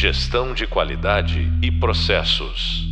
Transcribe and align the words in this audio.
Gestão 0.00 0.54
de 0.54 0.66
qualidade 0.66 1.52
e 1.62 1.70
processos. 1.70 2.88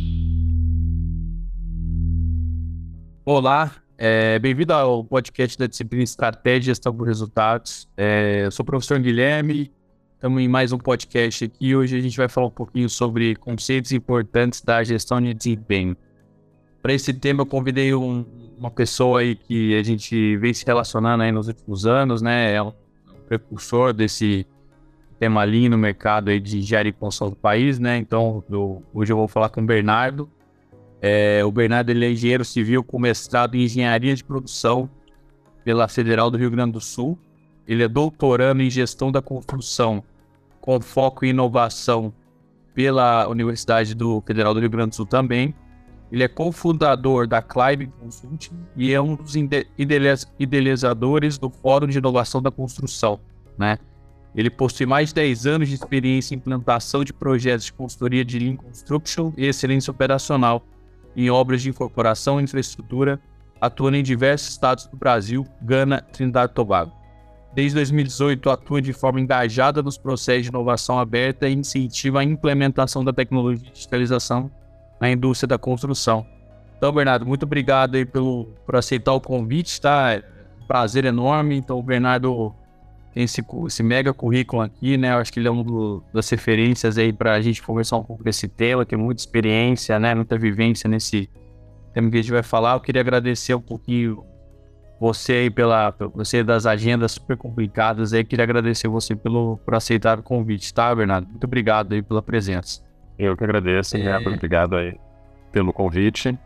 Olá, 3.25 3.71
é, 3.97 4.37
bem-vindo 4.37 4.73
ao 4.73 5.03
podcast 5.03 5.57
da 5.57 5.65
disciplina 5.65 6.03
Estratégia 6.03 6.59
e 6.59 6.65
Gestão 6.65 6.95
por 6.95 7.07
Resultados. 7.07 7.89
É, 7.97 8.43
eu 8.45 8.51
sou 8.51 8.61
o 8.61 8.65
professor 8.67 8.99
Guilherme, 8.99 9.71
estamos 10.13 10.39
em 10.39 10.47
mais 10.47 10.71
um 10.71 10.77
podcast 10.77 11.45
aqui. 11.45 11.75
Hoje 11.75 11.97
a 11.97 11.99
gente 11.99 12.15
vai 12.15 12.29
falar 12.29 12.45
um 12.45 12.51
pouquinho 12.51 12.87
sobre 12.87 13.35
conceitos 13.37 13.91
importantes 13.91 14.61
da 14.61 14.83
gestão 14.83 15.19
de 15.19 15.33
desempenho. 15.33 15.97
Para 16.79 16.93
esse 16.93 17.11
tema, 17.11 17.41
eu 17.41 17.47
convidei 17.47 17.91
um, 17.91 18.23
uma 18.55 18.69
pessoa 18.69 19.21
aí 19.21 19.35
que 19.35 19.75
a 19.75 19.81
gente 19.81 20.37
vem 20.37 20.53
se 20.53 20.63
relacionando 20.63 21.23
aí 21.23 21.31
nos 21.31 21.47
últimos 21.47 21.87
anos, 21.87 22.21
né? 22.21 22.53
É 22.53 22.61
um, 22.61 22.71
precursor 23.27 23.93
desse 23.93 24.45
tema 25.19 25.41
ali 25.41 25.67
no 25.67 25.77
mercado 25.77 26.29
aí 26.29 26.39
de 26.39 26.59
engenharia 26.59 26.89
e 26.89 26.93
construção 26.93 27.29
do 27.29 27.35
país, 27.35 27.77
né? 27.77 27.97
Então, 27.97 28.43
eu, 28.49 28.81
hoje 28.93 29.11
eu 29.11 29.17
vou 29.17 29.27
falar 29.27 29.49
com 29.49 29.61
o 29.61 29.65
Bernardo. 29.65 30.29
É, 31.01 31.43
o 31.43 31.51
Bernardo 31.51 31.89
ele 31.89 32.05
é 32.05 32.11
engenheiro 32.11 32.45
civil 32.45 32.83
com 32.83 32.97
mestrado 32.97 33.55
em 33.55 33.63
engenharia 33.63 34.15
de 34.15 34.23
produção 34.23 34.89
pela 35.63 35.87
Federal 35.87 36.31
do 36.31 36.37
Rio 36.37 36.49
Grande 36.49 36.73
do 36.73 36.81
Sul. 36.81 37.19
Ele 37.67 37.83
é 37.83 37.87
doutorando 37.87 38.63
em 38.63 38.69
gestão 38.69 39.11
da 39.11 39.21
construção 39.21 40.03
com 40.61 40.79
foco 40.79 41.25
em 41.25 41.29
inovação 41.29 42.13
pela 42.73 43.27
Universidade 43.27 43.93
do 43.93 44.21
Federal 44.25 44.53
do 44.53 44.59
Rio 44.59 44.69
Grande 44.69 44.89
do 44.89 44.95
Sul 44.95 45.05
também. 45.05 45.53
Ele 46.11 46.23
é 46.23 46.27
cofundador 46.27 47.27
da 47.27 47.41
Climb 47.41 47.87
Consulting 47.99 48.55
e 48.75 48.91
é 48.93 48.99
um 48.99 49.15
dos 49.15 49.35
idealizadores 50.39 51.37
do 51.37 51.49
Fórum 51.49 51.87
de 51.87 51.99
Inovação 51.99 52.41
da 52.41 52.49
Construção, 52.49 53.19
né? 53.57 53.77
Ele 54.39 54.49
possui 54.49 54.85
mais 54.85 55.09
de 55.09 55.15
10 55.15 55.45
anos 55.47 55.67
de 55.67 55.75
experiência 55.75 56.33
em 56.33 56.37
implantação 56.37 57.03
de 57.03 57.11
projetos 57.11 57.65
de 57.65 57.73
consultoria 57.73 58.23
de 58.23 58.39
Lean 58.39 58.55
Construction 58.55 59.33
e 59.35 59.45
excelência 59.45 59.91
operacional 59.91 60.65
em 61.13 61.29
obras 61.29 61.61
de 61.61 61.69
incorporação 61.69 62.39
e 62.39 62.45
infraestrutura, 62.45 63.19
atuando 63.59 63.97
em 63.97 64.01
diversos 64.01 64.47
estados 64.47 64.85
do 64.85 64.95
Brasil, 64.95 65.45
Gana, 65.61 65.99
Trindade 65.99 66.53
e 66.53 66.55
Tobago. 66.55 66.93
Desde 67.53 67.75
2018, 67.75 68.49
atua 68.49 68.81
de 68.81 68.93
forma 68.93 69.19
engajada 69.19 69.83
nos 69.83 69.97
processos 69.97 70.43
de 70.43 70.49
inovação 70.49 70.97
aberta 70.97 71.49
e 71.49 71.53
incentiva 71.53 72.21
a 72.21 72.23
implementação 72.23 73.03
da 73.03 73.11
tecnologia 73.11 73.65
de 73.65 73.73
digitalização 73.73 74.49
na 75.01 75.11
indústria 75.11 75.49
da 75.49 75.57
construção. 75.57 76.25
Então, 76.77 76.93
Bernardo, 76.93 77.25
muito 77.25 77.43
obrigado 77.43 77.95
aí 77.95 78.05
pelo, 78.05 78.45
por 78.65 78.77
aceitar 78.77 79.11
o 79.11 79.19
convite, 79.19 79.81
tá? 79.81 80.13
É 80.13 80.23
prazer 80.65 81.03
enorme. 81.03 81.57
Então, 81.57 81.77
o 81.77 81.83
Bernardo 81.83 82.55
tem 83.19 83.25
esse, 83.25 83.43
esse 83.67 83.83
mega 83.83 84.13
currículo 84.13 84.61
aqui, 84.61 84.95
né? 84.97 85.11
Eu 85.11 85.17
acho 85.17 85.33
que 85.33 85.39
ele 85.39 85.47
é 85.49 85.51
uma 85.51 86.01
das 86.13 86.29
referências 86.29 86.97
aí 86.97 87.11
para 87.11 87.33
a 87.33 87.41
gente 87.41 87.61
conversar 87.61 87.97
um 87.97 88.03
pouco 88.03 88.23
desse 88.23 88.47
tema, 88.47 88.85
tem 88.85 88.97
muita 88.97 89.21
experiência, 89.21 89.99
né? 89.99 90.15
Muita 90.15 90.37
vivência 90.37 90.89
nesse 90.89 91.29
tema 91.93 92.09
que 92.09 92.17
a 92.17 92.21
gente 92.21 92.31
vai 92.31 92.43
falar. 92.43 92.75
Eu 92.75 92.79
queria 92.79 93.01
agradecer 93.01 93.53
um 93.53 93.61
pouquinho 93.61 94.23
você 95.01 95.33
aí 95.33 95.49
pela 95.49 95.93
você 96.13 96.43
das 96.43 96.65
agendas 96.65 97.11
super 97.11 97.35
complicadas 97.35 98.13
aí. 98.13 98.23
Queria 98.23 98.43
agradecer 98.43 98.87
você 98.87 99.15
pelo 99.17 99.57
por 99.65 99.75
aceitar 99.75 100.19
o 100.19 100.23
convite, 100.23 100.73
tá, 100.73 100.95
Bernardo? 100.95 101.27
Muito 101.27 101.43
obrigado 101.43 101.91
aí 101.91 102.01
pela 102.01 102.21
presença. 102.21 102.81
Eu 103.17 103.35
que 103.35 103.43
agradeço, 103.43 103.97
é... 103.97 104.03
Né? 104.03 104.17
obrigado 104.17 104.77
aí 104.77 104.97
pelo 105.51 105.73
convite. 105.73 106.37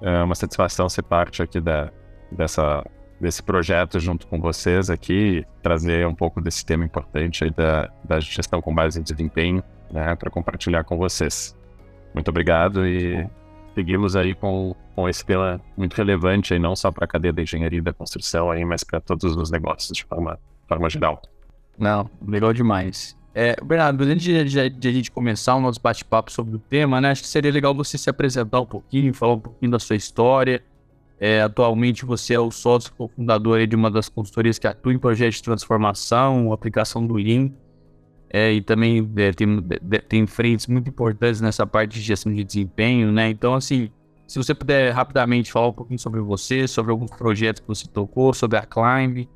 É 0.00 0.22
uma 0.22 0.34
satisfação 0.34 0.88
ser 0.88 1.02
parte 1.02 1.42
aqui 1.42 1.60
da, 1.60 1.90
dessa 2.32 2.82
desse 3.20 3.42
projeto 3.42 3.98
junto 3.98 4.26
com 4.26 4.40
vocês 4.40 4.90
aqui, 4.90 5.44
trazer 5.62 6.06
um 6.06 6.14
pouco 6.14 6.40
desse 6.40 6.64
tema 6.64 6.84
importante 6.84 7.44
aí 7.44 7.50
da, 7.50 7.90
da 8.04 8.20
gestão 8.20 8.60
com 8.60 8.74
base 8.74 9.00
em 9.00 9.02
desempenho, 9.02 9.62
né, 9.90 10.14
para 10.14 10.30
compartilhar 10.30 10.84
com 10.84 10.96
vocês. 10.96 11.56
Muito 12.12 12.28
obrigado 12.28 12.86
e 12.86 13.26
seguimos 13.74 14.14
aí 14.14 14.34
com, 14.34 14.74
com 14.94 15.08
esse 15.08 15.24
tema 15.24 15.60
muito 15.76 15.94
relevante 15.94 16.52
aí, 16.52 16.58
não 16.58 16.76
só 16.76 16.90
para 16.90 17.04
a 17.04 17.08
cadeia 17.08 17.32
da 17.32 17.42
engenharia 17.42 17.78
e 17.78 17.82
da 17.82 17.92
construção 17.92 18.50
aí, 18.50 18.64
mas 18.64 18.84
para 18.84 19.00
todos 19.00 19.36
os 19.36 19.50
negócios 19.50 19.96
de 19.96 20.04
forma, 20.04 20.38
forma 20.68 20.88
geral. 20.88 21.20
Não, 21.78 22.08
legal 22.26 22.52
demais. 22.52 23.16
É, 23.34 23.56
Bernardo, 23.64 24.04
antes 24.04 24.22
de, 24.22 24.44
de, 24.44 24.70
de, 24.70 24.88
a 24.88 24.92
gente 24.92 25.10
começar 25.10 25.56
o 25.56 25.60
nosso 25.60 25.80
bate-papo 25.80 26.30
sobre 26.30 26.54
o 26.54 26.58
tema, 26.58 27.00
né, 27.00 27.10
acho 27.10 27.22
que 27.22 27.28
seria 27.28 27.50
legal 27.50 27.74
você 27.74 27.98
se 27.98 28.08
apresentar 28.08 28.60
um 28.60 28.66
pouquinho, 28.66 29.12
falar 29.12 29.34
um 29.34 29.40
pouquinho 29.40 29.72
da 29.72 29.80
sua 29.80 29.96
história, 29.96 30.62
é, 31.18 31.40
atualmente 31.42 32.04
você 32.04 32.34
é 32.34 32.40
o 32.40 32.50
sócio 32.50 32.92
cofundador 32.94 33.66
de 33.66 33.76
uma 33.76 33.90
das 33.90 34.08
consultorias 34.08 34.58
que 34.58 34.66
atua 34.66 34.92
em 34.92 34.98
projetos 34.98 35.36
de 35.36 35.42
transformação, 35.42 36.52
aplicação 36.52 37.06
do 37.06 37.14
Lean, 37.14 37.50
é, 38.30 38.52
e 38.52 38.60
também 38.60 39.08
é, 39.16 39.32
tem, 39.32 39.62
tem 40.08 40.26
frentes 40.26 40.66
muito 40.66 40.88
importantes 40.88 41.40
nessa 41.40 41.66
parte 41.66 41.94
de 41.94 42.00
gestão 42.00 42.32
de 42.32 42.42
desempenho, 42.42 43.12
né? 43.12 43.30
Então, 43.30 43.54
assim, 43.54 43.90
se 44.26 44.38
você 44.38 44.52
puder 44.52 44.90
rapidamente 44.92 45.52
falar 45.52 45.68
um 45.68 45.72
pouquinho 45.72 45.98
sobre 46.00 46.20
você, 46.20 46.66
sobre 46.66 46.90
alguns 46.90 47.10
projetos 47.12 47.60
que 47.60 47.68
você 47.68 47.86
tocou, 47.86 48.34
sobre 48.34 48.58
a 48.58 48.62
Climb, 48.62 49.28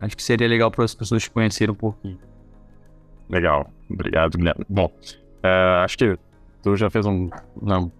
acho 0.00 0.16
que 0.16 0.22
seria 0.22 0.48
legal 0.48 0.70
para 0.70 0.84
as 0.84 0.94
pessoas 0.94 1.22
te 1.22 1.30
conhecerem 1.30 1.72
um 1.72 1.76
pouquinho. 1.76 2.18
Legal, 3.28 3.70
obrigado, 3.88 4.36
Guilherme. 4.36 4.64
Bom, 4.68 4.86
uh, 4.86 5.84
acho 5.84 5.96
que 5.96 6.18
tu 6.62 6.74
já 6.74 6.90
fez 6.90 7.06
um, 7.06 7.30
um 7.62 7.90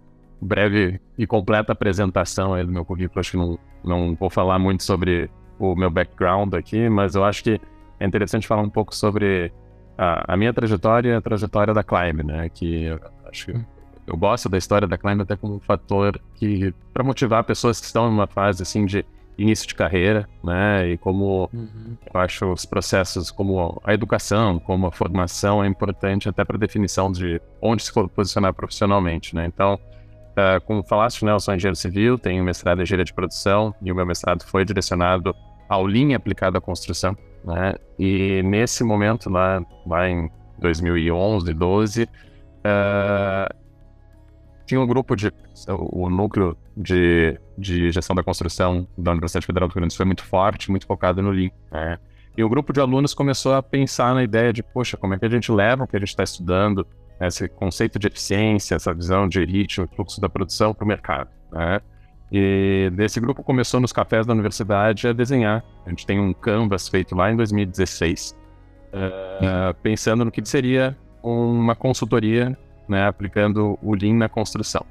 breve 0.41 0.99
e 1.17 1.27
completa 1.27 1.71
apresentação 1.71 2.53
aí 2.53 2.65
do 2.65 2.71
meu 2.71 2.83
currículo. 2.83 3.19
Acho 3.19 3.31
que 3.31 3.37
não, 3.37 3.59
não 3.83 4.15
vou 4.15 4.29
falar 4.29 4.57
muito 4.57 4.83
sobre 4.83 5.29
o 5.59 5.75
meu 5.75 5.89
background 5.89 6.53
aqui, 6.55 6.89
mas 6.89 7.15
eu 7.15 7.23
acho 7.23 7.43
que 7.43 7.61
é 7.99 8.05
interessante 8.05 8.47
falar 8.47 8.63
um 8.63 8.69
pouco 8.69 8.95
sobre 8.95 9.53
a, 9.97 10.33
a 10.33 10.37
minha 10.37 10.51
trajetória 10.53 11.09
e 11.09 11.13
a 11.13 11.21
trajetória 11.21 11.73
da 11.73 11.83
Climb, 11.83 12.23
né? 12.23 12.49
Que 12.49 12.85
eu, 12.85 12.99
acho 13.29 13.45
que 13.45 13.65
eu 14.07 14.17
gosto 14.17 14.49
da 14.49 14.57
história 14.57 14.87
da 14.87 14.97
Climb 14.97 15.21
até 15.21 15.35
como 15.35 15.55
um 15.55 15.59
fator 15.59 16.19
que 16.35 16.73
para 16.91 17.03
motivar 17.03 17.43
pessoas 17.43 17.79
que 17.79 17.85
estão 17.85 18.07
em 18.09 18.13
uma 18.13 18.25
fase 18.27 18.63
assim 18.63 18.85
de 18.85 19.05
início 19.37 19.67
de 19.67 19.75
carreira, 19.75 20.27
né? 20.43 20.89
E 20.89 20.97
como 20.97 21.49
uhum. 21.53 21.97
eu 22.13 22.19
acho 22.19 22.51
os 22.51 22.65
processos, 22.65 23.31
como 23.31 23.81
a 23.83 23.93
educação, 23.93 24.59
como 24.59 24.87
a 24.87 24.91
formação 24.91 25.63
é 25.63 25.67
importante 25.67 26.27
até 26.27 26.43
para 26.43 26.57
definição 26.57 27.11
de 27.11 27.41
onde 27.61 27.83
se 27.83 27.91
posicionar 27.93 28.53
profissionalmente, 28.53 29.35
né? 29.35 29.45
Então, 29.45 29.79
Uh, 30.31 30.61
como 30.65 30.83
falaste, 30.83 31.25
né, 31.25 31.31
eu 31.31 31.39
sou 31.39 31.53
engenheiro 31.53 31.75
civil, 31.75 32.17
tenho 32.17 32.43
mestrado 32.43 32.79
em 32.79 32.83
engenharia 32.83 33.03
de 33.03 33.13
produção 33.13 33.75
e 33.81 33.91
o 33.91 33.95
meu 33.95 34.05
mestrado 34.05 34.43
foi 34.45 34.63
direcionado 34.63 35.35
ao 35.67 35.85
linha 35.85 36.17
aplicada 36.17 36.57
à 36.57 36.61
construção. 36.61 37.15
Né? 37.43 37.75
E 37.99 38.41
nesse 38.43 38.83
momento, 38.83 39.29
lá, 39.29 39.61
lá 39.85 40.09
em 40.09 40.29
2011, 40.59 41.53
12, 41.53 42.03
uh, 42.03 43.55
tinha 44.65 44.79
um 44.79 44.87
grupo 44.87 45.15
de. 45.15 45.31
O 45.67 46.09
núcleo 46.09 46.57
de, 46.77 47.37
de 47.57 47.91
gestão 47.91 48.15
da 48.15 48.23
construção 48.23 48.87
da 48.97 49.11
Universidade 49.11 49.45
Federal 49.45 49.67
do 49.67 49.73
Rio 49.73 49.81
Grande 49.81 49.89
do 49.89 49.93
Sul 49.93 49.97
foi 49.97 50.05
muito 50.05 50.23
forte, 50.23 50.71
muito 50.71 50.85
focado 50.85 51.21
no 51.21 51.29
Lean. 51.29 51.49
Né? 51.69 51.99
E 52.37 52.43
o 52.43 52.49
grupo 52.49 52.71
de 52.71 52.79
alunos 52.79 53.13
começou 53.13 53.53
a 53.53 53.61
pensar 53.61 54.15
na 54.15 54.23
ideia 54.23 54.53
de, 54.53 54.63
poxa, 54.63 54.95
como 54.95 55.13
é 55.13 55.19
que 55.19 55.25
a 55.25 55.29
gente 55.29 55.51
leva 55.51 55.83
o 55.83 55.87
que 55.87 55.97
a 55.97 55.99
gente 55.99 56.09
está 56.09 56.23
estudando 56.23 56.87
esse 57.27 57.47
conceito 57.47 57.99
de 57.99 58.07
eficiência, 58.07 58.75
essa 58.75 58.93
visão 58.93 59.27
de 59.27 59.43
ritmo, 59.43 59.87
fluxo 59.95 60.19
da 60.19 60.29
produção 60.29 60.73
para 60.73 60.85
o 60.85 60.87
mercado. 60.87 61.29
Né? 61.51 61.79
E 62.31 62.89
desse 62.93 63.19
grupo 63.19 63.43
começou 63.43 63.79
nos 63.79 63.91
cafés 63.91 64.25
da 64.25 64.33
universidade 64.33 65.07
a 65.07 65.13
desenhar. 65.13 65.63
A 65.85 65.89
gente 65.89 66.05
tem 66.05 66.19
um 66.19 66.33
canvas 66.33 66.87
feito 66.87 67.15
lá 67.15 67.31
em 67.31 67.35
2016, 67.35 68.31
uh, 68.31 68.95
eh, 68.95 69.73
pensando 69.83 70.23
no 70.23 70.31
que 70.31 70.43
seria 70.45 70.97
uma 71.21 71.75
consultoria, 71.75 72.57
né, 72.87 73.05
aplicando 73.05 73.77
o 73.81 73.93
Lean 73.93 74.15
na 74.15 74.29
construção. 74.29 74.85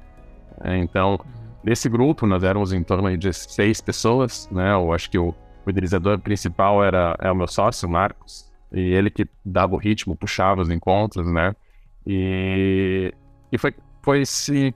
É, 0.63 0.77
então, 0.77 1.19
desse 1.63 1.89
grupo, 1.89 2.25
nós 2.25 2.43
éramos 2.43 2.71
em 2.73 2.83
torno 2.83 3.15
de 3.17 3.33
seis 3.33 3.81
pessoas, 3.81 4.47
né? 4.51 4.73
Eu 4.73 4.93
acho 4.93 5.09
que 5.09 5.17
o, 5.17 5.33
o 5.65 5.69
idealizador 5.69 6.19
principal 6.19 6.83
era 6.83 7.15
é 7.19 7.31
o 7.31 7.35
meu 7.35 7.47
sócio, 7.47 7.87
o 7.87 7.91
Marcos, 7.91 8.51
e 8.71 8.79
ele 8.79 9.09
que 9.09 9.27
dava 9.43 9.73
o 9.73 9.77
ritmo, 9.77 10.15
puxava 10.15 10.61
os 10.61 10.69
encontros, 10.69 11.31
né? 11.31 11.55
E, 12.05 13.13
e 13.51 13.57
foi, 13.57 13.73
foi 14.01 14.25
se 14.25 14.73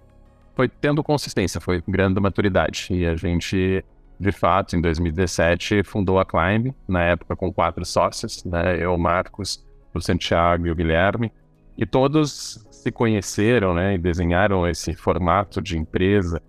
foi 0.56 0.70
tendo 0.70 1.04
consistência, 1.04 1.60
foi 1.60 1.84
grande 1.88 2.20
maturidade. 2.20 2.88
E 2.92 3.06
a 3.06 3.16
gente, 3.16 3.84
de 4.20 4.32
fato, 4.32 4.76
em 4.76 4.82
2017, 4.82 5.84
fundou 5.84 6.18
a 6.20 6.26
Climb, 6.26 6.74
na 6.88 7.04
época 7.04 7.36
com 7.36 7.52
quatro 7.52 7.84
sócios, 7.86 8.44
né? 8.46 8.78
Eu, 8.82 8.98
Marcos, 8.98 9.64
o 9.94 10.00
Santiago 10.00 10.66
e 10.66 10.72
o 10.72 10.76
Guilherme. 10.76 11.32
E 11.78 11.86
todos 11.86 12.66
se 12.72 12.92
conheceram, 12.92 13.74
né? 13.74 13.96
E 13.96 13.98
desenharam 13.98 14.66
esse 14.68 14.94
formato 14.94 15.62
de 15.62 15.78
empresa, 15.78 16.42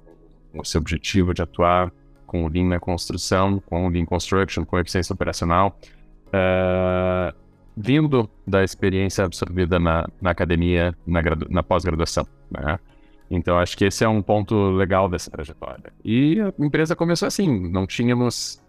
com 0.52 0.62
esse 0.62 0.78
objetivo 0.78 1.34
de 1.34 1.42
atuar 1.42 1.92
com 2.26 2.44
o 2.44 2.48
Lean 2.48 2.66
na 2.66 2.80
construção, 2.80 3.60
com 3.66 3.86
o 3.86 3.88
Lean 3.88 4.04
Construction, 4.04 4.64
com 4.64 4.78
eficiência 4.78 5.12
operacional. 5.12 5.78
Uh, 6.28 7.45
vindo 7.76 8.28
da 8.46 8.64
experiência 8.64 9.24
absorvida 9.24 9.78
na, 9.78 10.06
na 10.20 10.30
academia, 10.30 10.96
na, 11.06 11.20
na 11.50 11.62
pós-graduação. 11.62 12.26
Né? 12.50 12.78
Então, 13.30 13.58
acho 13.58 13.76
que 13.76 13.84
esse 13.84 14.04
é 14.04 14.08
um 14.08 14.22
ponto 14.22 14.70
legal 14.70 15.08
dessa 15.08 15.30
trajetória. 15.30 15.92
E 16.04 16.40
a 16.40 16.52
empresa 16.58 16.96
começou 16.96 17.26
assim, 17.26 17.68
não 17.68 17.86
tínhamos, 17.86 18.62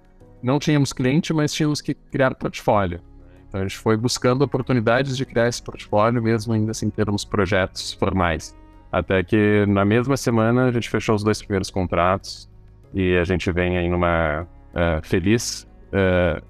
não 0.43 0.59
tínhamos 0.59 0.91
cliente, 0.91 1.33
mas 1.33 1.53
tínhamos 1.53 1.79
que 1.79 1.93
criar 1.93 2.35
portfólio. 2.35 2.99
Então, 3.47 3.61
a 3.61 3.63
gente 3.63 3.77
foi 3.77 3.95
buscando 3.95 4.41
oportunidades 4.41 5.15
de 5.15 5.25
criar 5.25 5.47
esse 5.47 5.63
portfólio, 5.63 6.21
mesmo 6.21 6.53
ainda 6.53 6.73
sem 6.73 6.89
termos 6.89 7.23
projetos 7.23 7.93
formais. 7.93 8.55
Até 8.91 9.23
que 9.23 9.65
na 9.67 9.85
mesma 9.85 10.17
semana 10.17 10.65
a 10.65 10.71
gente 10.71 10.89
fechou 10.89 11.15
os 11.15 11.23
dois 11.23 11.39
primeiros 11.39 11.69
contratos 11.69 12.49
e 12.93 13.15
a 13.17 13.23
gente 13.23 13.51
vem 13.51 13.77
aí 13.77 13.87
numa 13.89 14.43
uh, 14.43 15.01
feliz 15.03 15.67
uh, 15.93 16.41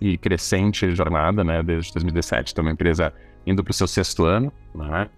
e 0.00 0.16
crescente 0.16 0.90
jornada, 0.94 1.42
né? 1.42 1.62
Desde 1.62 1.92
2017, 1.92 2.52
então 2.52 2.64
uma 2.64 2.72
empresa 2.72 3.12
indo 3.46 3.62
para 3.62 3.70
o 3.70 3.74
seu 3.74 3.86
sexto 3.86 4.24
ano, 4.24 4.52
né? 4.74 5.08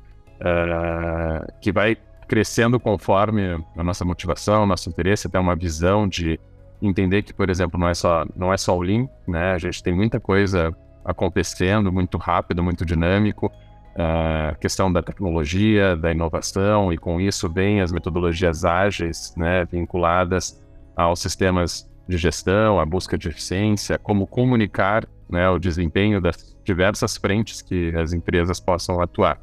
Uh, 0.41 1.61
que 1.61 1.71
vai 1.71 1.97
crescendo 2.27 2.79
conforme 2.79 3.63
a 3.77 3.83
nossa 3.83 4.05
motivação, 4.05 4.65
nosso 4.65 4.89
interesse, 4.89 5.27
até 5.27 5.39
uma 5.39 5.57
visão 5.57 6.09
de 6.09 6.39
entender 6.81 7.23
que, 7.23 7.35
por 7.35 7.51
exemplo, 7.51 7.79
não 7.79 7.89
é 7.89 7.95
só 7.95 8.25
não 8.37 8.53
é 8.53 8.57
só 8.57 8.77
o 8.77 8.81
Lean, 8.81 9.09
né? 9.27 9.53
A 9.53 9.59
gente 9.59 9.83
tem 9.83 9.93
muita 9.93 10.21
coisa 10.21 10.75
acontecendo, 11.05 11.93
muito 11.93 12.17
rápido, 12.17 12.63
muito 12.63 12.85
dinâmico. 12.85 13.51
A 13.97 14.53
uh, 14.55 14.59
questão 14.61 14.91
da 14.93 15.03
tecnologia, 15.03 15.97
da 15.97 16.13
inovação 16.13 16.93
e 16.93 16.97
com 16.97 17.21
isso 17.21 17.51
vem 17.51 17.81
as 17.81 17.91
metodologias 17.91 18.65
ágeis, 18.65 19.35
né, 19.37 19.65
vinculadas 19.65 20.63
aos 20.97 21.19
sistemas 21.19 21.90
de 22.11 22.19
gestão, 22.19 22.79
a 22.79 22.85
busca 22.85 23.17
de 23.17 23.29
eficiência, 23.29 23.99
como 23.99 24.27
comunicar 24.27 25.07
né, 25.29 25.49
o 25.49 25.59
desempenho 25.59 26.21
das 26.21 26.57
diversas 26.65 27.17
frentes 27.17 27.63
que 27.63 27.95
as 27.97 28.13
empresas 28.13 28.61
possam 28.61 29.01
atuar. 29.01 29.41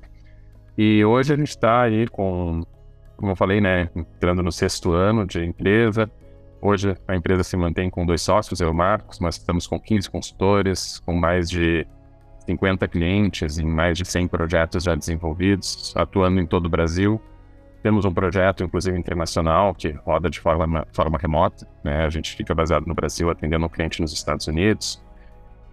E 0.77 1.03
hoje 1.03 1.33
a 1.33 1.37
gente 1.37 1.49
está 1.49 1.81
aí 1.81 2.07
com, 2.07 2.61
como 3.15 3.31
eu 3.31 3.35
falei, 3.35 3.59
né, 3.59 3.89
entrando 3.95 4.43
no 4.43 4.51
sexto 4.51 4.91
ano 4.91 5.25
de 5.25 5.43
empresa, 5.43 6.11
Hoje 6.61 6.95
a 7.07 7.15
empresa 7.15 7.43
se 7.43 7.55
mantém 7.55 7.89
com 7.89 8.05
dois 8.05 8.21
sócios, 8.21 8.59
eu 8.59 8.69
e 8.69 8.71
o 8.71 8.73
Marcos, 8.73 9.19
mas 9.19 9.35
estamos 9.35 9.67
com 9.67 9.79
15 9.79 10.09
consultores, 10.09 10.99
com 11.05 11.13
mais 11.13 11.49
de 11.49 11.85
50 12.45 12.87
clientes 12.87 13.59
em 13.59 13.65
mais 13.65 13.97
de 13.97 14.05
100 14.05 14.27
projetos 14.27 14.83
já 14.83 14.95
desenvolvidos, 14.95 15.93
atuando 15.95 16.39
em 16.39 16.47
todo 16.47 16.65
o 16.65 16.69
Brasil. 16.69 17.21
Temos 17.87 18.03
um 18.03 18.13
projeto, 18.13 18.65
inclusive 18.65 18.99
internacional, 18.99 19.73
que 19.73 19.91
roda 20.05 20.29
de 20.29 20.41
forma, 20.41 20.85
forma 20.91 21.17
remota. 21.17 21.65
Né? 21.81 22.03
A 22.03 22.09
gente 22.09 22.35
fica 22.35 22.53
baseado 22.53 22.85
no 22.85 22.93
Brasil, 22.93 23.29
atendendo 23.29 23.65
um 23.65 23.69
cliente 23.69 24.01
nos 24.01 24.11
Estados 24.11 24.45
Unidos. 24.45 25.01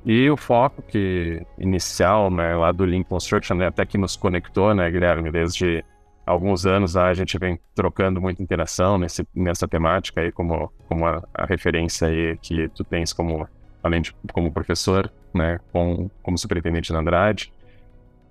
E 0.04 0.30
o 0.30 0.36
foco 0.36 0.80
que 0.80 1.44
inicial, 1.58 2.30
né, 2.30 2.54
lá 2.54 2.70
do 2.70 2.84
Link 2.84 3.08
Construction, 3.08 3.56
né, 3.56 3.66
até 3.66 3.84
que 3.84 3.98
nos 3.98 4.14
conectou, 4.14 4.72
né, 4.72 4.88
Guilherme, 4.88 5.28
desde 5.32 5.84
alguns 6.24 6.64
anos 6.64 6.96
a 6.96 7.12
gente 7.14 7.36
vem 7.36 7.58
trocando 7.74 8.20
muita 8.20 8.40
interação 8.40 8.96
nesse, 8.96 9.26
nessa 9.34 9.66
temática 9.66 10.20
aí, 10.20 10.30
como, 10.30 10.72
como 10.86 11.06
a, 11.06 11.20
a, 11.34 11.44
referência 11.46 12.06
aí 12.06 12.38
que 12.40 12.68
tu 12.68 12.84
tens 12.84 13.12
como, 13.12 13.48
além 13.82 14.02
de 14.02 14.14
como 14.32 14.52
professor, 14.52 15.10
né, 15.34 15.58
com, 15.72 16.08
como 16.22 16.38
superintendente 16.38 16.92
da 16.92 17.00
Andrade. 17.00 17.52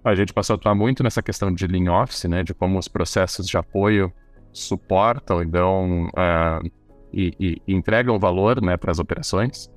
A 0.04 0.16
gente 0.16 0.34
passou 0.34 0.56
a 0.56 0.58
atuar 0.58 0.76
muito 0.76 1.02
nessa 1.02 1.22
questão 1.22 1.54
de 1.54 1.66
Lean 1.66 1.92
Office, 1.92 2.26
né, 2.26 2.44
de 2.44 2.54
como 2.54 2.78
os 2.78 2.88
processos 2.88 3.48
de 3.48 3.58
apoio 3.58 4.12
suportam 4.52 5.42
e 5.42 5.46
dão 5.46 6.08
uh, 6.08 6.72
e, 7.12 7.34
e, 7.40 7.74
entregam 7.74 8.20
valor, 8.20 8.62
né, 8.62 8.76
para 8.76 8.92
as 8.92 9.00
operações. 9.00 9.72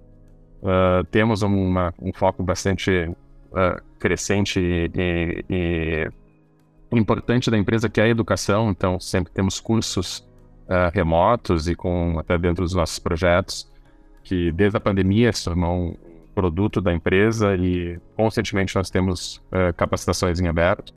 Uh, 0.63 1.05
temos 1.11 1.43
uma, 1.43 1.95
um 2.01 2.13
foco 2.13 2.43
bastante 2.43 2.91
uh, 2.91 3.83
crescente 3.99 4.59
e, 4.61 5.45
e 5.49 6.11
importante 6.93 7.51
da 7.51 7.59
empresa 7.59 7.89
que 7.89 8.01
é 8.01 8.05
a 8.05 8.09
educação, 8.09 8.71
então 8.71 8.99
sempre 8.99 9.33
temos 9.33 9.61
cursos 9.61 10.27
remotos 10.93 11.69
e 11.69 11.77
com 11.77 12.19
até 12.19 12.37
dentro 12.37 12.65
dos 12.65 12.75
nossos 12.75 12.99
projetos 12.99 13.71
que 14.25 14.51
desde 14.51 14.77
a 14.77 14.81
pandemia 14.81 15.33
se 15.33 15.45
tornou 15.45 15.97
produto 16.37 16.83
da 16.83 16.93
empresa 16.93 17.57
e 17.57 17.99
constantemente 18.15 18.77
nós 18.77 18.91
temos 18.91 19.39
uh, 19.47 19.73
capacitações 19.75 20.39
em 20.39 20.47
aberto. 20.47 20.93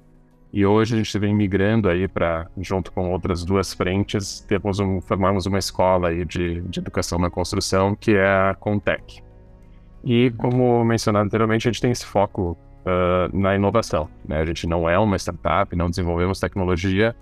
E 0.51 0.65
hoje 0.65 0.95
a 0.95 0.97
gente 0.97 1.17
vem 1.17 1.33
migrando 1.33 1.87
aí 1.87 2.07
para, 2.09 2.47
junto 2.57 2.91
com 2.91 3.09
outras 3.11 3.45
duas 3.45 3.73
frentes, 3.73 4.41
temos 4.41 4.79
um, 4.79 4.99
formamos 4.99 5.45
uma 5.45 5.57
escola 5.57 6.09
aí 6.09 6.25
de, 6.25 6.59
de 6.61 6.79
educação 6.79 7.17
na 7.17 7.29
construção, 7.29 7.95
que 7.95 8.11
é 8.11 8.27
a 8.27 8.55
Contec. 8.59 9.23
E 10.03 10.31
como 10.31 10.83
mencionado 10.83 11.25
anteriormente, 11.25 11.69
a 11.69 11.71
gente 11.71 11.81
tem 11.81 11.91
esse 11.91 12.05
foco 12.05 12.57
uh, 12.83 13.37
na 13.37 13.55
inovação. 13.55 14.09
Né? 14.27 14.41
A 14.41 14.45
gente 14.45 14.67
não 14.67 14.89
é 14.89 14.99
uma 14.99 15.15
startup, 15.17 15.73
não 15.73 15.89
desenvolvemos 15.89 16.39
tecnologia, 16.39 17.15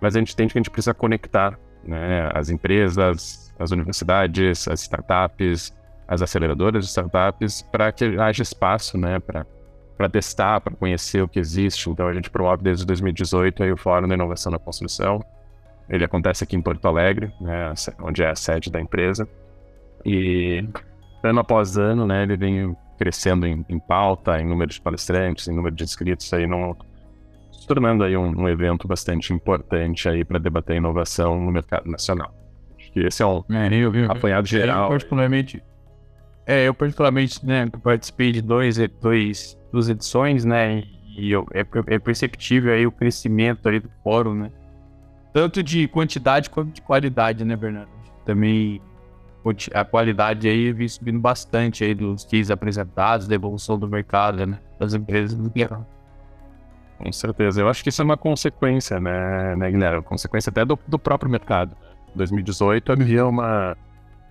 mas 0.00 0.14
a 0.14 0.20
gente 0.20 0.32
entende 0.32 0.52
que 0.52 0.58
a 0.58 0.60
gente 0.60 0.70
precisa 0.70 0.94
conectar 0.94 1.58
né, 1.82 2.30
as 2.32 2.50
empresas, 2.50 3.52
as 3.58 3.72
universidades, 3.72 4.68
as 4.68 4.82
startups, 4.82 5.74
as 6.06 6.22
aceleradoras 6.22 6.84
de 6.84 6.90
startups, 6.90 7.62
para 7.62 7.90
que 7.92 8.04
haja 8.18 8.42
espaço 8.42 8.98
né, 8.98 9.18
para 9.18 10.08
testar, 10.10 10.60
para 10.60 10.74
conhecer 10.74 11.22
o 11.22 11.28
que 11.28 11.38
existe. 11.38 11.88
Então, 11.88 12.06
a 12.06 12.14
gente 12.14 12.30
promove 12.30 12.62
desde 12.62 12.84
2018 12.86 13.62
aí, 13.62 13.72
o 13.72 13.76
Fórum 13.76 14.08
da 14.08 14.14
Inovação 14.14 14.52
na 14.52 14.58
Construção. 14.58 15.24
Ele 15.88 16.04
acontece 16.04 16.44
aqui 16.44 16.56
em 16.56 16.62
Porto 16.62 16.86
Alegre, 16.86 17.32
né, 17.40 17.72
onde 18.00 18.22
é 18.22 18.30
a 18.30 18.34
sede 18.34 18.70
da 18.70 18.80
empresa. 18.80 19.28
E 20.04 20.66
ano 21.22 21.40
após 21.40 21.78
ano, 21.78 22.06
né, 22.06 22.22
ele 22.22 22.36
vem 22.36 22.76
crescendo 22.98 23.46
em, 23.46 23.64
em, 23.68 23.78
pauta, 23.78 24.40
em 24.40 24.46
número 24.46 24.70
de 24.70 24.80
palestrantes, 24.80 25.48
em 25.48 25.54
número 25.54 25.74
de 25.74 25.84
inscritos, 25.84 26.32
aí 26.32 26.46
não, 26.46 26.76
se 27.52 27.66
tornando 27.66 28.04
aí 28.04 28.16
um, 28.16 28.42
um 28.42 28.48
evento 28.48 28.86
bastante 28.86 29.32
importante 29.32 30.08
aí 30.08 30.24
para 30.24 30.38
debater 30.38 30.76
inovação 30.76 31.40
no 31.40 31.50
mercado 31.50 31.90
nacional. 31.90 32.32
Acho 32.78 32.92
que 32.92 33.00
esse 33.00 33.22
é 33.22 33.26
um 33.26 33.42
é, 33.50 33.74
eu, 33.74 33.94
eu, 33.94 34.10
apanhado 34.10 34.46
geral. 34.46 34.84
Eu 34.84 34.88
particularmente, 34.90 35.62
é, 36.46 36.68
eu 36.68 36.74
particularmente, 36.74 37.44
né, 37.44 37.66
participei 37.82 38.32
de 38.32 38.42
dois, 38.42 38.76
dois, 39.00 39.58
duas 39.72 39.88
edições, 39.88 40.44
né, 40.44 40.82
e 41.16 41.30
eu, 41.30 41.46
é, 41.52 41.64
é 41.94 41.98
perceptível 41.98 42.72
aí 42.72 42.86
o 42.86 42.92
crescimento 42.92 43.66
ali 43.68 43.80
do 43.80 43.90
fórum, 44.02 44.34
né, 44.34 44.50
tanto 45.34 45.64
de 45.64 45.88
quantidade 45.88 46.48
quanto 46.48 46.72
de 46.72 46.80
qualidade, 46.80 47.44
né, 47.44 47.56
Bernardo? 47.56 47.90
Também 48.24 48.80
a 49.74 49.84
qualidade 49.84 50.48
aí 50.48 50.72
vem 50.72 50.88
subindo 50.88 51.18
bastante 51.18 51.84
aí 51.84 51.92
dos 51.92 52.24
keys 52.24 52.50
apresentados, 52.52 53.26
da 53.26 53.34
evolução 53.34 53.76
do 53.76 53.88
mercado, 53.88 54.46
né? 54.46 54.58
Das 54.78 54.94
empresas 54.94 55.34
do 55.36 55.52
Com 56.96 57.12
certeza. 57.12 57.60
Eu 57.60 57.68
acho 57.68 57.82
que 57.82 57.88
isso 57.88 58.00
é 58.00 58.04
uma 58.04 58.16
consequência, 58.16 59.00
né, 59.00 59.56
né 59.56 59.70
Guilherme? 59.70 60.02
Consequência 60.02 60.50
até 60.50 60.64
do, 60.64 60.78
do 60.86 60.98
próprio 60.98 61.28
mercado. 61.28 61.76
2018 62.14 62.92
havia 62.92 63.26
uma, 63.26 63.76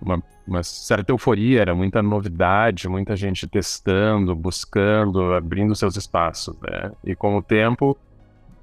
uma, 0.04 0.22
uma, 0.46 0.62
certa 0.62 1.12
euforia, 1.12 1.60
era 1.60 1.74
muita 1.74 2.02
novidade, 2.02 2.88
muita 2.88 3.16
gente 3.16 3.46
testando, 3.46 4.34
buscando, 4.34 5.32
abrindo 5.32 5.74
seus 5.74 5.96
espaços, 5.96 6.54
né? 6.60 6.92
E 7.04 7.14
com 7.14 7.36
o 7.36 7.42
tempo, 7.42 7.96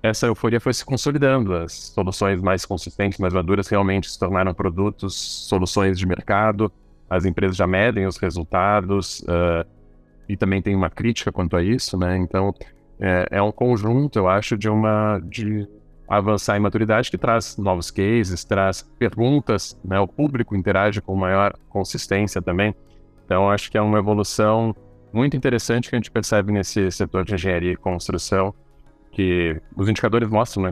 essa 0.03 0.25
euforia 0.27 0.59
foi 0.59 0.73
se 0.73 0.83
consolidando. 0.83 1.53
As 1.53 1.73
soluções 1.73 2.41
mais 2.41 2.65
consistentes, 2.65 3.19
mais 3.19 3.33
maduras, 3.33 3.67
realmente 3.67 4.09
se 4.09 4.17
tornaram 4.17 4.53
produtos, 4.53 5.15
soluções 5.15 5.97
de 5.97 6.07
mercado. 6.07 6.71
As 7.09 7.25
empresas 7.25 7.57
já 7.57 7.67
medem 7.67 8.05
os 8.07 8.17
resultados 8.17 9.19
uh, 9.21 9.67
e 10.27 10.37
também 10.37 10.61
tem 10.61 10.75
uma 10.75 10.89
crítica 10.89 11.31
quanto 11.31 11.55
a 11.55 11.63
isso, 11.63 11.97
né? 11.97 12.17
Então, 12.17 12.53
é, 12.99 13.27
é, 13.31 13.41
um 13.41 13.51
conjunto, 13.51 14.17
eu 14.17 14.29
acho, 14.29 14.57
de 14.57 14.69
uma 14.69 15.19
de 15.19 15.67
avançar 16.11 16.57
em 16.57 16.59
maturidade 16.59 17.09
que 17.09 17.17
traz 17.17 17.57
novos 17.57 17.89
cases, 17.89 18.43
traz 18.43 18.81
perguntas, 18.99 19.79
né? 19.83 19.97
O 19.99 20.07
público 20.07 20.55
interage 20.55 21.01
com 21.01 21.15
maior 21.15 21.53
consistência 21.69 22.41
também. 22.41 22.75
Então, 23.25 23.49
acho 23.49 23.71
que 23.71 23.77
é 23.77 23.81
uma 23.81 23.97
evolução 23.97 24.75
muito 25.13 25.37
interessante 25.37 25.89
que 25.89 25.95
a 25.95 25.99
gente 25.99 26.11
percebe 26.11 26.51
nesse 26.51 26.91
setor 26.91 27.23
de 27.23 27.33
engenharia 27.33 27.71
e 27.71 27.77
construção 27.77 28.53
que 29.11 29.59
os 29.75 29.87
indicadores 29.87 30.27
mostram, 30.27 30.63
né, 30.63 30.71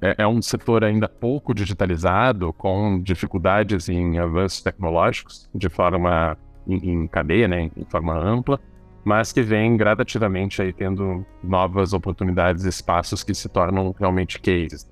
é, 0.00 0.22
é, 0.22 0.26
um 0.26 0.40
setor 0.40 0.82
ainda 0.82 1.08
pouco 1.08 1.54
digitalizado, 1.54 2.52
com 2.54 3.00
dificuldades 3.02 3.88
em 3.88 4.18
avanços 4.18 4.62
tecnológicos, 4.62 5.48
de 5.54 5.68
forma 5.68 6.36
em, 6.66 6.90
em 6.90 7.06
cadeia, 7.06 7.46
né, 7.46 7.70
em 7.76 7.84
forma 7.84 8.14
ampla, 8.18 8.58
mas 9.04 9.32
que 9.32 9.42
vem 9.42 9.76
gradativamente 9.76 10.62
aí 10.62 10.72
tendo 10.72 11.24
novas 11.42 11.92
oportunidades, 11.92 12.64
espaços 12.64 13.24
que 13.24 13.34
se 13.34 13.48
tornam 13.48 13.94
realmente 13.98 14.38
cases. 14.40 14.90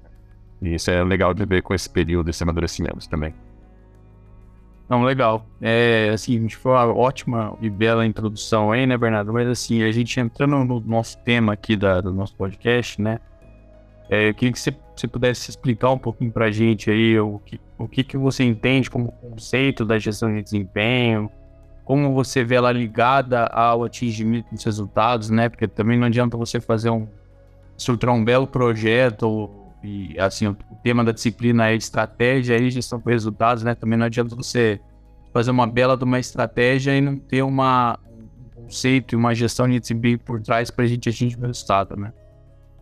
E 0.60 0.74
isso 0.74 0.90
é 0.90 1.02
legal 1.02 1.32
de 1.32 1.44
ver 1.44 1.62
com 1.62 1.72
esse 1.72 1.88
período, 1.88 2.30
esse 2.30 2.42
amadurecimento 2.42 3.08
também. 3.08 3.34
Não, 4.88 5.04
legal. 5.04 5.46
É, 5.60 6.10
assim, 6.12 6.36
a 6.36 6.40
gente 6.40 6.56
foi 6.56 6.72
uma 6.72 6.92
ótima 6.92 7.56
e 7.60 7.70
bela 7.70 8.04
introdução 8.04 8.72
aí, 8.72 8.84
né, 8.86 8.98
Bernardo? 8.98 9.32
Mas, 9.32 9.46
assim, 9.46 9.84
a 9.84 9.92
gente 9.92 10.18
entrando 10.18 10.64
no 10.64 10.80
nosso 10.80 11.16
tema 11.18 11.52
aqui 11.52 11.76
da, 11.76 12.00
do 12.00 12.12
nosso 12.12 12.34
podcast, 12.34 13.00
né? 13.00 13.20
É, 14.10 14.30
eu 14.30 14.34
queria 14.34 14.52
que 14.52 14.58
você, 14.58 14.74
você 14.96 15.06
pudesse 15.06 15.48
explicar 15.48 15.92
um 15.92 15.98
pouquinho 15.98 16.32
pra 16.32 16.50
gente 16.50 16.90
aí 16.90 17.16
o 17.20 17.38
que, 17.38 17.60
o 17.78 17.86
que, 17.86 18.02
que 18.02 18.16
você 18.16 18.42
entende 18.42 18.90
como 18.90 19.12
conceito 19.12 19.84
da 19.84 19.96
gestão 19.96 20.34
de 20.34 20.42
desempenho, 20.42 21.30
como 21.84 22.12
você 22.14 22.44
vê 22.44 22.56
ela 22.56 22.72
ligada 22.72 23.46
ao 23.46 23.84
atingimento 23.84 24.52
dos 24.52 24.64
resultados, 24.64 25.30
né? 25.30 25.48
Porque 25.48 25.66
também 25.66 25.98
não 25.98 26.06
adianta 26.06 26.36
você 26.36 26.60
fazer 26.60 26.90
um, 26.90 27.06
estruturar 27.76 28.14
um 28.14 28.24
belo 28.24 28.46
projeto 28.46 29.50
e 29.82 30.18
assim, 30.18 30.46
o 30.46 30.56
tema 30.82 31.02
da 31.02 31.12
disciplina 31.12 31.68
é 31.68 31.74
estratégia 31.74 32.56
e 32.56 32.70
gestão 32.70 32.98
de 32.98 33.10
resultados, 33.10 33.62
né? 33.62 33.74
Também 33.74 33.98
não 33.98 34.06
adianta 34.06 34.36
você 34.36 34.80
fazer 35.32 35.50
uma 35.50 35.66
bela 35.66 35.96
de 35.96 36.04
uma 36.04 36.18
estratégia 36.18 36.96
e 36.96 37.00
não 37.00 37.16
ter 37.16 37.42
uma, 37.42 37.98
um 38.56 38.62
conceito 38.62 39.14
e 39.14 39.16
uma 39.16 39.34
gestão 39.34 39.68
de 39.68 39.80
desempenho 39.80 40.18
por 40.18 40.40
trás 40.40 40.70
para 40.70 40.84
a 40.84 40.88
gente 40.88 41.08
atingir 41.08 41.38
o 41.38 41.46
resultado, 41.46 41.96
né? 41.96 42.12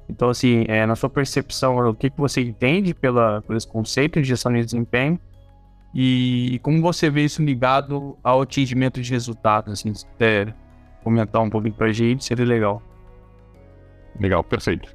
Então, 0.09 0.31
assim, 0.31 0.64
é, 0.69 0.87
na 0.87 0.97
sua 0.97 1.11
percepção, 1.11 1.76
o 1.76 1.95
que, 1.95 2.09
que 2.09 2.19
você 2.19 2.40
entende 2.40 2.95
pela, 2.95 3.43
por 3.43 3.55
esse 3.55 3.69
conceito 3.69 4.21
de 4.21 4.26
gestão 4.26 4.52
de 4.52 4.64
desempenho 4.64 5.21
e, 5.95 6.61
como 6.62 6.83
você 6.83 7.09
vê 7.09 7.25
isso 7.25 7.42
ligado 7.42 8.16
ao 8.23 8.42
atingimento 8.42 9.00
de 9.00 9.11
resultados, 9.11 9.73
assim, 9.73 9.92
se 9.95 10.07
puder 10.07 10.54
comentar 11.02 11.42
um 11.42 11.49
pouquinho 11.49 11.75
para 11.75 11.87
a 11.87 11.92
gente, 11.92 12.25
seria 12.25 12.45
legal. 12.45 12.83
Legal, 14.21 14.45
perfeito. 14.45 14.95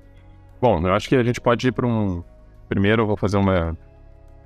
Bom, 0.62 0.86
eu 0.86 0.94
acho 0.94 1.10
que 1.10 1.16
a 1.16 1.24
gente 1.24 1.42
pode 1.42 1.68
ir 1.68 1.72
para 1.72 1.88
um. 1.88 2.24
Primeiro, 2.70 3.04
eu 3.04 3.08
vou 3.08 3.18
fazer 3.18 3.38
uma. 3.38 3.78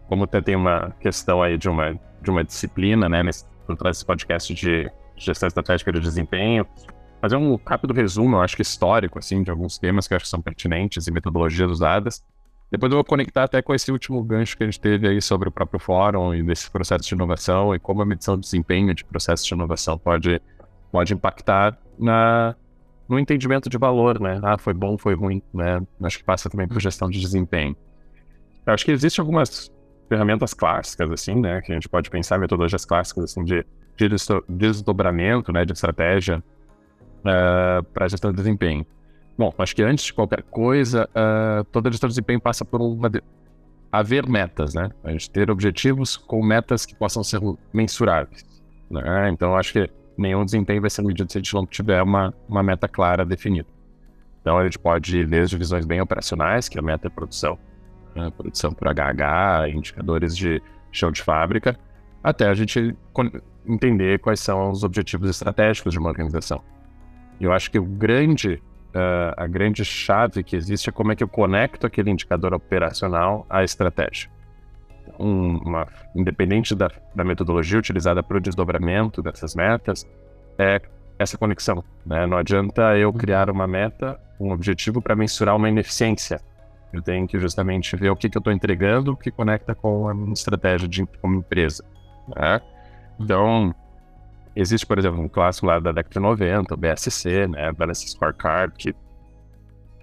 Como 0.08 0.24
até 0.24 0.42
tem 0.42 0.56
uma 0.56 0.96
questão 1.00 1.44
aí 1.44 1.58
de 1.58 1.68
uma, 1.68 2.00
de 2.22 2.30
uma 2.30 2.44
disciplina, 2.44 3.10
né, 3.10 3.22
nesse, 3.22 3.46
por 3.66 3.76
trás 3.76 3.98
desse 3.98 4.06
podcast 4.06 4.54
de 4.54 4.90
gestão 5.18 5.48
estratégica 5.48 5.92
de 5.92 6.00
desempenho, 6.00 6.66
fazer 7.20 7.36
um 7.36 7.60
rápido 7.66 7.94
resumo, 7.94 8.38
eu 8.38 8.42
acho 8.42 8.56
que 8.56 8.62
histórico, 8.62 9.20
assim, 9.20 9.44
de 9.44 9.52
alguns 9.52 9.78
temas 9.78 10.08
que 10.08 10.14
eu 10.14 10.16
acho 10.16 10.26
que 10.26 10.30
são 10.30 10.42
pertinentes 10.42 11.08
e 11.08 11.12
metodologias 11.12 11.70
usadas. 11.70 12.24
Depois 12.70 12.92
eu 12.92 12.98
vou 12.98 13.06
conectar 13.06 13.44
até 13.44 13.62
com 13.62 13.74
esse 13.74 13.92
último 13.92 14.22
gancho 14.22 14.58
que 14.58 14.64
a 14.64 14.66
gente 14.66 14.80
teve 14.80 15.08
aí 15.08 15.22
sobre 15.22 15.48
o 15.48 15.52
próprio 15.52 15.80
fórum 15.80 16.36
e 16.36 16.44
desse 16.44 16.70
processo 16.70 17.08
de 17.08 17.16
inovação 17.16 17.74
e 17.74 17.80
como 17.80 18.02
a 18.02 18.06
medição 18.06 18.36
de 18.36 18.42
desempenho 18.42 18.94
de 18.94 19.06
processo 19.06 19.46
de 19.46 19.54
inovação 19.54 19.98
pode, 19.98 20.42
pode 20.92 21.14
impactar 21.14 21.78
na, 21.98 22.56
no 23.08 23.18
entendimento 23.18 23.70
de 23.70 23.78
valor, 23.78 24.20
né? 24.20 24.40
Ah, 24.44 24.58
foi 24.58 24.74
bom, 24.74 24.98
foi 24.98 25.14
ruim, 25.14 25.42
né? 25.54 25.82
Acho 26.04 26.18
que 26.18 26.26
passa 26.26 26.50
também 26.50 26.68
por 26.68 26.80
gestão 26.82 27.10
de 27.10 27.20
desempenho. 27.20 27.76
Eu 28.66 28.74
acho 28.74 28.84
que 28.84 28.92
existem 28.92 29.22
algumas 29.22 29.72
ferramentas 30.10 30.54
clássicas, 30.54 31.10
assim, 31.10 31.36
né? 31.36 31.62
Que 31.62 31.72
a 31.72 31.76
gente 31.76 31.88
pode 31.88 32.10
pensar, 32.10 32.38
metodologias 32.38 32.84
clássicas, 32.84 33.24
assim, 33.26 33.46
de, 33.46 33.66
de 33.96 34.10
desdobramento, 34.50 35.54
né? 35.54 35.64
De 35.64 35.72
estratégia 35.72 36.44
uh, 37.24 37.30
eh, 37.30 37.82
para 37.94 38.10
gestão 38.10 38.32
de 38.32 38.38
desempenho. 38.38 38.86
Bom, 39.38 39.54
acho 39.58 39.76
que 39.76 39.84
antes 39.84 40.06
de 40.06 40.14
qualquer 40.14 40.42
coisa, 40.44 41.08
uh, 41.10 41.64
toda 41.66 41.92
gestão 41.92 42.08
de 42.08 42.14
desempenho 42.14 42.42
passa 42.42 42.66
por 42.66 42.82
uma 42.82 43.10
de... 43.10 43.22
haver 43.92 44.28
metas, 44.28 44.74
né? 44.74 44.90
A 45.04 45.12
gente 45.12 45.30
ter 45.30 45.52
objetivos 45.52 46.18
com 46.18 46.44
metas 46.44 46.86
que 46.86 46.96
possam 46.96 47.24
ser 47.24 47.40
mensuráveis. 47.72 48.44
Né? 48.90 49.30
Então, 49.30 49.56
acho 49.56 49.74
que 49.74 49.90
nenhum 50.18 50.44
desempenho 50.44 50.82
vai 50.82 50.90
ser 50.90 51.04
medido 51.04 51.32
se 51.32 51.38
a 51.38 51.42
gente 51.42 51.54
não 51.54 51.66
tiver 51.66 52.02
uma, 52.02 52.34
uma 52.48 52.64
meta 52.64 52.88
clara 52.88 53.24
definida. 53.24 53.68
Então, 54.42 54.58
a 54.58 54.64
gente 54.64 54.80
pode 54.80 55.20
ir 55.20 55.28
desde 55.28 55.58
visões 55.58 55.86
bem 55.86 56.02
operacionais, 56.02 56.68
que 56.68 56.80
a 56.80 56.82
meta 56.82 57.08
é 57.08 57.10
produção, 57.10 57.60
né? 58.16 58.32
produção 58.36 58.72
por 58.72 58.88
HH, 58.88 59.70
indicadores 59.74 60.36
de 60.36 60.62
chão 60.92 61.12
de 61.12 61.22
fábrica, 61.22 61.78
até 62.24 62.48
a 62.48 62.54
gente 62.54 62.96
entender 63.68 64.20
quais 64.20 64.40
são 64.40 64.72
os 64.72 64.84
objetivos 64.84 65.30
estratégicos 65.30 65.94
de 65.94 66.00
uma 66.00 66.10
organização. 66.10 66.64
Eu 67.40 67.52
acho 67.52 67.70
que 67.70 67.78
o 67.78 67.86
grande, 67.86 68.62
uh, 68.98 69.34
a 69.38 69.48
grande 69.48 69.86
chave 69.86 70.44
que 70.44 70.56
existe 70.56 70.90
é 70.90 70.92
como 70.92 71.12
é 71.12 71.16
que 71.16 71.24
eu 71.24 71.28
conecto 71.28 71.86
aquele 71.86 72.10
indicador 72.10 72.54
operacional 72.54 73.46
à 73.50 73.64
estratégia. 73.64 74.30
Um, 75.20 75.58
uma, 75.58 75.88
independente 76.16 76.76
da, 76.76 76.92
da 77.16 77.24
metodologia 77.24 77.80
utilizada 77.80 78.22
para 78.22 78.38
o 78.38 78.42
desdobramento 78.42 79.22
dessas 79.22 79.56
metas, 79.56 80.06
é 80.58 80.82
essa 81.18 81.38
conexão. 81.38 81.84
Né? 82.06 82.26
Não 82.26 82.38
adianta 82.38 82.98
eu 82.98 83.12
criar 83.14 83.50
uma 83.50 83.68
meta, 83.68 84.20
um 84.40 84.52
objetivo 84.52 85.02
para 85.02 85.16
mensurar 85.16 85.56
uma 85.56 85.70
ineficiência. 85.70 86.40
Eu 86.92 87.02
tenho 87.02 87.28
que 87.28 87.40
justamente 87.40 87.96
ver 87.96 88.10
o 88.10 88.16
que, 88.16 88.30
que 88.30 88.38
eu 88.38 88.40
estou 88.40 88.54
entregando, 88.54 89.16
que 89.16 89.32
conecta 89.32 89.76
com 89.76 90.08
a 90.08 90.14
minha 90.14 90.34
estratégia 90.34 90.88
de, 90.88 91.06
como 91.22 91.36
empresa. 91.36 91.84
Né? 92.36 92.62
Então, 93.20 93.74
Existe, 94.60 94.88
por 94.88 94.98
exemplo, 94.98 95.22
um 95.22 95.30
clássico 95.30 95.68
lá 95.68 95.80
da 95.80 95.92
década 95.92 96.14
de 96.14 96.20
90, 96.20 96.74
o 96.74 96.78
BSC, 96.78 97.48
né, 97.48 97.72
Balance 97.72 98.08
Scorecard, 98.08 98.74
que 98.76 98.92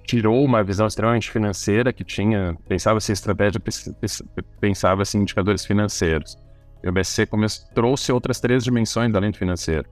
tirou 0.07 0.45
uma 0.45 0.63
visão 0.63 0.87
extremamente 0.87 1.29
financeira 1.29 1.93
que 1.93 2.05
tinha, 2.05 2.57
pensava-se 2.69 3.11
estratégia, 3.11 3.61
pensava-se 4.61 5.19
indicadores 5.19 5.67
financeiros. 5.67 6.39
E 6.85 6.89
o 6.89 6.93
BSC 6.93 7.27
começou, 7.27 7.69
trouxe 7.75 8.13
outras 8.13 8.39
três 8.39 8.63
dimensões 8.63 9.13
além 9.13 9.33
do 9.33 9.37
financeiro. 9.37 9.89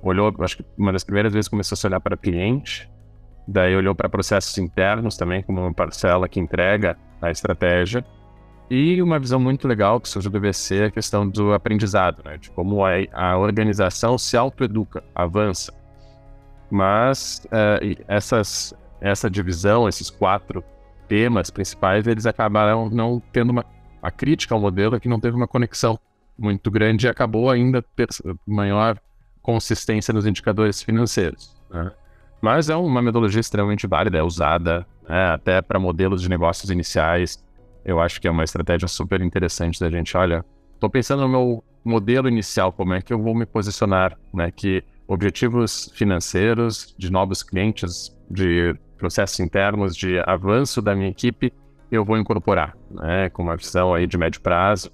Olhou, 0.00 0.32
acho 0.38 0.58
que 0.58 0.64
uma 0.78 0.92
das 0.92 1.02
primeiras 1.02 1.32
vezes 1.32 1.48
começou 1.48 1.74
a 1.74 1.76
se 1.76 1.84
olhar 1.84 1.98
para 1.98 2.16
cliente, 2.16 2.88
daí 3.48 3.74
olhou 3.74 3.96
para 3.96 4.08
processos 4.08 4.56
internos 4.58 5.16
também, 5.16 5.42
como 5.42 5.60
uma 5.60 5.74
parcela 5.74 6.28
que 6.28 6.38
entrega 6.38 6.96
a 7.20 7.32
estratégia, 7.32 8.04
e 8.70 9.02
uma 9.02 9.18
visão 9.18 9.38
muito 9.38 9.68
legal 9.68 10.00
que 10.00 10.08
surgiu 10.08 10.30
do 10.30 10.40
BC 10.40 10.76
é 10.76 10.84
a 10.86 10.90
questão 10.90 11.28
do 11.28 11.52
aprendizado, 11.52 12.22
né? 12.24 12.38
De 12.38 12.50
como 12.50 12.84
a, 12.84 12.92
a 13.12 13.36
organização 13.36 14.16
se 14.16 14.36
autoeduca, 14.36 15.04
avança. 15.14 15.72
Mas 16.70 17.46
uh, 17.46 18.04
essas, 18.08 18.72
essa 19.00 19.30
divisão, 19.30 19.88
esses 19.88 20.08
quatro 20.08 20.64
temas 21.06 21.50
principais, 21.50 22.06
eles 22.06 22.26
acabaram 22.26 22.88
não 22.88 23.22
tendo 23.32 23.50
uma... 23.50 23.64
A 24.02 24.10
crítica 24.10 24.54
ao 24.54 24.60
modelo 24.60 24.96
é 24.96 25.00
que 25.00 25.08
não 25.08 25.20
teve 25.20 25.36
uma 25.36 25.46
conexão 25.46 25.98
muito 26.36 26.70
grande 26.70 27.06
e 27.06 27.08
acabou 27.08 27.50
ainda 27.50 27.84
maior 28.46 28.98
consistência 29.42 30.12
nos 30.12 30.26
indicadores 30.26 30.82
financeiros. 30.82 31.54
Né? 31.70 31.92
Mas 32.40 32.68
é 32.68 32.76
uma 32.76 33.00
metodologia 33.00 33.40
extremamente 33.40 33.86
válida, 33.86 34.18
é 34.18 34.22
usada 34.22 34.86
né, 35.08 35.32
até 35.32 35.62
para 35.62 35.78
modelos 35.78 36.22
de 36.22 36.28
negócios 36.28 36.70
iniciais 36.70 37.43
eu 37.84 38.00
acho 38.00 38.20
que 38.20 38.26
é 38.26 38.30
uma 38.30 38.44
estratégia 38.44 38.88
super 38.88 39.20
interessante 39.20 39.78
da 39.78 39.90
gente. 39.90 40.16
Olha, 40.16 40.44
estou 40.74 40.88
pensando 40.88 41.22
no 41.22 41.28
meu 41.28 41.64
modelo 41.84 42.28
inicial, 42.28 42.72
como 42.72 42.94
é 42.94 43.02
que 43.02 43.12
eu 43.12 43.20
vou 43.20 43.34
me 43.34 43.44
posicionar, 43.44 44.18
né? 44.32 44.50
Que 44.50 44.82
objetivos 45.06 45.90
financeiros 45.94 46.94
de 46.96 47.12
novos 47.12 47.42
clientes, 47.42 48.16
de 48.30 48.74
processos 48.96 49.38
internos, 49.40 49.94
de 49.94 50.18
avanço 50.26 50.80
da 50.80 50.94
minha 50.94 51.10
equipe, 51.10 51.52
eu 51.90 52.04
vou 52.04 52.16
incorporar, 52.16 52.76
né? 52.90 53.28
Com 53.30 53.42
uma 53.42 53.56
visão 53.56 53.92
aí 53.92 54.06
de 54.06 54.16
médio 54.16 54.40
prazo. 54.40 54.90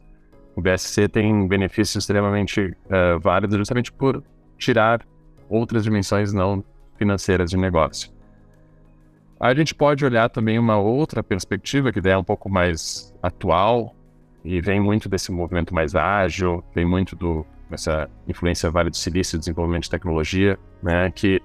O 0.57 0.61
BSC 0.61 1.09
tem 1.09 1.47
benefícios 1.47 2.03
extremamente 2.03 2.61
uh, 2.61 3.19
válidos 3.21 3.57
justamente 3.57 3.93
por 3.93 4.23
tirar 4.59 5.07
outras 5.49 5.85
dimensões 5.85 6.33
não 6.33 6.65
financeiras 6.99 7.51
de 7.51 7.57
negócio. 7.57 8.11
A 9.41 9.55
gente 9.55 9.75
pode 9.75 10.05
olhar 10.05 10.29
também 10.29 10.59
uma 10.59 10.77
outra 10.77 11.23
perspectiva, 11.23 11.91
que 11.91 12.07
é 12.07 12.17
um 12.17 12.23
pouco 12.23 12.51
mais 12.51 13.15
atual, 13.23 13.97
e 14.45 14.61
vem 14.61 14.79
muito 14.79 15.09
desse 15.09 15.33
movimento 15.33 15.75
mais 15.75 15.95
ágil, 15.95 16.63
vem 16.75 16.85
muito 16.85 17.17
do, 17.17 17.47
dessa 17.71 18.11
influência 18.29 18.71
Vale 18.71 18.91
do 18.91 18.97
Silício, 18.97 19.39
desenvolvimento 19.39 19.85
de 19.85 19.91
tecnologia, 19.91 20.59
né, 20.83 21.11
que 21.11 21.41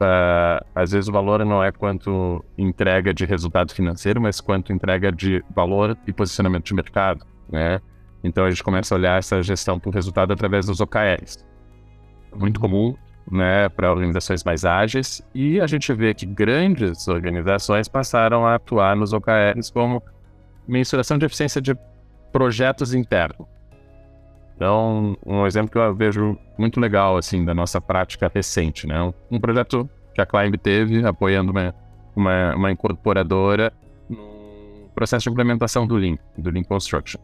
uh, 0.00 0.64
às 0.74 0.92
vezes 0.92 1.08
o 1.08 1.12
valor 1.12 1.42
não 1.44 1.64
é 1.64 1.72
quanto 1.72 2.44
entrega 2.58 3.14
de 3.14 3.24
resultado 3.24 3.72
financeiro, 3.72 4.20
mas 4.20 4.38
quanto 4.38 4.70
entrega 4.70 5.10
de 5.10 5.42
valor 5.54 5.96
e 6.06 6.12
posicionamento 6.12 6.66
de 6.66 6.74
mercado, 6.74 7.24
né? 7.50 7.80
Então 8.22 8.44
a 8.44 8.50
gente 8.50 8.62
começa 8.62 8.94
a 8.94 8.98
olhar 8.98 9.18
essa 9.18 9.42
gestão 9.42 9.80
por 9.80 9.92
resultado 9.92 10.32
através 10.32 10.66
dos 10.66 10.80
OKRs. 10.80 11.44
Muito 12.34 12.60
comum 12.60 12.94
né, 13.30 13.68
para 13.68 13.90
organizações 13.90 14.42
mais 14.44 14.64
ágeis, 14.64 15.22
e 15.34 15.60
a 15.60 15.66
gente 15.66 15.92
vê 15.92 16.14
que 16.14 16.26
grandes 16.26 17.08
organizações 17.08 17.88
passaram 17.88 18.46
a 18.46 18.56
atuar 18.56 18.96
nos 18.96 19.12
OKRs 19.12 19.70
como 19.72 20.02
mensuração 20.66 21.18
de 21.18 21.26
eficiência 21.26 21.60
de 21.60 21.76
projetos 22.32 22.94
internos. 22.94 23.46
Então, 24.56 25.16
um 25.24 25.46
exemplo 25.46 25.70
que 25.70 25.78
eu 25.78 25.94
vejo 25.94 26.38
muito 26.56 26.78
legal 26.78 27.16
assim 27.16 27.44
da 27.44 27.54
nossa 27.54 27.80
prática 27.80 28.30
recente, 28.32 28.86
né, 28.86 29.12
um 29.30 29.40
projeto 29.40 29.88
que 30.14 30.20
a 30.20 30.26
Climb 30.26 30.56
teve 30.58 31.04
apoiando 31.06 31.52
uma, 31.52 31.74
uma, 32.14 32.54
uma 32.54 32.70
incorporadora 32.70 33.72
no 34.08 34.90
processo 34.94 35.24
de 35.24 35.30
implementação 35.30 35.86
do 35.86 35.96
Lean, 35.96 36.16
do 36.36 36.50
Lean 36.50 36.64
Construction. 36.64 37.20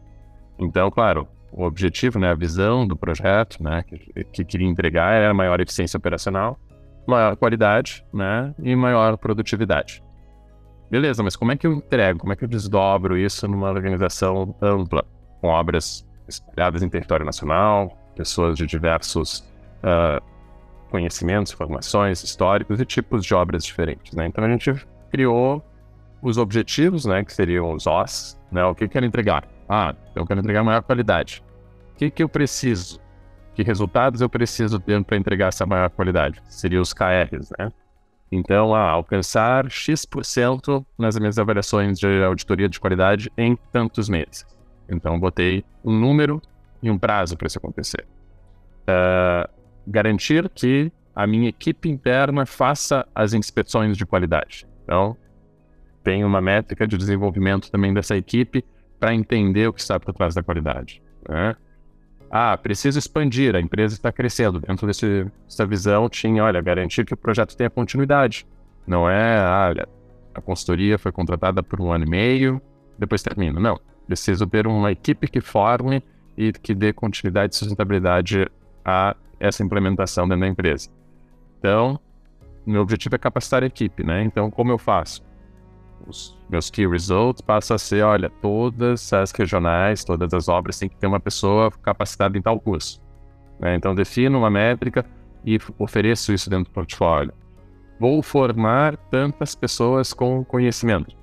Então, 0.57 0.89
claro, 0.89 1.27
o 1.51 1.63
objetivo, 1.63 2.19
né, 2.19 2.29
a 2.29 2.35
visão 2.35 2.87
do 2.87 2.95
projeto, 2.95 3.61
né, 3.61 3.83
que, 3.83 4.23
que 4.25 4.45
queria 4.45 4.67
entregar 4.67 5.13
era 5.13 5.33
maior 5.33 5.59
eficiência 5.59 5.97
operacional, 5.97 6.59
maior 7.07 7.35
qualidade, 7.35 8.05
né, 8.13 8.53
e 8.59 8.75
maior 8.75 9.17
produtividade. 9.17 10.03
Beleza, 10.89 11.21
mas 11.21 11.35
como 11.35 11.51
é 11.51 11.57
que 11.57 11.67
eu 11.67 11.73
entrego, 11.73 12.19
como 12.19 12.33
é 12.33 12.35
que 12.35 12.43
eu 12.43 12.47
desdobro 12.47 13.17
isso 13.17 13.47
numa 13.47 13.69
organização 13.69 14.55
ampla, 14.61 15.05
com 15.39 15.47
obras 15.47 16.07
espalhadas 16.27 16.81
em 16.81 16.89
território 16.89 17.25
nacional, 17.25 17.97
pessoas 18.15 18.57
de 18.57 18.65
diversos 18.65 19.39
uh, 19.83 20.21
conhecimentos, 20.89 21.51
formações, 21.51 22.23
históricos 22.23 22.79
e 22.79 22.85
tipos 22.85 23.23
de 23.23 23.33
obras 23.33 23.63
diferentes, 23.63 24.13
né? 24.13 24.25
Então 24.25 24.43
a 24.43 24.49
gente 24.49 24.73
criou 25.11 25.63
os 26.21 26.37
objetivos, 26.37 27.05
né, 27.05 27.23
que 27.23 27.33
seriam 27.33 27.71
os 27.71 27.87
OS, 27.87 28.37
né, 28.51 28.63
o 28.65 28.75
que 28.75 28.83
eu 28.83 28.89
quero 28.89 29.05
entregar, 29.05 29.47
ah, 29.69 29.95
eu 30.15 30.25
quero 30.25 30.39
entregar 30.39 30.63
maior 30.63 30.81
qualidade. 30.81 31.43
O 31.93 31.95
que, 31.95 32.09
que 32.09 32.23
eu 32.23 32.27
preciso? 32.27 32.99
Que 33.53 33.61
resultados 33.61 34.19
eu 34.19 34.29
preciso 34.29 34.79
ter 34.79 35.03
para 35.03 35.15
entregar 35.15 35.49
essa 35.49 35.65
maior 35.65 35.91
qualidade? 35.91 36.41
Seriam 36.47 36.81
os 36.81 36.91
KRs, 36.91 37.51
né? 37.57 37.71
Então, 38.31 38.73
ah, 38.73 38.89
alcançar 38.89 39.69
X% 39.69 40.85
nas 40.97 41.17
minhas 41.19 41.37
avaliações 41.37 41.99
de 41.99 42.23
auditoria 42.23 42.67
de 42.67 42.79
qualidade 42.79 43.31
em 43.37 43.55
tantos 43.71 44.09
meses. 44.09 44.45
Então, 44.89 45.19
botei 45.19 45.63
um 45.83 45.97
número 45.97 46.41
e 46.81 46.89
um 46.89 46.97
prazo 46.97 47.37
para 47.37 47.47
isso 47.47 47.59
acontecer. 47.59 48.07
Uh, 48.87 49.49
garantir 49.85 50.49
que 50.49 50.91
a 51.15 51.27
minha 51.27 51.49
equipe 51.49 51.89
interna 51.89 52.45
faça 52.45 53.07
as 53.13 53.33
inspeções 53.33 53.97
de 53.97 54.05
qualidade. 54.05 54.67
Então, 54.83 55.15
tem 56.03 56.23
uma 56.23 56.41
métrica 56.41 56.87
de 56.87 56.97
desenvolvimento 56.97 57.69
também 57.69 57.93
dessa 57.93 58.15
equipe 58.15 58.63
para 58.99 59.13
entender 59.13 59.67
o 59.67 59.73
que 59.73 59.81
está 59.81 59.99
por 59.99 60.13
trás 60.13 60.35
da 60.35 60.43
qualidade. 60.43 61.01
Né? 61.27 61.55
Ah, 62.29 62.55
preciso 62.57 62.99
expandir, 62.99 63.55
a 63.55 63.59
empresa 63.59 63.95
está 63.95 64.11
crescendo. 64.11 64.59
Dentro 64.59 64.85
desse, 64.85 65.25
dessa 65.45 65.65
visão 65.65 66.09
tinha, 66.09 66.43
olha, 66.43 66.61
garantir 66.61 67.05
que 67.05 67.13
o 67.13 67.17
projeto 67.17 67.55
tenha 67.55 67.69
continuidade. 67.69 68.45
Não 68.85 69.09
é, 69.09 69.39
ah, 69.39 69.67
olha, 69.69 69.87
a 70.33 70.41
consultoria 70.41 70.97
foi 70.99 71.11
contratada 71.11 71.63
por 71.63 71.81
um 71.81 71.91
ano 71.91 72.05
e 72.05 72.09
meio, 72.09 72.61
depois 72.97 73.23
termina. 73.23 73.59
Não, 73.59 73.79
preciso 74.05 74.45
ter 74.45 74.67
uma 74.67 74.91
equipe 74.91 75.27
que 75.27 75.41
forme 75.41 76.03
e 76.37 76.51
que 76.51 76.75
dê 76.75 76.93
continuidade 76.93 77.55
e 77.55 77.57
sustentabilidade 77.57 78.47
a 78.85 79.15
essa 79.39 79.63
implementação 79.63 80.27
dentro 80.27 80.41
da 80.41 80.47
empresa. 80.47 80.89
Então, 81.59 81.99
meu 82.65 82.81
objetivo 82.81 83.15
é 83.15 83.17
capacitar 83.17 83.63
a 83.63 83.65
equipe, 83.65 84.03
né? 84.03 84.23
Então, 84.23 84.51
como 84.51 84.71
eu 84.71 84.77
faço? 84.77 85.23
Os 86.07 86.37
meus 86.49 86.69
key 86.69 86.87
results 86.87 87.41
passam 87.41 87.75
a 87.75 87.77
ser, 87.77 88.03
olha, 88.03 88.29
todas 88.41 89.11
as 89.13 89.31
regionais, 89.31 90.03
todas 90.03 90.33
as 90.33 90.47
obras 90.47 90.79
têm 90.79 90.89
que 90.89 90.95
ter 90.95 91.07
uma 91.07 91.19
pessoa 91.19 91.71
capacitada 91.71 92.37
em 92.37 92.41
tal 92.41 92.59
curso. 92.59 93.01
Né? 93.59 93.75
Então, 93.75 93.93
defino 93.93 94.37
uma 94.39 94.49
métrica 94.49 95.05
e 95.45 95.59
ofereço 95.77 96.33
isso 96.33 96.49
dentro 96.49 96.65
do 96.65 96.73
portfólio. 96.73 97.33
Vou 97.99 98.21
formar 98.23 98.95
tantas 98.95 99.55
pessoas 99.55 100.13
com 100.13 100.43
conhecimento. 100.45 101.15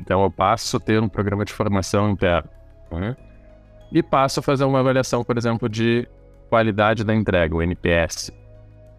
Então, 0.00 0.22
eu 0.22 0.30
passo 0.30 0.76
a 0.76 0.80
ter 0.80 1.00
um 1.00 1.08
programa 1.08 1.44
de 1.44 1.52
formação 1.52 2.10
interno. 2.10 2.50
Né? 2.90 3.16
E 3.92 4.02
passo 4.02 4.40
a 4.40 4.42
fazer 4.42 4.64
uma 4.64 4.80
avaliação, 4.80 5.22
por 5.22 5.38
exemplo, 5.38 5.68
de 5.68 6.08
qualidade 6.50 7.04
da 7.04 7.14
entrega, 7.14 7.54
o 7.54 7.62
NPS 7.62 8.32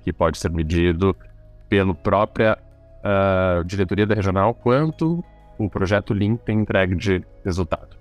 que 0.03 0.13
pode 0.13 0.37
ser 0.37 0.51
medido 0.51 1.15
pela 1.69 1.93
própria 1.95 2.57
uh, 3.03 3.63
diretoria 3.63 4.05
da 4.05 4.15
regional, 4.15 4.53
quanto 4.53 5.23
o 5.57 5.69
projeto 5.69 6.13
Lean 6.13 6.35
tem 6.35 6.59
entregue 6.59 6.95
de 6.95 7.23
resultado. 7.43 7.95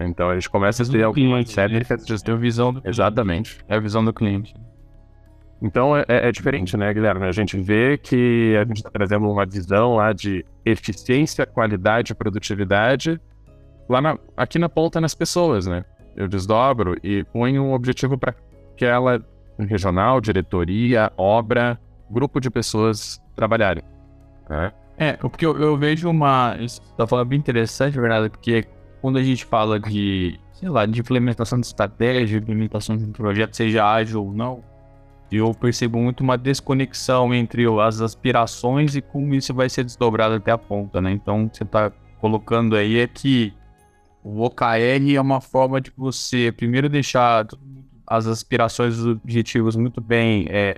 Então 0.00 0.30
a 0.30 0.34
gente 0.34 0.48
começa 0.48 0.82
a 0.82 0.86
ter 0.86 1.02
algumas 1.02 1.54
métricas 1.54 2.04
de... 2.06 2.30
É 2.30 2.34
a 2.34 2.36
visão 2.36 2.72
do 2.72 2.82
Exatamente. 2.84 3.58
É 3.68 3.74
a 3.74 3.80
visão 3.80 4.04
do 4.04 4.12
cliente. 4.12 4.54
Então 5.60 5.96
é, 5.96 6.04
é, 6.08 6.32
diferente, 6.32 6.76
né, 6.76 6.92
Guilherme? 6.92 7.26
A 7.26 7.32
gente 7.32 7.56
vê 7.56 7.98
que 7.98 8.56
a 8.56 8.64
gente 8.64 8.78
está 8.78 8.90
trazendo 8.90 9.30
uma 9.30 9.44
visão 9.44 9.96
lá 9.96 10.12
de 10.12 10.44
eficiência, 10.64 11.46
qualidade, 11.46 12.14
produtividade, 12.14 13.20
lá 13.88 14.00
na, 14.00 14.18
aqui 14.36 14.58
na 14.58 14.68
ponta 14.68 15.00
nas 15.00 15.14
pessoas, 15.14 15.66
né? 15.66 15.84
Eu 16.16 16.26
desdobro 16.26 16.96
e 17.02 17.24
ponho 17.24 17.62
um 17.62 17.74
objetivo 17.74 18.18
para 18.18 18.34
que 18.76 18.84
ela 18.84 19.24
regional, 19.58 20.20
diretoria, 20.20 21.12
obra, 21.16 21.78
grupo 22.10 22.40
de 22.40 22.50
pessoas 22.50 23.20
trabalharem. 23.36 23.84
Né? 24.48 24.72
É, 24.96 25.12
porque 25.14 25.44
eu, 25.44 25.58
eu 25.58 25.76
vejo 25.76 26.08
uma. 26.08 26.56
Isso 26.60 26.80
tá 26.96 27.06
falando 27.06 27.28
bem 27.28 27.38
interessante, 27.38 27.98
verdade, 27.98 28.30
porque 28.30 28.66
quando 29.00 29.18
a 29.18 29.22
gente 29.22 29.44
fala 29.44 29.80
de, 29.80 30.38
sei 30.52 30.68
lá, 30.68 30.86
de 30.86 31.00
implementação 31.00 31.58
de 31.58 31.66
estratégia, 31.66 32.38
implementação 32.38 32.96
de 32.96 33.04
um 33.04 33.12
projeto, 33.12 33.54
seja 33.54 33.84
ágil 33.84 34.24
ou 34.24 34.32
não, 34.32 34.62
eu 35.30 35.52
percebo 35.54 35.98
muito 35.98 36.20
uma 36.20 36.36
desconexão 36.36 37.34
entre 37.34 37.64
as 37.80 38.00
aspirações 38.00 38.94
e 38.94 39.00
como 39.00 39.34
isso 39.34 39.52
vai 39.54 39.68
ser 39.68 39.84
desdobrado 39.84 40.34
até 40.34 40.52
a 40.52 40.58
ponta, 40.58 41.00
né? 41.00 41.10
Então, 41.10 41.50
você 41.52 41.64
está 41.64 41.90
colocando 42.20 42.76
aí 42.76 43.00
é 43.00 43.06
que 43.06 43.52
o 44.22 44.42
OKR 44.42 45.14
é 45.16 45.20
uma 45.20 45.40
forma 45.40 45.80
de 45.80 45.92
você 45.96 46.52
primeiro 46.52 46.88
deixar 46.88 47.46
as 48.06 48.26
aspirações 48.26 48.98
os 48.98 49.06
objetivos 49.06 49.74
muito 49.74 50.00
bem. 50.00 50.46
É, 50.48 50.76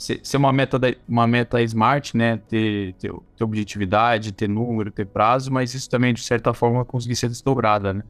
ser, 0.00 0.20
ser 0.22 0.36
uma 0.38 0.52
meta, 0.52 0.78
da, 0.78 0.94
uma 1.06 1.26
meta 1.26 1.60
smart, 1.62 2.16
né? 2.16 2.38
Ter, 2.48 2.94
ter, 2.94 3.12
ter, 3.36 3.44
objetividade, 3.44 4.32
ter 4.32 4.48
número, 4.48 4.90
ter 4.90 5.06
prazo, 5.06 5.52
mas 5.52 5.74
isso 5.74 5.88
também, 5.90 6.14
de 6.14 6.22
certa 6.22 6.54
forma, 6.54 6.84
conseguir 6.84 7.16
ser 7.16 7.28
desdobrada, 7.28 7.92
né? 7.92 8.02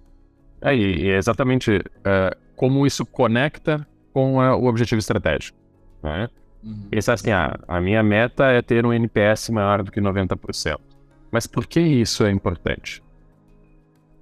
É, 0.62 0.74
e 0.74 1.10
é 1.10 1.16
exatamente 1.16 1.82
é, 2.04 2.36
como 2.54 2.86
isso 2.86 3.04
conecta 3.04 3.86
com 4.12 4.42
é, 4.42 4.52
o 4.54 4.64
objetivo 4.66 4.98
estratégico. 4.98 5.58
Né? 6.02 6.28
Uhum. 6.62 6.88
Pensar 6.90 7.14
assim, 7.14 7.30
ah, 7.30 7.58
a 7.66 7.80
minha 7.80 8.02
meta 8.02 8.44
é 8.46 8.62
ter 8.62 8.84
um 8.84 8.92
NPS 8.92 9.48
maior 9.50 9.82
do 9.82 9.90
que 9.90 10.00
90%. 10.00 10.78
Mas 11.30 11.46
por 11.46 11.66
que 11.66 11.80
isso 11.80 12.24
é 12.24 12.30
importante? 12.30 13.02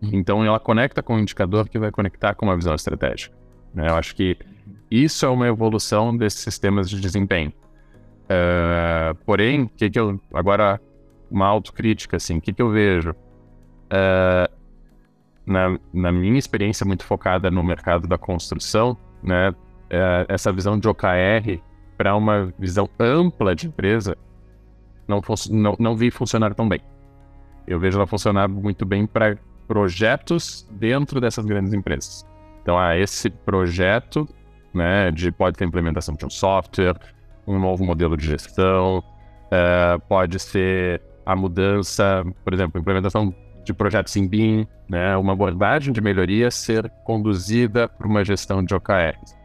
Uhum. 0.00 0.10
Então 0.12 0.44
ela 0.44 0.60
conecta 0.60 1.02
com 1.02 1.16
o 1.16 1.18
indicador 1.18 1.68
que 1.68 1.78
vai 1.78 1.90
conectar 1.90 2.34
com 2.34 2.46
uma 2.46 2.56
visão 2.56 2.74
estratégica. 2.74 3.36
Né? 3.74 3.88
Eu 3.88 3.96
acho 3.96 4.14
que 4.14 4.38
isso 4.90 5.24
é 5.26 5.28
uma 5.28 5.46
evolução 5.46 6.16
desses 6.16 6.40
sistemas 6.40 6.88
de 6.88 7.00
desempenho. 7.00 7.52
Uh, 8.24 9.14
porém, 9.24 9.66
que 9.66 9.88
que 9.88 9.98
eu 9.98 10.20
agora 10.32 10.80
uma 11.30 11.46
autocrítica 11.46 12.16
assim, 12.16 12.38
o 12.38 12.40
que, 12.40 12.52
que 12.52 12.60
eu 12.60 12.70
vejo 12.70 13.10
uh, 13.10 14.54
na, 15.46 15.78
na, 15.92 16.12
minha 16.12 16.38
experiência 16.38 16.84
muito 16.86 17.04
focada 17.04 17.50
no 17.50 17.62
mercado 17.62 18.06
da 18.06 18.18
construção, 18.18 18.96
né, 19.22 19.50
uh, 19.50 19.54
essa 20.28 20.52
visão 20.52 20.78
de 20.78 20.88
OKR 20.88 21.60
para 21.96 22.14
uma 22.14 22.52
visão 22.58 22.88
ampla 22.98 23.54
de 23.54 23.66
empresa 23.66 24.16
não, 25.06 25.22
não, 25.50 25.76
não 25.78 25.96
vi 25.96 26.10
funcionar 26.10 26.54
tão 26.54 26.68
bem. 26.68 26.80
Eu 27.66 27.80
vejo 27.80 27.98
ela 27.98 28.06
funcionar 28.06 28.48
muito 28.48 28.84
bem 28.84 29.06
para 29.06 29.36
projetos 29.66 30.66
dentro 30.70 31.20
dessas 31.20 31.44
grandes 31.44 31.72
empresas. 31.72 32.26
Então, 32.62 32.78
há 32.78 32.96
esse 32.96 33.30
projeto, 33.30 34.28
né, 34.72 35.10
de 35.10 35.30
pode 35.32 35.56
ter 35.56 35.64
implementação 35.64 36.14
de 36.14 36.24
um 36.24 36.30
software, 36.30 36.96
um 37.46 37.58
novo 37.58 37.84
modelo 37.84 38.16
de 38.16 38.26
gestão, 38.26 38.98
uh, 38.98 40.00
pode 40.08 40.38
ser 40.38 41.00
a 41.24 41.34
mudança, 41.34 42.24
por 42.44 42.54
exemplo, 42.54 42.80
implementação 42.80 43.34
de 43.64 43.74
projetos 43.74 44.16
em 44.16 44.26
BIM, 44.26 44.66
né, 44.88 45.16
uma 45.16 45.32
abordagem 45.32 45.92
de 45.92 46.00
melhoria 46.00 46.50
ser 46.50 46.90
conduzida 47.04 47.88
por 47.88 48.06
uma 48.06 48.24
gestão 48.24 48.64
de 48.64 48.74
OKRs. 48.74 49.36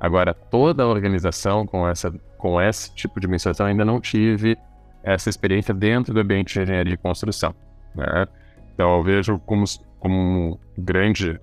Agora, 0.00 0.32
toda 0.32 0.82
a 0.82 0.86
organização 0.86 1.66
com, 1.66 1.88
essa, 1.88 2.12
com 2.36 2.60
esse 2.60 2.92
tipo 2.94 3.20
de 3.20 3.26
mensuração 3.26 3.66
ainda 3.66 3.84
não 3.84 4.00
tive 4.00 4.56
essa 5.02 5.28
experiência 5.28 5.74
dentro 5.74 6.12
do 6.12 6.20
ambiente 6.20 6.54
de 6.54 6.62
engenharia 6.62 6.94
e 6.94 6.96
construção. 6.96 7.54
Né? 7.94 8.26
Então, 8.74 8.96
eu 8.96 9.02
vejo 9.02 9.38
como, 9.40 9.64
como 9.98 10.16
um 10.16 10.58
grande 10.76 11.40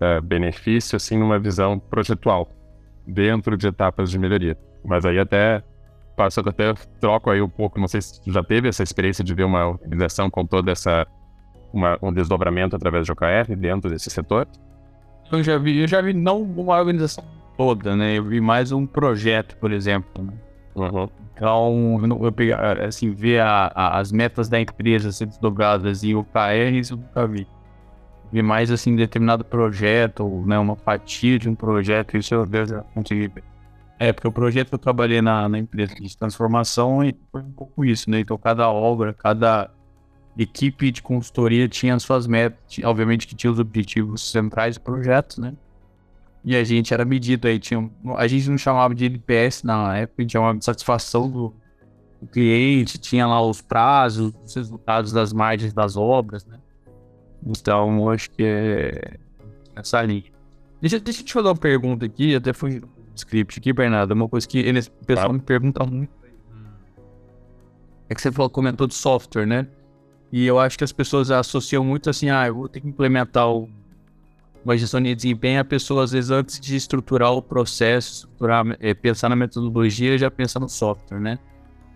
uh, 0.00 0.22
benefício, 0.22 0.96
assim, 0.96 1.18
numa 1.18 1.38
visão 1.38 1.78
projetual, 1.78 2.50
dentro 3.06 3.56
de 3.56 3.68
etapas 3.68 4.10
de 4.10 4.18
melhoria. 4.18 4.56
Mas 4.84 5.04
aí 5.04 5.18
até 5.18 5.62
passo 6.16 6.40
até 6.40 6.74
troco 7.00 7.30
aí 7.30 7.40
um 7.40 7.48
pouco, 7.48 7.80
não 7.80 7.88
sei 7.88 8.02
se 8.02 8.20
já 8.26 8.42
teve 8.42 8.68
essa 8.68 8.82
experiência 8.82 9.24
de 9.24 9.32
ver 9.32 9.44
uma 9.44 9.68
organização 9.68 10.28
com 10.28 10.44
toda 10.44 10.70
essa 10.70 11.06
uma, 11.72 11.98
um 12.02 12.12
desdobramento 12.12 12.76
através 12.76 13.06
de 13.06 13.12
OKR 13.12 13.54
dentro 13.56 13.88
desse 13.88 14.10
setor? 14.10 14.46
Eu 15.32 15.42
já 15.42 15.56
vi, 15.56 15.78
eu 15.78 15.88
já 15.88 16.00
vi 16.00 16.12
não 16.12 16.42
uma 16.42 16.76
organização 16.78 17.24
toda, 17.56 17.94
né? 17.96 18.18
Eu 18.18 18.24
vi 18.24 18.40
mais 18.40 18.72
um 18.72 18.86
projeto, 18.86 19.56
por 19.56 19.72
exemplo. 19.72 20.28
Uhum. 20.74 21.08
Então, 21.34 22.00
eu 22.22 22.32
pegar, 22.32 22.80
assim, 22.80 23.12
ver 23.12 23.40
a, 23.40 23.72
a, 23.74 23.98
as 23.98 24.12
metas 24.12 24.48
da 24.48 24.60
empresa 24.60 25.12
sendo 25.12 25.30
desdobradas 25.30 26.04
em 26.04 26.14
OKRs, 26.14 26.90
eu 26.90 26.96
nunca 26.96 27.26
vi 27.26 27.46
ver 28.32 28.42
mais 28.42 28.70
assim 28.70 28.94
determinado 28.94 29.44
projeto, 29.44 30.20
ou 30.20 30.46
né, 30.46 30.58
uma 30.58 30.76
fatia 30.76 31.38
de 31.38 31.48
um 31.48 31.54
projeto, 31.54 32.16
isso 32.16 32.34
eu, 32.34 32.46
já 32.66 32.82
consegui 32.94 33.28
ver. 33.28 33.44
É, 33.98 34.12
porque 34.12 34.26
o 34.26 34.32
projeto 34.32 34.68
que 34.68 34.74
eu 34.74 34.78
trabalhei 34.78 35.20
na, 35.20 35.48
na 35.48 35.58
empresa 35.58 35.94
de 35.94 36.16
transformação 36.16 37.00
foi 37.30 37.42
um 37.42 37.52
pouco 37.52 37.84
isso, 37.84 38.10
né? 38.10 38.20
Então 38.20 38.38
cada 38.38 38.70
obra, 38.70 39.12
cada 39.12 39.70
equipe 40.38 40.90
de 40.90 41.02
consultoria 41.02 41.68
tinha 41.68 41.94
as 41.94 42.02
suas 42.02 42.26
metas, 42.26 42.58
obviamente 42.82 43.26
que 43.26 43.34
tinha 43.34 43.50
os 43.50 43.58
objetivos 43.58 44.30
centrais 44.30 44.76
do 44.76 44.80
projeto, 44.80 45.40
né? 45.40 45.54
E 46.42 46.56
a 46.56 46.64
gente 46.64 46.94
era 46.94 47.04
medido 47.04 47.46
aí, 47.46 47.58
tinha, 47.58 47.90
a 48.16 48.26
gente 48.26 48.48
não 48.48 48.56
chamava 48.56 48.94
de 48.94 49.04
NPS 49.04 49.62
na 49.62 49.98
época, 49.98 50.14
a 50.18 50.22
gente 50.22 50.32
chamava 50.32 50.56
de 50.56 50.64
satisfação 50.64 51.28
do, 51.28 51.54
do 52.22 52.26
cliente, 52.26 52.96
tinha 52.96 53.26
lá 53.26 53.42
os 53.42 53.60
prazos, 53.60 54.32
os 54.42 54.54
resultados 54.54 55.12
das 55.12 55.32
margens 55.34 55.74
das 55.74 55.96
obras, 55.96 56.46
né? 56.46 56.58
Então, 57.44 58.08
acho 58.10 58.30
que 58.30 58.42
é 58.42 59.18
essa 59.74 60.02
linha. 60.02 60.24
Deixa, 60.80 60.98
deixa 60.98 61.20
eu 61.20 61.24
te 61.26 61.32
fazer 61.32 61.48
uma 61.48 61.56
pergunta 61.56 62.06
aqui, 62.06 62.34
até 62.34 62.52
foi 62.52 62.82
script 63.14 63.58
aqui, 63.58 63.72
Bernardo, 63.72 64.12
uma 64.12 64.28
coisa 64.28 64.46
que 64.46 64.58
eles, 64.58 64.86
o 64.86 65.04
pessoal 65.04 65.30
ah. 65.30 65.32
me 65.32 65.40
pergunta 65.40 65.84
muito. 65.84 66.10
É 68.08 68.14
que 68.14 68.20
você 68.20 68.32
falou, 68.32 68.50
comentou 68.50 68.86
de 68.86 68.94
software, 68.94 69.46
né? 69.46 69.68
E 70.32 70.44
eu 70.46 70.58
acho 70.58 70.76
que 70.76 70.84
as 70.84 70.92
pessoas 70.92 71.30
associam 71.30 71.84
muito 71.84 72.10
assim, 72.10 72.30
ah, 72.30 72.46
eu 72.46 72.54
vou 72.54 72.68
ter 72.68 72.80
que 72.80 72.88
implementar 72.88 73.48
o, 73.48 73.68
uma 74.64 74.76
gestão 74.76 75.00
de 75.00 75.14
desempenho, 75.14 75.60
a 75.60 75.64
pessoa, 75.64 76.04
às 76.04 76.12
vezes, 76.12 76.30
antes 76.30 76.58
de 76.60 76.76
estruturar 76.76 77.32
o 77.32 77.42
processo, 77.42 78.26
estruturar, 78.26 78.64
é, 78.80 78.94
pensar 78.94 79.28
na 79.28 79.36
metodologia, 79.36 80.18
já 80.18 80.30
pensa 80.30 80.58
no 80.58 80.68
software, 80.68 81.20
né? 81.20 81.38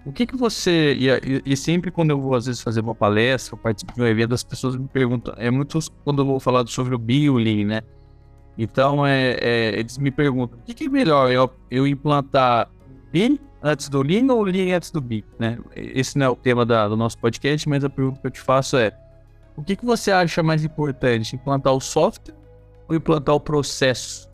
O 0.06 0.12
que 0.12 0.26
que 0.26 0.36
você. 0.36 0.94
E, 0.94 1.42
e, 1.46 1.56
sempre 1.56 1.90
quando 1.90 2.10
eu 2.10 2.20
vou, 2.20 2.34
às 2.34 2.46
vezes, 2.46 2.60
fazer 2.60 2.80
uma 2.80 2.94
palestra, 2.94 3.54
ou 3.54 3.58
participar 3.58 3.94
de 3.94 4.02
um 4.02 4.06
evento, 4.06 4.34
as 4.34 4.42
pessoas 4.42 4.76
me 4.76 4.86
perguntam. 4.86 5.34
É 5.38 5.50
muito 5.50 5.78
quando 6.04 6.20
eu 6.20 6.26
vou 6.26 6.38
falar 6.38 6.66
sobre 6.66 6.94
o 6.94 6.98
Billing, 6.98 7.64
né? 7.64 7.82
Então, 8.56 9.06
é, 9.06 9.36
é, 9.40 9.78
eles 9.78 9.96
me 9.96 10.10
perguntam: 10.10 10.58
o 10.58 10.62
que, 10.62 10.74
que 10.74 10.84
é 10.84 10.88
melhor? 10.88 11.32
Eu, 11.32 11.50
eu 11.70 11.86
implantar 11.86 12.70
BIM 13.10 13.38
antes 13.62 13.88
do 13.88 14.02
Lean 14.02 14.30
ou 14.30 14.42
Lean 14.42 14.76
antes 14.76 14.90
do 14.90 15.00
BIM, 15.00 15.24
né? 15.38 15.58
Esse 15.74 16.18
não 16.18 16.26
é 16.26 16.28
o 16.28 16.36
tema 16.36 16.66
da, 16.66 16.86
do 16.86 16.96
nosso 16.96 17.18
podcast, 17.18 17.66
mas 17.66 17.82
a 17.82 17.88
pergunta 17.88 18.20
que 18.20 18.26
eu 18.26 18.30
te 18.30 18.40
faço 18.40 18.76
é: 18.76 18.92
o 19.56 19.62
que, 19.62 19.74
que 19.74 19.86
você 19.86 20.10
acha 20.10 20.42
mais 20.42 20.64
importante, 20.64 21.34
implantar 21.34 21.72
o 21.72 21.80
software 21.80 22.34
ou 22.86 22.94
implantar 22.94 23.34
o 23.34 23.40
processo 23.40 24.28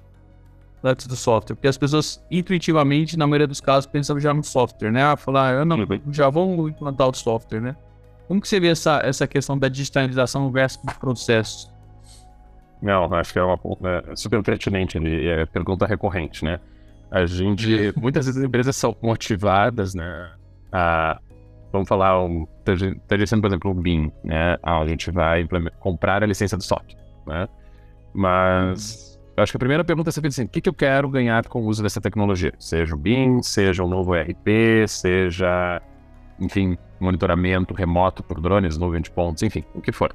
antes 0.83 1.07
do 1.07 1.17
software? 1.17 1.57
Porque 1.57 1.69
as 1.69 1.79
pessoas, 1.79 2.25
intuitivamente, 2.31 3.17
na 3.17 3.27
maioria 3.27 3.47
dos 3.47 3.61
casos, 3.61 3.87
pensam 3.87 4.19
já 4.19 4.33
no 4.33 4.43
software, 4.43 4.91
né? 4.91 5.03
Ah, 5.03 5.17
falar, 5.17 5.55
eu 5.55 5.65
não, 5.65 5.79
já 6.11 6.29
vamos 6.29 6.71
implantar 6.71 7.09
o 7.09 7.15
software, 7.15 7.61
né? 7.61 7.77
Como 8.29 8.41
que 8.41 8.49
você 8.49 8.61
vê 8.61 8.69
essa, 8.69 9.01
essa 9.05 9.27
questão 9.27 9.59
da 9.59 9.69
digitalização 9.69 10.51
versus 10.53 10.81
processos? 11.01 11.71
Não, 12.81 13.13
acho 13.15 13.33
que 13.33 13.39
é 13.39 13.43
uma 13.43 13.59
é 14.11 14.17
super 14.17 14.43
pertinente 14.43 14.99
é 14.99 15.45
pergunta 15.47 15.87
recorrente, 15.87 16.45
né? 16.45 16.61
A 17.11 17.27
gente, 17.27 17.93
muitas 17.99 18.27
vezes 18.27 18.41
as 18.41 18.47
empresas 18.47 18.77
são 18.77 18.97
motivadas, 19.03 19.95
né, 19.95 20.31
a, 20.73 21.21
vamos 21.73 21.89
falar, 21.89 22.23
um, 22.25 22.47
tá, 22.65 22.73
tá 23.09 23.27
sendo, 23.27 23.43
por 23.43 23.49
exemplo, 23.49 23.71
o 23.71 23.75
BIM, 23.75 24.13
né? 24.25 24.57
Ah, 24.63 24.79
a 24.79 24.87
gente 24.87 25.11
vai 25.11 25.47
comprar 25.81 26.23
a 26.23 26.27
licença 26.27 26.57
do 26.57 26.63
software, 26.63 26.99
né? 27.27 27.49
Mas 28.15 29.10
eu 29.37 29.43
acho 29.43 29.53
que 29.53 29.57
a 29.57 29.59
primeira 29.59 29.85
pergunta 29.85 30.11
é 30.11 30.13
sempre 30.13 30.29
assim, 30.29 30.45
o 30.45 30.49
que, 30.49 30.61
que 30.61 30.69
eu 30.69 30.75
quero 30.75 31.09
ganhar 31.09 31.47
com 31.47 31.63
o 31.63 31.67
uso 31.67 31.83
dessa 31.83 32.01
tecnologia? 32.01 32.53
Seja 32.59 32.95
o 32.95 32.99
BIM, 32.99 33.43
seja 33.43 33.83
um 33.83 33.89
novo 33.89 34.15
ERP, 34.15 34.87
seja, 34.87 35.81
enfim, 36.39 36.77
monitoramento 36.99 37.73
remoto 37.75 38.23
por 38.23 38.41
drones, 38.41 38.77
nuvem 38.77 39.01
de 39.01 39.11
pontos, 39.11 39.43
enfim, 39.43 39.65
o 39.75 39.81
que 39.81 39.93
for. 39.93 40.15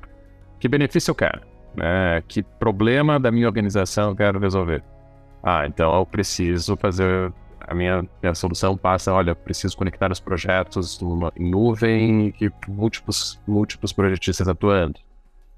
Que 0.60 0.68
benefício 0.68 1.12
eu 1.12 1.16
quero? 1.16 1.42
Né? 1.76 2.22
Que 2.28 2.44
problema 2.44 3.20
da 3.20 3.32
minha 3.32 3.48
organização 3.48 4.10
eu 4.10 4.16
quero 4.16 4.40
resolver? 4.40 4.84
Ah, 5.44 5.66
então 5.68 5.94
eu 5.96 6.06
preciso 6.06 6.76
fazer. 6.76 7.32
A 7.68 7.74
minha, 7.74 8.08
minha 8.22 8.36
solução 8.36 8.78
passa, 8.78 9.12
olha, 9.12 9.34
preciso 9.34 9.76
conectar 9.76 10.12
os 10.12 10.20
projetos 10.20 11.00
numa, 11.02 11.34
em 11.36 11.50
nuvem 11.50 12.32
e 12.40 12.52
múltiplos, 12.68 13.42
múltiplos 13.48 13.92
projetistas 13.92 14.48
atuando. 14.48 15.00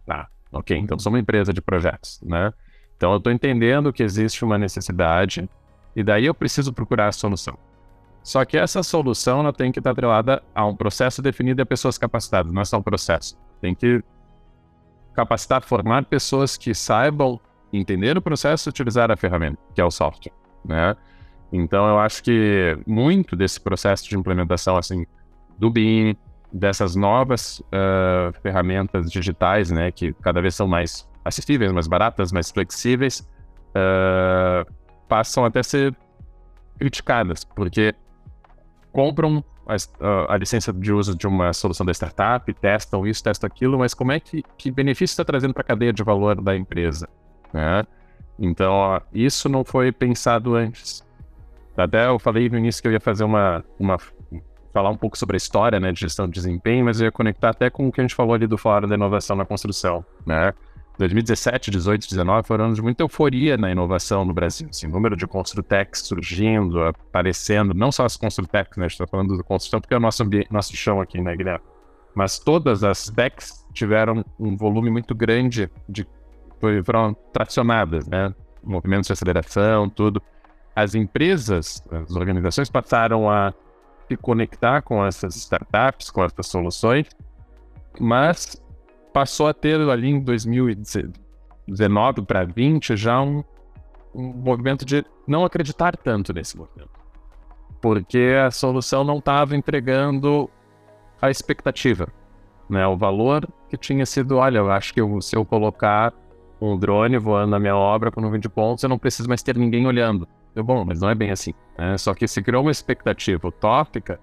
Tá, 0.06 0.30
ok, 0.54 0.78
então 0.78 0.98
sou 0.98 1.12
uma 1.12 1.20
empresa 1.20 1.52
de 1.52 1.62
projetos, 1.62 2.22
né? 2.24 2.54
Então 2.97 3.12
eu 3.12 3.17
estou 3.17 3.31
entendendo 3.31 3.93
que 3.93 4.03
existe 4.03 4.43
uma 4.43 4.57
necessidade 4.57 5.47
e 5.95 6.03
daí 6.03 6.25
eu 6.25 6.33
preciso 6.33 6.73
procurar 6.73 7.07
a 7.07 7.12
solução. 7.12 7.57
Só 8.23 8.43
que 8.43 8.57
essa 8.57 8.83
solução 8.83 9.39
ela 9.39 9.53
tem 9.53 9.71
que 9.71 9.79
estar 9.79 9.91
atrelada 9.91 10.43
a 10.53 10.65
um 10.65 10.75
processo 10.75 11.21
definido 11.21 11.62
e 11.62 11.63
a 11.63 11.65
pessoas 11.65 11.97
capacitadas, 11.97 12.51
não 12.51 12.62
é 12.62 12.65
só 12.65 12.77
um 12.77 12.81
processo. 12.81 13.38
Tem 13.62 13.73
que 13.73 14.03
capacitar, 15.13 15.63
formar 15.63 16.05
pessoas 16.05 16.57
que 16.57 16.73
saibam 16.73 17.39
entender 17.71 18.17
o 18.17 18.21
processo 18.21 18.67
e 18.67 18.71
utilizar 18.71 19.12
a 19.12 19.15
ferramenta, 19.15 19.57
que 19.73 19.79
é 19.79 19.86
o 19.86 19.91
software, 19.91 20.33
né? 20.65 20.95
Então 21.51 21.88
eu 21.88 21.99
acho 21.99 22.21
que 22.23 22.77
muito 22.86 23.36
desse 23.36 23.60
processo 23.62 24.10
de 24.10 24.17
implementação 24.17 24.75
assim 24.75 25.05
do 25.57 25.69
BIM, 25.69 26.15
dessas 26.51 26.95
novas 26.95 27.60
uh, 27.60 28.33
ferramentas 28.41 29.12
digitais, 29.12 29.71
né, 29.71 29.91
que 29.91 30.13
cada 30.13 30.41
vez 30.41 30.55
são 30.55 30.67
mais 30.67 31.07
acessíveis, 31.28 31.72
mais 31.72 31.88
baratas, 31.88 32.32
mais 32.32 32.52
flexíveis, 32.52 33.28
uh, 33.70 34.72
passam 35.08 35.46
até 35.46 35.60
a 35.60 35.63
ser 35.63 35.96
criticadas, 36.80 37.44
porque 37.44 37.94
compram 38.92 39.44
a, 39.68 40.34
a, 40.34 40.38
licença 40.38 40.72
de 40.72 40.94
uso 40.94 41.16
de 41.16 41.28
uma 41.28 41.52
solução 41.54 41.86
da 41.86 41.92
startup, 41.92 42.52
testam 42.54 43.06
isso, 43.06 43.24
testam 43.24 43.48
aquilo, 43.48 43.78
mas 43.78 43.94
como 43.94 44.12
é 44.12 44.20
que, 44.20 44.44
que 44.58 44.72
benefício 44.72 45.13
está 45.13 45.26
trazendo 45.26 45.54
para 45.54 45.62
a 45.62 45.66
cadeia 45.66 45.92
de 45.92 46.04
valor 46.04 46.42
da 46.42 46.56
empresa? 46.56 47.08
Né? 47.54 47.84
Então, 48.40 48.72
ó, 48.72 49.02
isso 49.13 49.50
não 49.50 49.66
foi 49.66 49.92
pensado 49.92 50.56
antes. 50.56 51.06
Até 51.76 52.08
eu 52.08 52.18
falei 52.18 52.50
no 52.50 52.58
início 52.58 52.82
que 52.82 52.88
eu 52.88 52.92
ia 52.92 53.00
fazer 53.00 53.24
uma, 53.24 53.63
uma 53.78 53.98
falar 54.74 54.90
um 54.90 54.98
pouco 54.98 55.18
sobre 55.18 55.36
a 55.36 55.38
história 55.38 55.80
né, 55.80 55.92
de 55.92 56.00
gestão 56.00 56.28
de 56.28 56.34
desempenho, 56.34 56.86
mas 56.86 57.00
eu 57.00 57.06
ia 57.06 57.12
conectar 57.12 57.50
até 57.50 57.70
com 57.70 57.88
o 57.88 57.92
que 57.92 58.00
a 58.00 58.04
gente 58.04 58.16
falou 58.16 58.34
ali 58.34 58.48
do 58.48 58.58
Fórum 58.58 58.88
da 58.88 58.96
Inovação 58.96 59.36
na 59.36 59.46
Construção. 59.46 60.06
Né? 60.26 60.54
2017, 60.97 61.69
18, 61.69 62.10
19 62.10 62.47
foram 62.47 62.65
anos 62.65 62.77
de 62.77 62.81
muita 62.81 63.03
euforia 63.03 63.55
na 63.55 63.71
inovação 63.71 64.25
no 64.25 64.33
Brasil. 64.33 64.67
Assim, 64.69 64.88
número 64.88 65.15
de 65.15 65.27
Construtex 65.27 65.99
surgindo, 65.99 66.81
aparecendo, 66.81 67.73
não 67.73 67.91
só 67.91 68.05
as 68.05 68.17
Construtex, 68.17 68.77
né? 68.77 68.88
Está 68.88 69.05
falando 69.05 69.38
do 69.38 69.43
construção 69.43 69.79
porque 69.79 69.93
é 69.93 69.97
o 69.97 69.99
nosso, 69.99 70.23
nosso 70.49 70.75
chão 70.75 70.99
aqui, 70.99 71.21
né, 71.21 71.36
Guilherme? 71.36 71.63
Mas 72.15 72.39
todas 72.39 72.83
as 72.83 73.10
techs 73.10 73.65
tiveram 73.73 74.25
um 74.39 74.57
volume 74.57 74.89
muito 74.89 75.13
grande 75.13 75.69
de 75.88 76.07
foram 76.83 77.15
tracionadas, 77.31 78.07
né? 78.07 78.33
Movimentos 78.63 79.07
de 79.07 79.13
aceleração, 79.13 79.88
tudo. 79.88 80.21
As 80.75 80.95
empresas, 80.95 81.83
as 81.91 82.15
organizações 82.15 82.69
passaram 82.69 83.29
a 83.29 83.53
se 84.07 84.17
conectar 84.17 84.81
com 84.81 85.05
essas 85.05 85.36
startups, 85.36 86.10
com 86.10 86.23
essas 86.23 86.47
soluções, 86.47 87.07
mas 87.99 88.60
passou 89.17 89.47
a 89.47 89.53
ter 89.53 89.82
ali 89.82 90.10
em 90.10 90.19
2019 90.19 92.21
para 92.21 92.43
20 92.43 92.95
já 92.95 93.19
um, 93.19 93.43
um 94.13 94.32
movimento 94.32 94.86
de 94.86 95.03
não 95.27 95.43
acreditar 95.43 95.97
tanto 95.97 96.32
nesse 96.32 96.56
movimento. 96.56 96.91
Porque 97.82 98.36
a 98.45 98.51
solução 98.51 99.03
não 99.03 99.17
estava 99.17 99.56
entregando 99.56 100.47
a 101.19 101.32
expectativa, 101.32 102.08
né? 102.69 102.86
O 102.86 102.95
valor 102.95 103.47
que 103.67 103.75
tinha 103.75 104.06
sido, 104.06 104.38
olha, 104.38 104.60
eu 104.60 104.69
acho 104.69 104.93
que 104.93 105.01
eu, 105.01 105.19
se 105.19 105.36
eu 105.36 105.43
colocar 105.43 106.13
um 106.62 106.77
drone 106.77 107.17
voando 107.17 107.49
na 107.49 107.60
minha 107.60 107.75
obra 107.75 108.12
com 108.12 108.21
nuvem 108.21 108.39
de 108.39 108.47
pontos, 108.47 108.84
eu 108.84 108.89
não 108.89 108.99
preciso 108.99 109.27
mais 109.27 109.41
ter 109.41 109.58
ninguém 109.58 109.88
olhando. 109.88 110.27
Eu, 110.53 110.63
bom, 110.63 110.86
mas 110.86 111.01
não 111.01 111.10
é 111.10 111.15
bem 111.15 111.32
assim. 111.32 111.56
Né? 111.75 111.97
Só 111.97 112.13
que 112.13 112.27
se 112.27 112.39
criou 112.43 112.62
uma 112.62 112.71
expectativa 112.71 113.47
utópica 113.47 114.19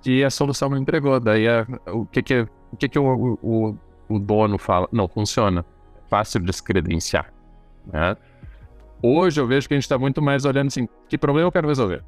que 0.00 0.24
a 0.24 0.30
solução 0.30 0.70
não 0.70 0.78
entregou. 0.78 1.20
Daí 1.20 1.46
a, 1.46 1.66
o 1.88 2.06
que 2.06 2.22
que, 2.22 2.48
o 2.72 2.76
que, 2.78 2.88
que 2.88 2.98
o, 2.98 3.38
o, 3.42 3.76
o 4.10 4.18
dono 4.18 4.58
fala, 4.58 4.88
não 4.92 5.08
funciona, 5.08 5.64
fácil 6.08 6.40
de 6.40 6.46
descredenciar. 6.46 7.32
Né? 7.86 8.16
Hoje 9.02 9.40
eu 9.40 9.46
vejo 9.46 9.68
que 9.68 9.74
a 9.74 9.76
gente 9.76 9.84
está 9.84 9.98
muito 9.98 10.20
mais 10.20 10.44
olhando 10.44 10.66
assim, 10.66 10.88
que 11.08 11.16
problema 11.16 11.46
eu 11.46 11.52
quero 11.52 11.68
resolver? 11.68 12.04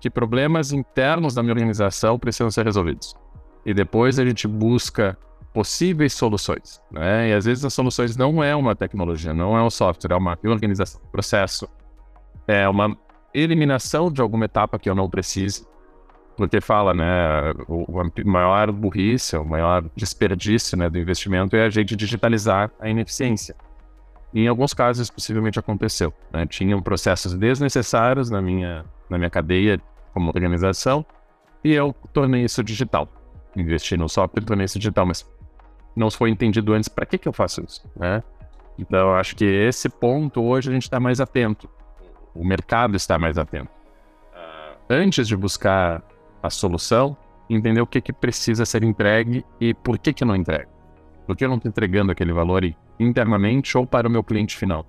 Que 0.00 0.10
problemas 0.10 0.72
internos 0.72 1.34
da 1.34 1.42
minha 1.42 1.52
organização 1.52 2.18
precisam 2.18 2.50
ser 2.50 2.64
resolvidos? 2.64 3.14
E 3.64 3.72
depois 3.72 4.18
a 4.18 4.24
gente 4.24 4.48
busca 4.48 5.16
possíveis 5.52 6.12
soluções. 6.14 6.80
Né? 6.90 7.28
E 7.28 7.32
às 7.34 7.44
vezes 7.44 7.64
as 7.64 7.72
soluções 7.72 8.16
não 8.16 8.42
é 8.42 8.56
uma 8.56 8.74
tecnologia, 8.74 9.32
não 9.32 9.56
é 9.56 9.62
um 9.62 9.70
software, 9.70 10.12
é 10.12 10.16
uma 10.16 10.36
organização, 10.44 11.00
processo, 11.12 11.68
é 12.48 12.68
uma 12.68 12.96
eliminação 13.34 14.10
de 14.10 14.20
alguma 14.20 14.46
etapa 14.46 14.78
que 14.78 14.90
eu 14.90 14.94
não 14.94 15.08
precise, 15.08 15.66
porque 16.36 16.60
fala, 16.60 16.94
né, 16.94 17.52
o, 17.68 17.86
maior 18.24 18.72
burrice, 18.72 19.36
o 19.36 19.44
maior 19.44 19.84
desperdício 19.94 20.76
né, 20.76 20.88
do 20.88 20.98
investimento 20.98 21.54
é 21.56 21.64
a 21.64 21.70
gente 21.70 21.94
digitalizar 21.94 22.70
a 22.80 22.88
ineficiência. 22.88 23.54
E 24.32 24.40
em 24.40 24.48
alguns 24.48 24.72
casos, 24.72 25.10
possivelmente 25.10 25.58
aconteceu. 25.58 26.12
Né? 26.32 26.46
Tinham 26.46 26.80
processos 26.80 27.34
desnecessários 27.34 28.30
na 28.30 28.40
minha, 28.40 28.84
na 29.10 29.18
minha 29.18 29.30
cadeia 29.30 29.80
como 30.14 30.28
organização 30.28 31.04
e 31.62 31.72
eu 31.72 31.94
tornei 32.12 32.44
isso 32.44 32.62
digital. 32.64 33.08
Investi 33.54 33.96
no 33.96 34.08
software 34.08 34.42
e 34.42 34.46
tornei 34.46 34.64
isso 34.64 34.78
digital, 34.78 35.04
mas 35.04 35.30
não 35.94 36.10
foi 36.10 36.30
entendido 36.30 36.72
antes 36.72 36.88
para 36.88 37.04
que, 37.04 37.18
que 37.18 37.28
eu 37.28 37.32
faço 37.32 37.62
isso, 37.62 37.84
né? 37.94 38.22
Então, 38.78 39.10
eu 39.10 39.14
acho 39.14 39.36
que 39.36 39.44
esse 39.44 39.88
ponto 39.88 40.42
hoje 40.42 40.70
a 40.70 40.72
gente 40.72 40.84
está 40.84 40.98
mais 40.98 41.20
atento. 41.20 41.68
O 42.34 42.42
mercado 42.42 42.96
está 42.96 43.18
mais 43.18 43.36
atento. 43.36 43.70
Antes 44.88 45.28
de 45.28 45.36
buscar 45.36 46.02
a 46.42 46.50
solução, 46.50 47.16
entender 47.48 47.80
o 47.80 47.86
que, 47.86 48.00
que 48.00 48.12
precisa 48.12 48.64
ser 48.64 48.82
entregue 48.82 49.44
e 49.60 49.74
por 49.74 49.98
que, 49.98 50.12
que 50.12 50.24
não 50.24 50.34
entrega. 50.34 50.68
Por 51.26 51.36
que 51.36 51.44
eu 51.44 51.48
não 51.48 51.56
estou 51.56 51.68
entregando 51.68 52.12
aquele 52.12 52.32
valor 52.32 52.64
internamente 52.98 53.76
ou 53.76 53.86
para 53.86 54.08
o 54.08 54.10
meu 54.10 54.24
cliente 54.24 54.56
final? 54.56 54.86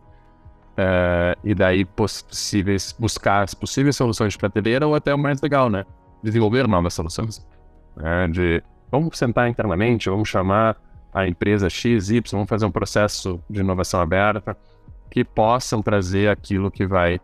Uh, 0.73 1.37
e 1.43 1.53
daí 1.53 1.85
possíveis, 1.85 2.95
buscar 2.97 3.43
as 3.43 3.53
possíveis 3.53 3.95
soluções 3.95 4.33
de 4.33 4.39
prateleira 4.39 4.87
ou 4.87 4.95
até 4.95 5.13
o 5.13 5.17
mais 5.17 5.39
legal, 5.39 5.69
né? 5.69 5.85
Desenvolver 6.23 6.67
novas 6.67 6.95
soluções. 6.95 7.45
Né? 7.95 8.27
De 8.29 8.63
vamos 8.91 9.17
sentar 9.17 9.47
internamente, 9.47 10.09
vamos 10.09 10.29
chamar 10.29 10.75
a 11.13 11.27
empresa 11.27 11.69
X, 11.69 12.09
Y, 12.09 12.23
vamos 12.31 12.49
fazer 12.49 12.65
um 12.65 12.71
processo 12.71 13.39
de 13.47 13.59
inovação 13.59 14.01
aberta 14.01 14.57
que 15.11 15.23
possam 15.23 15.81
trazer 15.81 16.27
aquilo 16.27 16.71
que 16.71 16.87
vai 16.87 17.19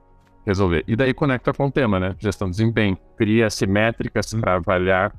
resolver. 0.49 0.83
E 0.87 0.95
daí 0.95 1.13
conecta 1.13 1.53
com 1.53 1.67
o 1.67 1.71
tema, 1.71 1.99
né? 1.99 2.15
Gestão 2.19 2.49
de 2.49 2.57
desempenho. 2.57 2.97
Cria-se 3.17 3.65
métricas 3.65 4.33
para 4.33 4.55
avaliar 4.55 5.13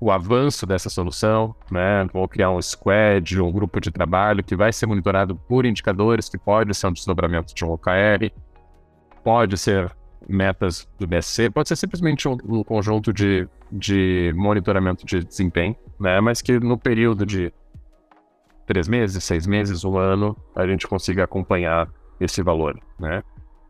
o 0.00 0.10
avanço 0.10 0.66
dessa 0.66 0.90
solução, 0.90 1.54
né? 1.70 2.04
Vou 2.12 2.26
criar 2.26 2.50
um 2.50 2.60
squad, 2.60 3.40
um 3.40 3.52
grupo 3.52 3.80
de 3.80 3.90
trabalho 3.90 4.42
que 4.42 4.56
vai 4.56 4.72
ser 4.72 4.86
monitorado 4.86 5.36
por 5.36 5.64
indicadores, 5.64 6.28
que 6.28 6.36
pode 6.36 6.74
ser 6.74 6.88
um 6.88 6.92
desdobramento 6.92 7.54
de 7.54 7.64
um 7.64 7.70
OKR, 7.70 8.32
pode 9.22 9.56
ser 9.56 9.94
metas 10.28 10.88
do 10.98 11.06
BSC, 11.06 11.50
pode 11.50 11.68
ser 11.68 11.76
simplesmente 11.76 12.26
um, 12.26 12.36
um 12.44 12.64
conjunto 12.64 13.12
de, 13.12 13.48
de 13.70 14.32
monitoramento 14.34 15.06
de 15.06 15.22
desempenho, 15.22 15.76
né? 16.00 16.20
Mas 16.20 16.42
que 16.42 16.58
no 16.58 16.76
período 16.76 17.24
de 17.24 17.52
três 18.66 18.88
meses, 18.88 19.22
seis 19.22 19.46
meses, 19.46 19.84
um 19.84 19.96
ano, 19.96 20.36
a 20.56 20.66
gente 20.66 20.86
consiga 20.88 21.24
acompanhar 21.24 21.88
esse 22.18 22.42
valor, 22.42 22.78
né? 22.98 23.22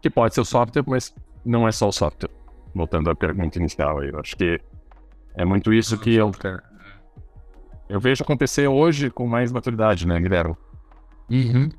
Que 0.02 0.10
pode 0.10 0.34
ser 0.34 0.42
o 0.42 0.44
software, 0.44 0.84
mas 0.86 1.14
não 1.44 1.66
é 1.66 1.72
só 1.72 1.88
o 1.88 1.92
software. 1.92 2.30
voltando 2.74 3.08
à 3.08 3.14
pergunta 3.14 3.58
inicial, 3.58 4.02
eu 4.02 4.18
acho 4.18 4.36
que 4.36 4.60
é 5.34 5.44
muito 5.44 5.72
isso 5.72 5.96
que 5.98 6.14
eu, 6.14 6.30
eu 7.88 8.00
vejo 8.00 8.22
acontecer 8.22 8.66
hoje 8.66 9.10
com 9.10 9.26
mais 9.26 9.52
maturidade, 9.52 10.06
né, 10.06 10.20
Guilherme? 10.20 10.56
Uhum. 11.30 11.70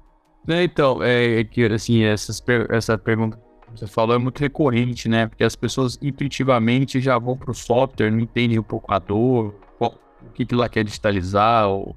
É, 0.47 0.63
então, 0.63 1.01
é, 1.01 1.39
é 1.39 1.43
que 1.43 1.65
assim, 1.65 2.03
essas, 2.03 2.41
essa 2.69 2.97
pergunta 2.97 3.38
que 3.38 3.79
você 3.79 3.88
falou 3.88 4.15
é 4.15 4.19
muito 4.19 4.39
recorrente, 4.39 5.07
né? 5.07 5.27
Porque 5.27 5.43
as 5.43 5.55
pessoas 5.55 5.97
intuitivamente 6.01 6.99
já 6.99 7.17
vão 7.17 7.38
para 7.38 7.51
o 7.51 7.53
software, 7.53 8.12
não 8.12 8.19
entendem 8.19 8.59
um 8.59 8.63
pouco 8.63 8.93
a 8.93 8.99
dor, 8.99 9.55
qual, 9.77 9.95
o 10.21 10.29
que, 10.31 10.45
que 10.45 10.53
ela 10.53 10.69
quer 10.69 10.83
digitalizar. 10.83 11.67
Ou... 11.67 11.95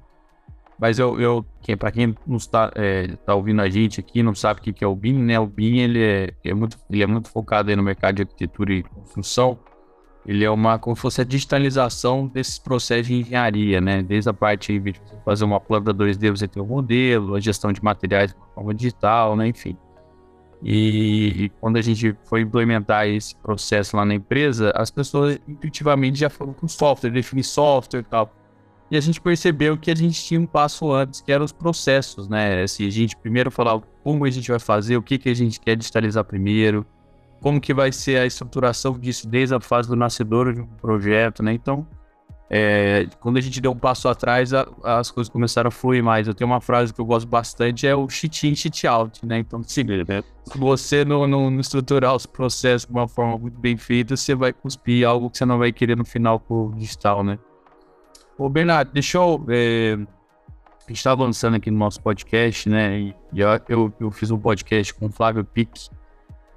Mas 0.79 0.99
eu, 0.99 1.19
eu 1.19 1.45
para 1.77 1.91
quem 1.91 2.15
não 2.25 2.37
está 2.37 2.71
é, 2.75 3.07
tá 3.25 3.33
ouvindo 3.33 3.61
a 3.61 3.69
gente 3.69 3.99
aqui, 3.99 4.21
não 4.21 4.35
sabe 4.35 4.59
o 4.59 4.63
que, 4.63 4.71
que 4.71 4.83
é 4.83 4.87
o 4.87 4.95
BIM, 4.95 5.17
né? 5.17 5.39
O 5.39 5.47
BIM 5.47 5.79
ele 5.79 6.03
é, 6.03 6.33
é 6.43 6.53
muito, 6.53 6.77
ele 6.89 7.03
é 7.03 7.07
muito 7.07 7.29
focado 7.29 7.75
no 7.75 7.83
mercado 7.83 8.15
de 8.15 8.21
arquitetura 8.21 8.73
e 8.73 8.83
construção. 8.83 9.57
Ele 10.25 10.43
é 10.43 10.51
uma, 10.51 10.77
como 10.77 10.95
se 10.95 11.01
fosse 11.01 11.21
a 11.21 11.23
digitalização 11.23 12.27
desses 12.27 12.59
processos 12.59 13.07
de 13.07 13.15
engenharia, 13.15 13.79
né? 13.79 14.03
Desde 14.03 14.29
a 14.29 14.33
parte 14.33 14.77
de 14.77 14.93
fazer 15.23 15.45
uma 15.45 15.59
planta 15.59 15.93
2D, 15.93 16.29
você 16.31 16.47
tem 16.47 16.61
o 16.61 16.65
modelo, 16.65 17.33
a 17.33 17.39
gestão 17.39 17.71
de 17.71 17.81
materiais 17.81 18.33
de 18.33 18.53
forma 18.53 18.73
digital, 18.73 19.35
né? 19.35 19.47
Enfim. 19.47 19.77
E, 20.61 21.45
e, 21.45 21.49
quando 21.61 21.77
a 21.77 21.81
gente 21.81 22.15
foi 22.25 22.41
implementar 22.41 23.07
esse 23.07 23.35
processo 23.35 23.95
lá 23.95 24.03
na 24.03 24.15
empresa, 24.15 24.71
as 24.75 24.89
pessoas 24.91 25.39
intuitivamente 25.47 26.19
já 26.19 26.29
foram 26.29 26.51
com 26.51 26.67
software, 26.67 27.11
definir 27.11 27.43
software 27.43 28.01
e 28.01 28.03
tal. 28.03 28.33
E 28.89 28.95
a 28.95 29.01
gente 29.01 29.19
percebeu 29.19 29.77
que 29.77 29.91
a 29.91 29.95
gente 29.95 30.23
tinha 30.23 30.39
um 30.39 30.45
passo 30.45 30.91
antes, 30.91 31.19
que 31.19 31.31
eram 31.31 31.43
os 31.43 31.51
processos, 31.51 32.29
né? 32.29 32.63
Assim, 32.63 32.87
a 32.87 32.89
gente 32.89 33.17
primeiro 33.17 33.51
falava 33.51 33.83
como 34.03 34.23
a 34.23 34.29
gente 34.29 34.49
vai 34.49 34.59
fazer, 34.59 34.95
o 34.95 35.01
que, 35.01 35.17
que 35.17 35.29
a 35.29 35.33
gente 35.33 35.59
quer 35.59 35.75
digitalizar 35.75 36.23
primeiro, 36.23 36.85
como 37.41 37.59
que 37.59 37.73
vai 37.73 37.91
ser 37.91 38.17
a 38.19 38.25
estruturação 38.25 38.97
disso 38.97 39.27
desde 39.27 39.53
a 39.53 39.59
fase 39.59 39.89
do 39.89 39.95
nascedor 39.95 40.53
de 40.53 40.61
um 40.61 40.67
projeto, 40.67 41.43
né? 41.43 41.53
Então, 41.53 41.85
é, 42.49 43.07
quando 43.19 43.35
a 43.35 43.41
gente 43.41 43.59
deu 43.59 43.71
um 43.71 43.77
passo 43.77 44.07
atrás, 44.07 44.53
a, 44.53 44.65
as 44.83 45.11
coisas 45.11 45.29
começaram 45.29 45.67
a 45.67 45.71
fluir 45.71 46.01
mais. 46.01 46.27
Eu 46.27 46.33
tenho 46.33 46.49
uma 46.49 46.61
frase 46.61 46.93
que 46.93 47.01
eu 47.01 47.05
gosto 47.05 47.27
bastante, 47.27 47.85
é 47.85 47.93
o 47.93 48.07
cheat 48.09 48.47
in, 48.47 48.55
cheat 48.55 48.87
out, 48.87 49.25
né? 49.25 49.39
Então, 49.39 49.61
se, 49.63 49.83
né? 49.83 50.23
se 50.45 50.57
você 50.57 51.03
não, 51.03 51.27
não, 51.27 51.51
não, 51.51 51.59
estruturar 51.59 52.15
os 52.15 52.25
processos 52.25 52.87
de 52.87 52.93
uma 52.93 53.07
forma 53.07 53.37
muito 53.37 53.59
bem 53.59 53.75
feita, 53.75 54.15
você 54.15 54.33
vai 54.33 54.53
cuspir 54.53 55.05
algo 55.05 55.29
que 55.29 55.37
você 55.37 55.45
não 55.45 55.57
vai 55.57 55.73
querer 55.73 55.97
no 55.97 56.05
final 56.05 56.39
com 56.39 56.67
o 56.67 56.75
digital, 56.75 57.21
né? 57.21 57.37
Ô, 58.37 58.47
Bernardo, 58.47 58.91
deixa 58.93 59.17
eu... 59.17 59.43
É, 59.49 59.93
a 59.93 60.89
gente 60.89 60.97
está 60.97 61.11
avançando 61.11 61.55
aqui 61.55 61.71
no 61.71 61.77
nosso 61.77 62.01
podcast, 62.01 62.69
né? 62.69 62.99
E 62.99 63.15
eu, 63.67 63.91
eu, 63.99 64.11
fiz 64.11 64.29
um 64.29 64.37
podcast 64.37 64.93
com 64.93 65.07
o 65.07 65.11
Flávio 65.11 65.43
Pique, 65.43 65.89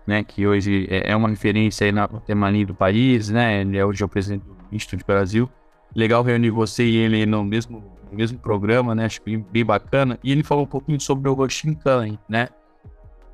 né, 0.06 0.22
que 0.22 0.46
hoje 0.46 0.86
é, 0.90 1.10
é 1.10 1.16
uma 1.16 1.28
referência 1.28 1.84
aí 1.86 1.92
na 1.92 2.06
Temalim 2.06 2.64
do 2.64 2.74
país, 2.74 3.28
né, 3.28 3.62
ele 3.62 3.76
é 3.76 3.84
hoje 3.84 4.02
é 4.02 4.06
o 4.06 4.08
presidente 4.08 4.44
do 4.44 4.56
Instituto 4.70 5.06
Brasil. 5.06 5.50
Legal 5.96 6.22
reunir 6.22 6.50
você 6.50 6.84
e 6.84 6.96
ele 6.96 7.26
no 7.26 7.42
mesmo, 7.42 7.82
no 8.10 8.16
mesmo 8.16 8.38
programa, 8.38 8.94
né, 8.94 9.06
acho 9.06 9.20
bem, 9.24 9.44
bem 9.50 9.64
bacana. 9.64 10.18
E 10.22 10.30
ele 10.30 10.44
falou 10.44 10.64
um 10.64 10.68
pouquinho 10.68 11.00
sobre 11.00 11.28
o 11.28 11.32
Roshinkan, 11.32 12.16
né, 12.28 12.48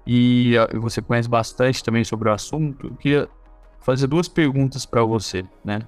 e 0.07 0.55
você 0.75 1.03
conhece 1.03 1.29
bastante 1.29 1.83
também 1.83 2.05
sobre 2.05 2.29
o 2.29 2.33
assunto. 2.33 2.87
Eu 2.87 2.95
queria 2.95 3.29
fazer 3.81 4.07
duas 4.07 4.29
perguntas 4.29 4.87
para 4.87 5.03
você, 5.03 5.45
né. 5.65 5.81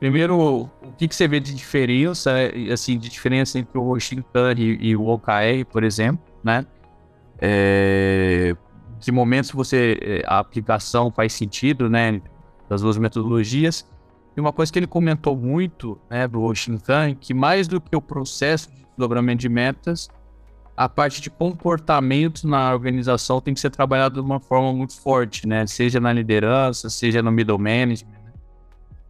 Primeiro, 0.00 0.36
o 0.40 0.92
que, 0.96 1.06
que, 1.06 1.14
você 1.14 1.28
vê 1.28 1.38
de 1.38 1.54
diferença, 1.54 2.32
assim, 2.72 2.98
de 2.98 3.08
diferença 3.08 3.58
entre 3.58 3.78
o 3.78 3.82
Roshinkan 3.82 4.54
e, 4.56 4.78
e 4.80 4.96
o 4.96 5.06
OKR, 5.06 5.66
por 5.70 5.84
exemplo, 5.84 6.24
né? 6.42 6.66
É, 7.38 8.56
que 9.00 9.10
momentos 9.10 9.50
você 9.50 9.98
eh, 10.00 10.22
a 10.26 10.38
aplicação 10.38 11.10
faz 11.10 11.32
sentido, 11.32 11.88
né, 11.88 12.20
das 12.68 12.82
duas 12.82 12.98
metodologias. 12.98 13.88
E 14.36 14.40
uma 14.40 14.52
coisa 14.52 14.72
que 14.72 14.78
ele 14.78 14.86
comentou 14.86 15.36
muito, 15.36 15.98
né, 16.08 16.28
do 16.28 16.54
Shinkan, 16.54 17.14
que 17.14 17.34
mais 17.34 17.66
do 17.66 17.80
que 17.80 17.96
o 17.96 18.00
processo 18.00 18.70
de 18.70 18.86
dobramento 18.96 19.40
de 19.40 19.48
metas, 19.48 20.08
a 20.76 20.88
parte 20.88 21.20
de 21.20 21.30
comportamento 21.30 22.46
na 22.46 22.72
organização 22.72 23.40
tem 23.40 23.52
que 23.52 23.60
ser 23.60 23.70
trabalhada 23.70 24.14
de 24.14 24.20
uma 24.20 24.38
forma 24.38 24.72
muito 24.72 24.98
forte, 25.00 25.46
né, 25.46 25.66
seja 25.66 25.98
na 25.98 26.12
liderança, 26.12 26.88
seja 26.88 27.22
no 27.22 27.32
middle 27.32 27.58
management. 27.58 28.19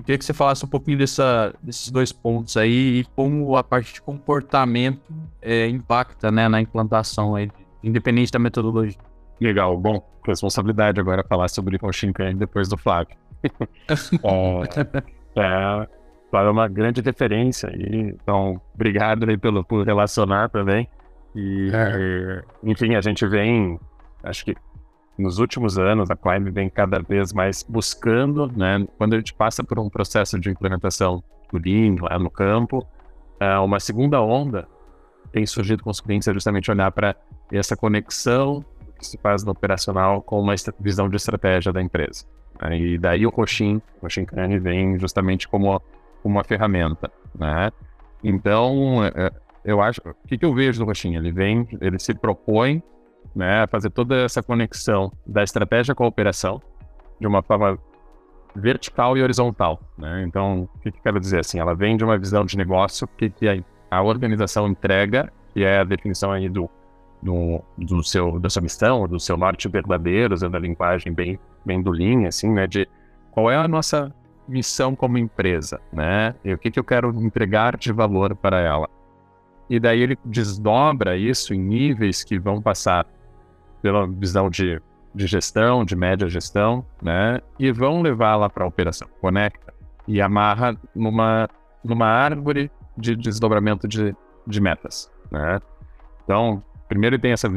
Eu 0.01 0.05
queria 0.05 0.19
que 0.19 0.25
você 0.25 0.33
falasse 0.33 0.65
um 0.65 0.69
pouquinho 0.69 0.97
dessa, 0.97 1.55
desses 1.63 1.91
dois 1.91 2.11
pontos 2.11 2.57
aí 2.57 3.01
e 3.01 3.05
como 3.15 3.55
a 3.55 3.63
parte 3.63 3.93
de 3.93 4.01
comportamento 4.01 5.13
é, 5.43 5.69
impacta, 5.69 6.31
né, 6.31 6.49
na 6.49 6.59
implantação 6.59 7.35
aí, 7.35 7.51
independente 7.85 8.33
da 8.33 8.39
metodologia. 8.39 8.99
Legal, 9.39 9.77
bom, 9.77 10.03
responsabilidade 10.27 10.99
agora 10.99 11.23
falar 11.23 11.49
sobre 11.49 11.79
o 11.81 11.93
Shinkan 11.93 12.35
depois 12.35 12.67
do 12.67 12.79
Flávio. 12.79 13.15
é, 13.45 14.81
é, 15.37 15.89
Flávio 16.31 16.49
é 16.49 16.51
uma 16.51 16.69
grande 16.69 17.03
referência, 17.03 17.71
e, 17.77 18.17
então 18.23 18.59
obrigado 18.75 19.29
aí 19.29 19.37
pelo, 19.37 19.63
por 19.63 19.85
relacionar 19.85 20.49
também. 20.49 20.89
E, 21.37 21.71
é. 21.75 22.43
e, 22.63 22.71
enfim, 22.71 22.95
a 22.95 23.03
gente 23.03 23.27
vem, 23.27 23.79
acho 24.25 24.47
que 24.47 24.57
nos 25.21 25.39
últimos 25.39 25.79
anos, 25.79 26.11
a 26.11 26.17
Climb 26.17 26.51
vem 26.51 26.69
cada 26.69 27.01
vez 27.01 27.33
mais 27.33 27.63
buscando, 27.63 28.51
né, 28.57 28.87
quando 28.99 29.15
a 29.15 29.17
gente 29.19 29.35
passa 29.35 29.63
por 29.63 29.79
um 29.79 29.89
processo 29.89 30.39
de 30.39 30.51
implementação 30.51 31.23
do 31.53 31.59
Lean 31.59 31.97
lá 32.01 32.19
no 32.19 32.31
campo, 32.31 32.87
é, 33.39 33.59
uma 33.59 33.79
segunda 33.81 34.21
onda 34.21 34.67
tem 35.33 35.47
surgido 35.47 35.83
com 35.83 35.91
os 35.91 36.01
clientes 36.01 36.27
é 36.29 36.35
justamente 36.35 36.71
olhar 36.71 36.91
para 36.91 37.15
essa 37.53 37.77
conexão 37.77 38.65
que 38.99 39.07
se 39.07 39.17
faz 39.19 39.45
no 39.45 39.53
operacional 39.53 40.21
com 40.21 40.41
uma 40.41 40.55
visão 40.79 41.09
de 41.09 41.17
estratégia 41.17 41.73
da 41.73 41.81
empresa. 41.81 42.27
Né? 42.61 42.79
E 42.79 42.99
daí 42.99 43.27
o 43.27 43.31
Roshin, 43.31 43.77
o 43.99 44.03
Roshin 44.03 44.25
Crane 44.25 44.59
vem 44.59 44.99
justamente 44.99 45.49
como, 45.49 45.81
uma 46.23 46.45
ferramenta, 46.45 47.11
né? 47.35 47.73
Então, 48.23 49.05
é, 49.05 49.13
é, 49.15 49.33
eu 49.65 49.81
acho, 49.81 50.01
o 50.05 50.29
que, 50.29 50.45
eu 50.45 50.55
vejo 50.55 50.81
do 50.81 50.85
Roshin? 50.85 51.17
Ele 51.17 51.33
vem, 51.33 51.67
ele 51.81 51.99
se 51.99 52.13
propõe, 52.13 52.83
né, 53.35 53.67
fazer 53.67 53.91
toda 53.91 54.17
essa 54.17 54.43
conexão 54.43 55.13
da 55.27 55.43
estratégia 55.43 55.95
com 55.95 56.05
a 56.05 56.09
operação 56.09 56.61
de 57.21 57.27
uma 57.27 57.43
forma 57.43 57.79
vertical 58.55 59.17
e 59.17 59.23
horizontal, 59.23 59.81
né? 59.97 60.25
Então, 60.27 60.69
o 60.75 60.79
que, 60.81 60.91
que 60.91 61.01
quero 61.01 61.21
dizer 61.21 61.41
assim? 61.41 61.61
Ela 61.61 61.75
vem 61.75 61.97
de 61.97 62.05
uma 62.05 62.19
visão 62.19 62.45
de 62.45 62.57
negócio 62.57 63.07
que, 63.17 63.31
que 63.31 63.49
a, 63.49 63.63
a 63.91 64.03
organização 64.03 64.67
entrega, 64.67 65.33
que 65.55 65.63
é 65.63 65.79
a 65.79 65.85
definição 65.85 66.33
aí 66.33 66.49
do 66.49 66.69
do, 67.23 67.63
do 67.77 68.03
seu, 68.03 68.39
da 68.39 68.49
sua 68.49 68.63
missão, 68.63 69.07
do 69.07 69.21
seu 69.21 69.37
norte 69.37 69.69
verdadeiro, 69.69 70.35
usando 70.35 70.55
a 70.55 70.59
linguagem 70.59 71.13
bem, 71.13 71.39
bem 71.65 71.83
do 71.83 71.91
Lean, 71.91 72.27
assim, 72.27 72.51
né, 72.51 72.67
de 72.67 72.89
qual 73.31 73.51
é 73.51 73.57
a 73.57 73.69
nossa 73.69 74.13
missão 74.49 74.97
como 74.97 75.19
empresa, 75.19 75.81
né, 75.93 76.35
e 76.45 76.53
o 76.53 76.59
que, 76.59 76.71
que 76.71 76.79
eu 76.81 76.85
quero 76.85 77.11
entregar 77.23 77.77
de 77.77 77.93
valor 77.93 78.35
para 78.35 78.61
ela. 78.61 78.89
E 79.69 79.79
daí 79.79 80.01
ele 80.01 80.19
desdobra 80.25 81.17
isso 81.17 81.55
em 81.55 81.61
níveis 81.61 82.25
que 82.25 82.39
vão 82.39 82.61
passar 82.61 83.07
pela 83.83 84.07
visão 84.07 84.51
de, 84.51 84.81
de 85.15 85.27
gestão, 85.27 85.85
de 85.85 85.97
média 85.97 86.29
gestão, 86.29 86.85
né, 87.03 87.41
e 87.59 87.71
vão 87.73 88.03
levar 88.03 88.37
lá 88.37 88.49
para 88.49 88.65
a 88.65 88.69
operação, 88.69 89.09
conecta 89.21 89.73
e 90.07 90.21
amarra 90.21 90.77
numa, 90.95 91.49
numa 91.85 92.07
árvore 92.07 92.71
de 92.97 93.17
desdobramento 93.17 93.87
de, 93.89 94.15
de 94.47 94.61
metas, 94.61 95.11
né. 95.31 95.61
Então, 96.25 96.63
primeiro 96.89 97.19
tem 97.19 97.33
essa, 97.33 97.49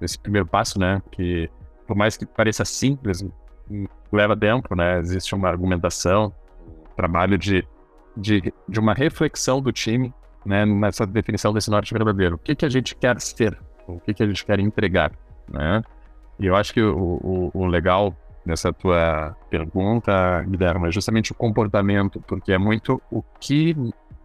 esse 0.00 0.18
primeiro 0.18 0.46
passo, 0.46 0.78
né? 0.78 1.02
Que 1.10 1.50
por 1.86 1.96
mais 1.96 2.16
que 2.16 2.24
pareça 2.24 2.64
simples, 2.64 3.24
leva 4.12 4.36
tempo, 4.36 4.74
né? 4.74 4.98
Existe 5.00 5.34
uma 5.34 5.48
argumentação, 5.48 6.32
trabalho 6.96 7.36
de, 7.36 7.66
de, 8.16 8.52
de 8.68 8.80
uma 8.80 8.94
reflexão 8.94 9.60
do 9.60 9.70
time, 9.72 10.14
né? 10.44 10.64
Nessa 10.64 11.06
definição 11.06 11.52
desse 11.52 11.70
norte 11.70 11.92
verdadeiro. 11.92 12.36
O 12.36 12.38
que, 12.38 12.54
que 12.54 12.64
a 12.64 12.68
gente 12.68 12.94
quer 12.94 13.20
ser? 13.20 13.58
O 13.86 14.00
que, 14.00 14.14
que 14.14 14.22
a 14.22 14.26
gente 14.26 14.44
quer 14.44 14.58
entregar, 14.60 15.12
né? 15.48 15.82
E 16.38 16.46
eu 16.46 16.54
acho 16.54 16.72
que 16.72 16.82
o, 16.82 16.96
o, 16.96 17.50
o 17.54 17.66
legal 17.66 18.14
dessa 18.44 18.72
tua 18.72 19.36
pergunta, 19.50 20.42
Guilherme, 20.42 20.88
é 20.88 20.92
justamente 20.92 21.32
o 21.32 21.34
comportamento, 21.34 22.20
porque 22.20 22.52
é 22.52 22.58
muito 22.58 23.02
o 23.10 23.22
que 23.40 23.74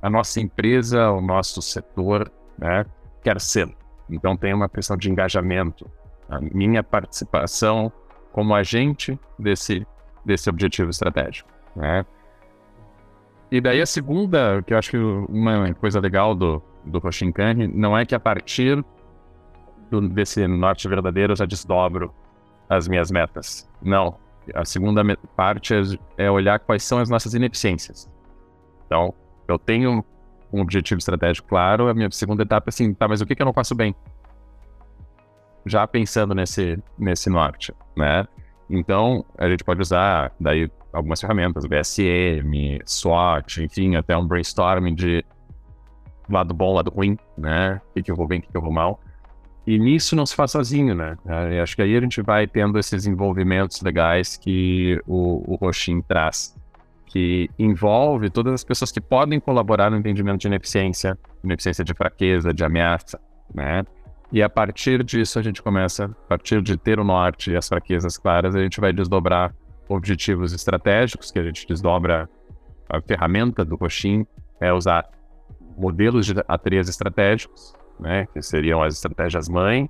a 0.02 0.10
nossa 0.10 0.40
empresa, 0.40 1.10
o 1.12 1.22
nosso 1.22 1.62
setor, 1.62 2.32
né, 2.58 2.86
quer 3.24 3.40
ser. 3.42 3.70
Então 4.10 4.36
tem 4.36 4.54
uma 4.54 4.70
questão 4.70 4.98
de 4.98 5.10
engajamento, 5.10 5.90
a 6.30 6.40
minha 6.40 6.84
participação 6.84 7.92
como 8.32 8.54
agente 8.54 9.20
desse, 9.38 9.86
desse 10.24 10.50
objetivo 10.50 10.90
estratégico. 10.90 11.50
Né? 11.76 12.06
E 13.52 13.60
daí 13.60 13.82
a 13.82 13.86
segunda, 13.86 14.62
que 14.62 14.74
eu 14.74 14.78
acho 14.78 14.92
que 14.92 14.98
uma 14.98 15.74
coisa 15.74 16.00
legal 16.00 16.36
do, 16.36 16.62
do 16.86 17.00
Roshinkane, 17.00 17.68
não 17.68 17.98
é 17.98 18.06
que 18.06 18.16
a 18.16 18.20
partir 18.20 18.84
desse 20.00 20.48
norte 20.48 20.88
verdadeiro 20.88 21.34
eu 21.34 21.38
já 21.38 21.46
desdobro 21.46 22.14
as 22.70 22.88
minhas 22.88 23.12
metas. 23.12 23.70
Não. 23.82 24.18
A 24.56 24.64
segunda 24.66 25.04
parte 25.36 25.74
é, 25.74 26.26
é 26.26 26.32
olhar 26.32 26.60
quais 26.60 26.84
são 26.84 27.00
as 27.00 27.10
nossas 27.10 27.34
ineficiências. 27.34 28.10
Então, 28.86 29.14
eu 29.48 29.60
tenho 29.60 30.04
um 30.52 30.62
objetivo 30.62 31.00
estratégico 31.00 31.48
claro, 31.48 31.88
a 31.88 31.94
minha 31.94 32.10
segunda 32.12 32.44
etapa 32.44 32.70
é 32.70 32.72
assim, 32.72 32.94
tá, 32.94 33.08
mas 33.08 33.22
o 33.22 33.26
que, 33.26 33.36
que 33.36 33.42
eu 33.42 33.46
não 33.46 33.54
faço 33.54 33.74
bem? 33.74 33.96
Já 35.66 35.86
pensando 35.88 36.34
nesse, 36.34 36.82
nesse 36.98 37.30
norte, 37.30 37.74
né? 37.96 38.28
Então, 38.70 39.26
a 39.38 39.50
gente 39.50 39.64
pode 39.64 39.82
usar 39.82 40.34
daí 40.40 40.70
algumas 40.92 41.22
ferramentas, 41.22 41.66
BSM, 41.66 42.80
SWOT, 42.86 43.64
enfim, 43.64 43.96
até 43.96 44.18
um 44.18 44.26
brainstorming 44.26 44.96
de 44.96 45.24
lado 46.30 46.54
bom, 46.54 46.74
lado 46.74 46.90
ruim, 46.90 47.18
né? 47.38 47.82
O 47.90 47.94
que, 47.94 48.04
que 48.04 48.12
eu 48.12 48.16
vou 48.16 48.28
bem, 48.28 48.40
o 48.40 48.42
que, 48.42 48.50
que 48.50 48.58
eu 48.58 48.62
vou 48.62 48.72
mal. 48.72 49.00
E 49.66 49.78
nisso 49.78 50.16
não 50.16 50.26
se 50.26 50.36
faz 50.36 50.52
sozinho, 50.52 50.96
né? 50.96 51.18
Eu 51.52 51.62
acho 51.62 51.76
que 51.76 51.82
aí 51.82 51.96
a 51.96 52.02
gente 52.02 52.22
vai 52.22 52.48
tendo 52.48 52.80
esses 52.80 53.06
envolvimentos 53.06 53.82
legais 53.82 54.36
que 54.36 55.00
o, 55.06 55.54
o 55.54 55.56
Roxin 55.56 56.02
traz, 56.02 56.56
que 57.06 57.50
envolve 57.60 58.30
todas 58.30 58.54
as 58.54 58.64
pessoas 58.64 58.92
que 58.92 59.00
podem 59.00 59.40
colaborar 59.40 59.92
no 59.92 59.98
entendimento 59.98 60.42
de 60.42 60.48
ineficiência, 60.48 61.18
ineficiência 61.44 61.84
de 61.84 61.94
fraqueza, 61.94 62.54
de 62.54 62.64
ameaça, 62.64 63.20
né? 63.54 63.84
E 64.32 64.42
a 64.42 64.50
partir 64.50 65.04
disso 65.04 65.38
a 65.38 65.42
gente 65.42 65.62
começa, 65.62 66.06
a 66.06 66.28
partir 66.28 66.62
de 66.62 66.78
ter 66.78 67.00
o 67.00 67.04
norte 67.04 67.52
e 67.52 67.58
as 67.58 67.68
fraquezas 67.68 68.18
claras, 68.18 68.56
a 68.56 68.62
gente 68.62 68.80
vai 68.80 68.94
desdobrar 68.94 69.54
objetivos 69.90 70.54
estratégicos, 70.54 71.32
que 71.32 71.38
a 71.38 71.44
gente 71.44 71.68
desdobra 71.68 72.30
a 72.90 73.02
ferramenta 73.02 73.64
do 73.64 73.76
Roxin, 73.76 74.26
é 74.60 74.72
usar 74.72 75.10
modelos 75.78 76.26
de 76.26 76.34
A3 76.34 76.88
estratégicos, 76.88 77.74
né, 78.02 78.28
que 78.34 78.42
seriam 78.42 78.82
as 78.82 78.96
estratégias 78.96 79.48
mãe, 79.48 79.90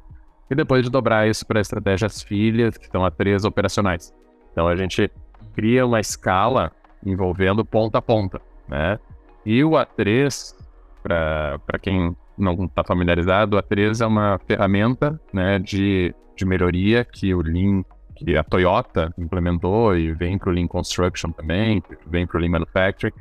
e 0.49 0.55
depois 0.55 0.83
de 0.83 0.89
dobrar 0.89 1.27
isso 1.29 1.45
para 1.45 1.61
estratégias 1.61 2.21
filhas, 2.21 2.77
que 2.77 2.87
são 2.87 3.03
A3 3.03 3.47
operacionais. 3.47 4.13
Então 4.51 4.67
a 4.67 4.75
gente 4.75 5.09
cria 5.53 5.85
uma 5.85 5.99
escala 5.99 6.71
envolvendo 7.05 7.63
ponta 7.63 7.99
a 7.99 8.01
ponta, 8.01 8.41
né? 8.67 8.99
E 9.45 9.63
o 9.63 9.71
A3, 9.71 10.55
para 11.01 11.79
quem 11.81 12.15
não 12.37 12.65
está 12.65 12.83
familiarizado, 12.83 13.57
o 13.57 13.61
A3 13.61 14.01
é 14.01 14.05
uma 14.05 14.39
ferramenta 14.45 15.19
né, 15.33 15.57
de, 15.57 16.13
de 16.35 16.45
melhoria 16.45 17.03
que 17.05 17.33
o 17.33 17.41
Lean, 17.41 17.83
que 18.15 18.37
a 18.37 18.43
Toyota 18.43 19.13
implementou 19.17 19.95
e 19.97 20.11
vem 20.11 20.37
para 20.37 20.49
o 20.49 20.53
Lean 20.53 20.67
Construction 20.67 21.31
também, 21.31 21.81
vem 22.05 22.27
para 22.27 22.37
o 22.37 22.41
Lean 22.41 22.51
Manufacturing, 22.51 23.13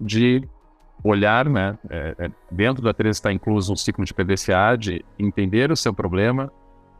de 0.00 0.46
olhar, 1.04 1.48
né? 1.48 1.78
É, 1.90 2.14
é, 2.18 2.30
dentro 2.50 2.82
do 2.82 2.88
A3 2.88 3.10
está 3.10 3.30
incluso 3.30 3.72
um 3.72 3.76
ciclo 3.76 4.04
de 4.04 4.14
PDCA 4.14 4.76
de 4.78 5.04
entender 5.18 5.70
o 5.70 5.76
seu 5.76 5.92
problema, 5.92 6.50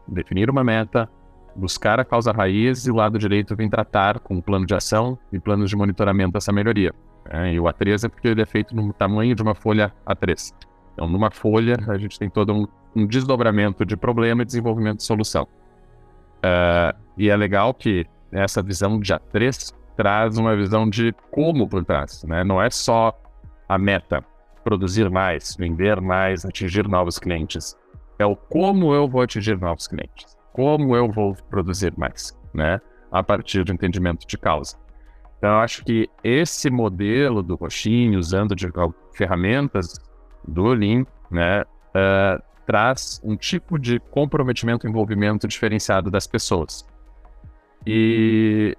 definir 0.07 0.49
uma 0.49 0.63
meta, 0.63 1.09
buscar 1.55 1.99
a 1.99 2.05
causa 2.05 2.31
raiz 2.31 2.85
e 2.85 2.91
o 2.91 2.95
lado 2.95 3.17
direito 3.17 3.55
vem 3.55 3.69
tratar 3.69 4.19
com 4.19 4.35
um 4.35 4.41
plano 4.41 4.65
de 4.65 4.75
ação 4.75 5.17
e 5.33 5.39
planos 5.39 5.69
de 5.69 5.75
monitoramento 5.75 6.37
essa 6.37 6.51
melhoria. 6.51 6.93
É, 7.27 7.53
e 7.53 7.59
o 7.59 7.63
A3 7.63 8.05
é 8.05 8.07
porque 8.07 8.27
ele 8.27 8.41
é 8.41 8.45
feito 8.45 8.75
no 8.75 8.93
tamanho 8.93 9.33
de 9.33 9.41
uma 9.41 9.55
folha 9.55 9.91
A3. 10.05 10.53
Então, 10.93 11.07
numa 11.07 11.31
folha, 11.31 11.75
a 11.87 11.97
gente 11.97 12.19
tem 12.19 12.29
todo 12.29 12.53
um, 12.53 12.67
um 12.95 13.07
desdobramento 13.07 13.83
de 13.83 13.97
problema 13.97 14.43
e 14.43 14.45
desenvolvimento 14.45 14.97
de 14.97 15.03
solução. 15.03 15.47
Uh, 16.37 16.95
e 17.17 17.29
é 17.29 17.35
legal 17.35 17.73
que 17.73 18.05
essa 18.31 18.61
visão 18.61 18.99
de 18.99 19.11
A3 19.11 19.73
traz 19.97 20.37
uma 20.37 20.55
visão 20.55 20.87
de 20.87 21.13
como 21.31 21.67
por 21.67 21.83
trás. 21.83 22.23
Né? 22.23 22.43
Não 22.43 22.61
é 22.61 22.69
só 22.69 23.17
a 23.67 23.77
meta, 23.77 24.23
produzir 24.63 25.09
mais, 25.09 25.55
vender 25.55 26.01
mais, 26.01 26.45
atingir 26.45 26.87
novos 26.87 27.19
clientes. 27.19 27.75
É 28.17 28.25
o 28.25 28.35
como 28.35 28.93
eu 28.93 29.07
vou 29.07 29.21
atingir 29.21 29.59
novos 29.59 29.87
clientes, 29.87 30.35
como 30.53 30.95
eu 30.95 31.11
vou 31.11 31.35
produzir 31.49 31.93
mais, 31.97 32.37
né? 32.53 32.79
A 33.11 33.21
partir 33.21 33.63
do 33.63 33.71
entendimento 33.71 34.25
de 34.25 34.37
causa. 34.37 34.77
Então, 35.37 35.49
eu 35.49 35.59
acho 35.59 35.83
que 35.83 36.09
esse 36.23 36.69
modelo 36.69 37.43
do 37.43 37.55
Roxinho, 37.55 38.17
usando 38.17 38.55
de 38.55 38.67
ferramentas 39.13 39.99
do 40.47 40.67
Lean, 40.73 41.05
né, 41.29 41.61
uh, 41.61 42.41
traz 42.65 43.21
um 43.23 43.35
tipo 43.35 43.77
de 43.77 43.99
comprometimento 43.99 44.87
envolvimento 44.87 45.47
diferenciado 45.47 46.09
das 46.09 46.25
pessoas. 46.25 46.85
E 47.85 48.75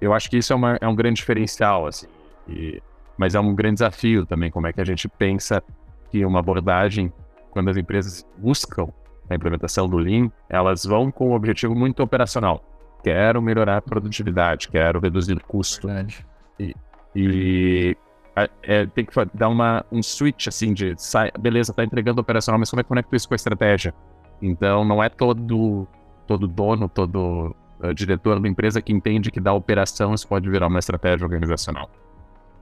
eu 0.00 0.12
acho 0.12 0.28
que 0.28 0.36
isso 0.36 0.52
é, 0.52 0.56
uma, 0.56 0.78
é 0.80 0.86
um 0.86 0.94
grande 0.94 1.16
diferencial, 1.16 1.86
assim. 1.86 2.06
E 2.48 2.82
mas 3.20 3.34
é 3.34 3.40
um 3.40 3.54
grande 3.54 3.74
desafio 3.74 4.24
também, 4.24 4.50
como 4.50 4.66
é 4.66 4.72
que 4.72 4.80
a 4.80 4.84
gente 4.84 5.06
pensa 5.06 5.62
que 6.10 6.24
uma 6.24 6.38
abordagem, 6.38 7.12
quando 7.50 7.68
as 7.68 7.76
empresas 7.76 8.26
buscam 8.38 8.88
a 9.28 9.34
implementação 9.34 9.86
do 9.86 9.98
Lean, 9.98 10.32
elas 10.48 10.86
vão 10.86 11.10
com 11.10 11.28
um 11.28 11.34
objetivo 11.34 11.74
muito 11.74 12.02
operacional. 12.02 12.64
Quero 13.04 13.42
melhorar 13.42 13.76
a 13.76 13.82
produtividade, 13.82 14.68
quero 14.68 14.98
reduzir 15.00 15.38
custo. 15.40 15.86
Verdade. 15.86 16.26
E, 16.58 16.74
e 17.14 17.96
é, 18.62 18.86
tem 18.86 19.04
que 19.04 19.12
dar 19.34 19.50
uma, 19.50 19.84
um 19.92 20.02
switch 20.02 20.46
assim 20.48 20.72
de 20.72 20.94
sai, 20.96 21.30
beleza, 21.38 21.74
tá 21.74 21.84
entregando 21.84 22.22
operacional, 22.22 22.58
mas 22.58 22.70
como 22.70 22.80
é 22.80 22.82
que 22.82 22.88
conecta 22.88 23.14
isso 23.14 23.28
com 23.28 23.34
a 23.34 23.36
estratégia? 23.36 23.92
Então 24.40 24.82
não 24.82 25.02
é 25.02 25.10
todo 25.10 25.86
todo 26.26 26.48
dono, 26.48 26.88
todo 26.88 27.54
uh, 27.80 27.92
diretor 27.92 28.40
da 28.40 28.48
empresa 28.48 28.80
que 28.80 28.94
entende 28.94 29.30
que 29.30 29.40
da 29.40 29.52
operação 29.52 30.14
isso 30.14 30.26
pode 30.26 30.48
virar 30.48 30.68
uma 30.68 30.78
estratégia 30.78 31.26
organizacional. 31.26 31.90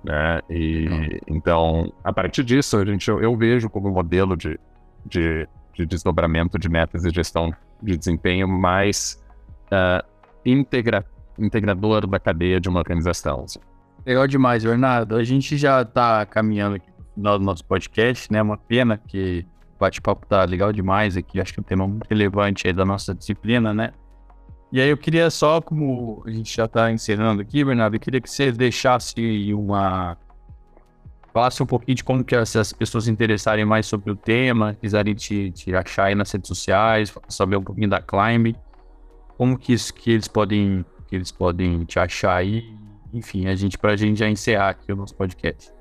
Né? 0.02 0.40
E 0.48 1.20
então, 1.26 1.92
a 2.04 2.12
partir 2.12 2.44
disso, 2.44 2.76
a 2.76 2.84
gente, 2.84 3.08
eu, 3.08 3.20
eu 3.20 3.36
vejo 3.36 3.68
como 3.68 3.90
modelo 3.90 4.36
de, 4.36 4.58
de, 5.04 5.48
de, 5.74 5.86
desdobramento 5.86 6.58
de 6.58 6.68
metas 6.68 7.04
e 7.04 7.10
gestão 7.10 7.52
de 7.82 7.96
desempenho 7.96 8.46
mais 8.48 9.22
uh, 9.66 10.06
integra, 10.44 11.04
integrador 11.38 12.06
da 12.06 12.18
cadeia 12.18 12.60
de 12.60 12.68
uma 12.68 12.78
organização. 12.78 13.44
Assim. 13.44 13.60
Legal 14.06 14.26
demais, 14.26 14.64
Bernardo. 14.64 15.16
A 15.16 15.24
gente 15.24 15.56
já 15.56 15.82
está 15.82 16.24
caminhando 16.24 16.76
aqui 16.76 16.90
no 16.98 17.04
final 17.14 17.38
do 17.38 17.44
nosso 17.44 17.64
podcast, 17.64 18.32
né? 18.32 18.40
Uma 18.40 18.56
pena 18.56 18.96
que 18.96 19.44
o 19.74 19.78
bate-papo 19.78 20.26
tá 20.26 20.44
legal 20.44 20.72
demais 20.72 21.16
aqui. 21.16 21.40
Acho 21.40 21.52
que 21.52 21.60
é 21.60 21.62
um 21.62 21.64
tema 21.64 21.86
muito 21.86 22.06
relevante 22.08 22.66
aí 22.66 22.72
da 22.72 22.84
nossa 22.84 23.14
disciplina, 23.14 23.74
né? 23.74 23.92
E 24.70 24.80
aí 24.80 24.88
eu 24.88 24.96
queria 24.96 25.30
só, 25.30 25.60
como 25.60 26.22
a 26.26 26.30
gente 26.30 26.54
já 26.54 26.66
está 26.66 26.90
encerrando 26.92 27.40
aqui, 27.40 27.64
Bernardo, 27.64 27.96
eu 27.96 28.00
queria 28.00 28.20
que 28.20 28.30
você 28.30 28.52
deixasse 28.52 29.52
uma... 29.54 30.16
Falasse 31.32 31.62
um 31.62 31.66
pouquinho 31.66 31.94
de 31.94 32.04
como 32.04 32.24
que 32.24 32.34
as, 32.34 32.54
as 32.56 32.72
pessoas 32.72 33.06
interessarem 33.06 33.64
mais 33.64 33.86
sobre 33.86 34.10
o 34.10 34.16
tema, 34.16 34.74
quiserem 34.74 35.14
te, 35.14 35.50
te 35.52 35.74
achar 35.74 36.04
aí 36.04 36.14
nas 36.14 36.30
redes 36.32 36.48
sociais, 36.48 37.14
saber 37.28 37.56
um 37.56 37.62
pouquinho 37.62 37.88
da 37.88 38.00
Climb, 38.00 38.56
como 39.36 39.56
que, 39.56 39.72
isso, 39.72 39.94
que 39.94 40.10
eles 40.10 40.26
podem 40.26 40.84
que 41.06 41.16
eles 41.16 41.32
podem 41.32 41.84
te 41.84 41.98
achar 41.98 42.36
aí, 42.36 42.70
enfim, 43.12 43.46
a 43.46 43.54
gente, 43.54 43.78
pra 43.78 43.96
gente 43.96 44.18
já 44.18 44.28
encerrar 44.28 44.70
aqui 44.70 44.92
o 44.92 44.96
nosso 44.96 45.14
podcast. 45.16 45.72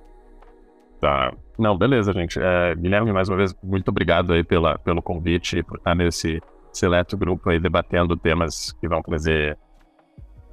Tá. 1.01 1.33
Não, 1.59 1.77
beleza, 1.77 2.13
gente. 2.13 2.39
É, 2.39 2.73
Guilherme, 2.75 3.11
mais 3.11 3.27
uma 3.27 3.37
vez, 3.37 3.53
muito 3.61 3.89
obrigado 3.89 4.31
aí 4.31 4.43
pela, 4.43 4.77
pelo 4.79 5.01
convite, 5.01 5.61
por 5.63 5.77
estar 5.77 5.93
nesse, 5.95 6.41
seleto 6.71 7.17
grupo 7.17 7.49
aí 7.49 7.59
debatendo 7.59 8.15
temas 8.15 8.71
que 8.73 8.87
vão 8.87 9.01
trazer. 9.01 9.57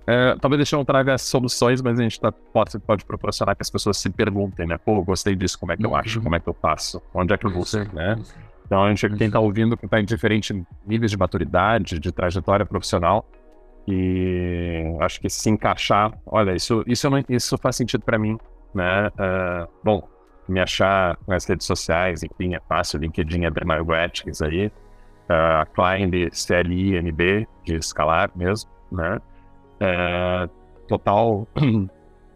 É, 0.06 0.36
talvez 0.38 0.60
a 0.60 0.64
gente 0.64 0.72
não 0.74 0.84
traga 0.84 1.16
soluções, 1.16 1.80
mas 1.80 1.98
a 1.98 2.02
gente 2.02 2.20
tá, 2.20 2.30
pode, 2.30 2.78
pode 2.78 3.04
proporcionar 3.04 3.56
que 3.56 3.62
as 3.62 3.70
pessoas 3.70 3.96
se 3.96 4.10
perguntem, 4.10 4.66
né? 4.66 4.76
Pô, 4.76 5.02
gostei 5.02 5.34
disso, 5.34 5.58
como 5.58 5.72
é 5.72 5.76
que 5.76 5.86
eu 5.86 5.96
acho, 5.96 6.20
como 6.20 6.34
é 6.36 6.40
que 6.40 6.48
eu 6.48 6.54
faço, 6.54 7.02
onde 7.14 7.32
é 7.32 7.38
que 7.38 7.46
eu 7.46 7.50
busco, 7.50 7.78
né? 7.94 8.16
Então 8.66 8.84
a 8.84 8.88
gente, 8.88 9.08
quem 9.16 9.30
tá 9.30 9.40
ouvindo, 9.40 9.76
que 9.76 9.86
tá 9.88 10.00
em 10.00 10.04
diferentes 10.04 10.54
níveis 10.86 11.10
de 11.10 11.16
maturidade, 11.16 11.98
de 11.98 12.12
trajetória 12.12 12.66
profissional, 12.66 13.26
e 13.86 14.96
acho 15.00 15.20
que 15.20 15.28
se 15.28 15.48
encaixar, 15.50 16.12
olha, 16.26 16.54
isso, 16.54 16.82
isso, 16.86 17.08
não, 17.08 17.22
isso 17.28 17.56
faz 17.58 17.76
sentido 17.76 18.02
para 18.02 18.18
mim, 18.18 18.38
né? 18.74 19.08
Uh, 19.08 19.68
bom, 19.82 20.08
me 20.48 20.60
achar 20.60 21.18
nas 21.26 21.44
redes 21.46 21.66
sociais, 21.66 22.22
enfim, 22.22 22.54
é 22.54 22.60
fácil, 22.68 22.98
LinkedIn 23.00 23.44
é 23.44 23.50
Bernardo 23.50 23.92
Atkins 23.92 24.42
aí, 24.42 24.70
a 25.28 25.66
Klein 25.66 26.10
de 26.10 26.30
CLINB, 26.30 27.48
de 27.64 27.76
escalar 27.76 28.30
mesmo, 28.34 28.70
né? 28.90 29.20
É, 29.80 30.48
total, 30.86 31.46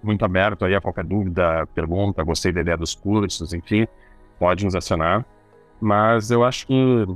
muito 0.03 0.25
aberto 0.25 0.65
aí 0.65 0.75
a 0.75 0.81
qualquer 0.81 1.05
dúvida, 1.05 1.67
pergunta, 1.75 2.23
gostei 2.23 2.53
da 2.53 2.61
ideia 2.61 2.77
dos 2.77 2.95
cursos, 2.95 3.53
enfim, 3.53 3.87
pode 4.39 4.65
nos 4.65 4.75
acionar. 4.75 5.25
Mas 5.81 6.31
eu 6.31 6.45
acho 6.45 6.67
que, 6.67 7.07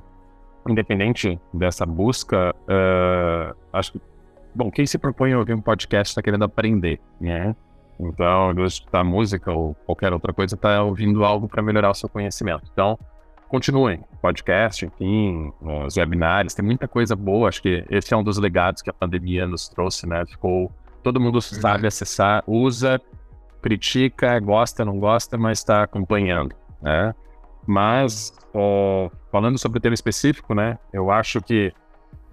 independente 0.68 1.40
dessa 1.52 1.84
busca, 1.84 2.54
uh, 2.62 3.56
acho 3.72 3.92
que, 3.92 4.00
bom, 4.54 4.70
quem 4.70 4.86
se 4.86 4.98
propõe 4.98 5.32
a 5.32 5.38
ouvir 5.38 5.54
um 5.54 5.60
podcast 5.60 6.12
está 6.12 6.22
querendo 6.22 6.44
aprender, 6.44 7.00
né? 7.20 7.56
Então, 7.98 8.52
escutar 8.64 9.04
música 9.04 9.52
ou 9.52 9.74
qualquer 9.86 10.12
outra 10.12 10.32
coisa, 10.32 10.54
está 10.54 10.82
ouvindo 10.82 11.24
algo 11.24 11.48
para 11.48 11.62
melhorar 11.62 11.90
o 11.90 11.94
seu 11.94 12.08
conhecimento. 12.08 12.64
Então, 12.72 12.98
continuem. 13.52 14.02
Podcast, 14.22 14.86
enfim, 14.86 15.52
os 15.60 15.98
webinários, 15.98 16.54
tem 16.54 16.64
muita 16.64 16.88
coisa 16.88 17.14
boa. 17.14 17.50
Acho 17.50 17.60
que 17.60 17.84
esse 17.90 18.14
é 18.14 18.16
um 18.16 18.24
dos 18.24 18.38
legados 18.38 18.80
que 18.80 18.88
a 18.88 18.94
pandemia 18.94 19.46
nos 19.46 19.68
trouxe, 19.68 20.08
né? 20.08 20.24
Ficou. 20.24 20.72
Todo 21.02 21.20
mundo 21.20 21.38
sabe 21.42 21.86
acessar, 21.86 22.42
usa, 22.46 22.98
critica, 23.60 24.40
gosta, 24.40 24.86
não 24.86 24.98
gosta, 24.98 25.36
mas 25.36 25.58
está 25.58 25.82
acompanhando, 25.82 26.54
né? 26.80 27.14
Mas, 27.66 28.32
ó, 28.54 29.10
falando 29.30 29.58
sobre 29.58 29.78
o 29.78 29.80
tema 29.82 29.94
específico, 29.94 30.54
né? 30.54 30.78
Eu 30.90 31.10
acho 31.10 31.42
que, 31.42 31.74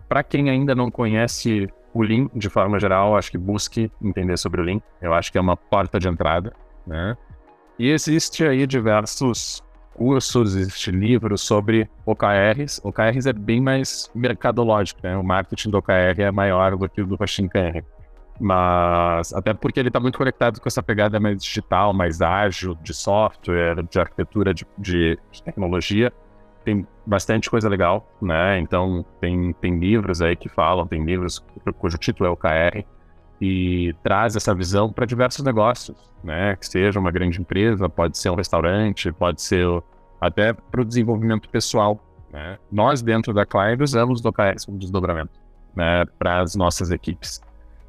para 0.07 0.23
quem 0.23 0.49
ainda 0.49 0.73
não 0.73 0.89
conhece 0.89 1.67
o 1.93 2.01
Lean, 2.01 2.29
de 2.33 2.47
forma 2.49 2.79
geral, 2.79 3.17
acho 3.17 3.29
que 3.29 3.37
busque 3.37 3.91
entender 4.01 4.37
sobre 4.37 4.61
o 4.61 4.63
Lean. 4.63 4.79
Eu 5.01 5.13
acho 5.13 5.31
que 5.33 5.37
é 5.37 5.41
uma 5.41 5.57
porta 5.57 5.99
de 5.99 6.07
entrada, 6.07 6.53
né? 6.87 7.17
E 7.77 7.89
existe 7.89 8.45
aí 8.45 8.65
diversos 8.65 9.61
cursos, 9.99 10.55
existe 10.55 10.91
livros 10.91 11.41
sobre 11.41 11.89
OKRs. 12.05 12.79
OKRs 12.85 13.25
é 13.25 13.33
bem 13.33 13.59
mais 13.59 14.09
mercadológico, 14.15 15.01
né? 15.03 15.17
O 15.17 15.23
marketing 15.23 15.71
do 15.71 15.77
OKR 15.79 16.21
é 16.21 16.31
maior 16.31 16.77
do 16.77 16.87
que 16.87 17.01
o 17.01 17.05
do 17.05 17.17
Machine 17.19 17.49
Mas 18.39 19.33
até 19.33 19.53
porque 19.53 19.77
ele 19.77 19.89
está 19.89 19.99
muito 19.99 20.17
conectado 20.17 20.61
com 20.61 20.69
essa 20.69 20.81
pegada 20.81 21.19
mais 21.19 21.43
digital, 21.43 21.93
mais 21.93 22.21
ágil, 22.21 22.75
de 22.81 22.93
software, 22.93 23.83
de 23.83 23.99
arquitetura, 23.99 24.53
de, 24.53 24.65
de, 24.77 25.19
tecnologia. 25.43 26.13
Tem 26.63 26.87
bastante 27.05 27.49
coisa 27.49 27.67
legal, 27.67 28.09
né? 28.21 28.57
Então 28.57 29.05
tem, 29.19 29.51
tem 29.51 29.77
livros 29.77 30.21
aí 30.21 30.37
que 30.37 30.47
falam, 30.47 30.87
tem 30.87 31.03
livros 31.03 31.43
cujo 31.77 31.97
título 31.97 32.29
é 32.29 32.31
o 32.31 32.37
KR, 32.37 32.85
e 33.41 33.95
traz 34.03 34.35
essa 34.35 34.53
visão 34.53 34.91
para 34.91 35.05
diversos 35.05 35.43
negócios, 35.45 35.97
né? 36.23 36.55
Que 36.55 36.67
seja 36.67 36.99
uma 36.99 37.11
grande 37.11 37.39
empresa, 37.39 37.87
pode 37.87 38.17
ser 38.17 38.29
um 38.29 38.35
restaurante, 38.35 39.11
pode 39.11 39.41
ser 39.41 39.65
até 40.19 40.53
para 40.53 40.81
o 40.81 40.85
desenvolvimento 40.85 41.49
pessoal. 41.49 41.99
Né? 42.31 42.57
Nós, 42.71 43.01
dentro 43.01 43.33
da 43.33 43.45
Clive, 43.45 43.83
usamos 43.83 44.23
o 44.23 44.27
OKRs 44.27 44.65
como 44.65 44.77
desdobramento 44.77 45.39
né? 45.75 46.05
para 46.17 46.41
as 46.41 46.55
nossas 46.55 46.91
equipes, 46.91 47.41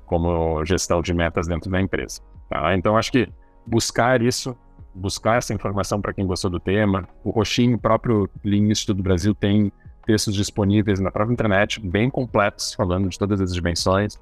como 0.06 0.64
gestão 0.64 1.02
de 1.02 1.12
metas 1.12 1.46
dentro 1.46 1.70
da 1.70 1.80
empresa. 1.80 2.20
Tá? 2.48 2.74
Então, 2.74 2.96
acho 2.96 3.10
que 3.10 3.28
buscar 3.66 4.22
isso, 4.22 4.56
buscar 4.94 5.38
essa 5.38 5.52
informação 5.52 6.00
para 6.00 6.12
quem 6.12 6.26
gostou 6.26 6.50
do 6.50 6.60
tema. 6.60 7.08
O 7.24 7.30
Roxinho, 7.30 7.76
o 7.76 7.80
próprio 7.80 8.30
Lean 8.44 8.70
Instituto 8.70 8.98
do 8.98 9.02
Brasil, 9.02 9.34
tem 9.34 9.72
textos 10.06 10.34
disponíveis 10.34 10.98
na 10.98 11.10
própria 11.10 11.32
internet, 11.32 11.80
bem 11.80 12.08
completos, 12.08 12.74
falando 12.74 13.08
de 13.08 13.18
todas 13.18 13.40
as 13.40 13.54
dimensões. 13.54 14.18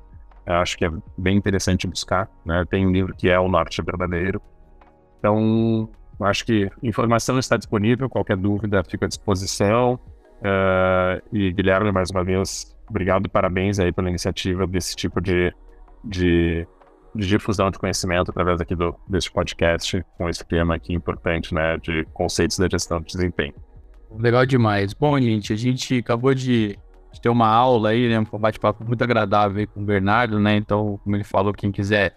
Eu 0.47 0.55
acho 0.55 0.77
que 0.77 0.85
é 0.85 0.91
bem 1.17 1.37
interessante 1.37 1.87
buscar. 1.87 2.29
Né? 2.45 2.65
Tem 2.71 2.87
um 2.87 2.91
livro 2.91 3.15
que 3.15 3.29
é 3.29 3.39
O 3.39 3.49
Norte 3.49 3.83
Verdadeiro. 3.83 4.41
Então, 5.19 5.89
acho 6.21 6.45
que 6.45 6.71
informação 6.83 7.39
está 7.39 7.57
disponível, 7.57 8.09
qualquer 8.09 8.37
dúvida 8.37 8.83
fica 8.85 9.07
à 9.07 9.09
disposição. 9.09 9.99
Uh, 10.39 11.21
e 11.33 11.53
Guilherme, 11.53 11.91
mais 11.91 12.11
uma 12.11 12.25
vez, 12.25 12.77
obrigado 12.89 13.27
e 13.27 13.29
parabéns 13.29 13.79
aí 13.79 13.93
pela 13.93 14.09
iniciativa 14.09 14.67
desse 14.67 14.95
tipo 14.95 15.21
de, 15.21 15.53
de, 16.05 16.67
de 17.15 17.27
difusão 17.27 17.71
de 17.71 17.79
conhecimento 17.79 18.31
através 18.31 18.61
aqui 18.61 18.77
do, 18.77 18.95
deste 19.09 19.33
podcast, 19.33 20.05
com 20.17 20.29
esse 20.29 20.47
tema 20.47 20.77
aqui 20.77 20.95
importante, 20.95 21.53
né, 21.53 21.77
de 21.79 22.05
conceitos 22.15 22.59
da 22.59 22.69
gestão 22.69 23.01
de 23.01 23.07
desempenho. 23.07 23.55
Legal 24.17 24.47
demais. 24.47 24.95
Bom, 24.95 25.21
gente, 25.21 25.53
a 25.53 25.57
gente 25.57 25.99
acabou 25.99 26.35
de 26.35 26.79
de 27.13 27.21
ter 27.21 27.29
uma 27.29 27.49
aula 27.49 27.91
aí, 27.91 28.09
né? 28.09 28.19
Um 28.19 28.39
bate-papo 28.39 28.85
muito 28.85 29.03
agradável 29.03 29.59
aí 29.59 29.67
com 29.67 29.81
o 29.81 29.85
Bernardo, 29.85 30.39
né? 30.39 30.57
Então, 30.57 31.01
como 31.03 31.17
ele 31.17 31.25
falou, 31.25 31.53
quem 31.53 31.73
quiser 31.73 32.15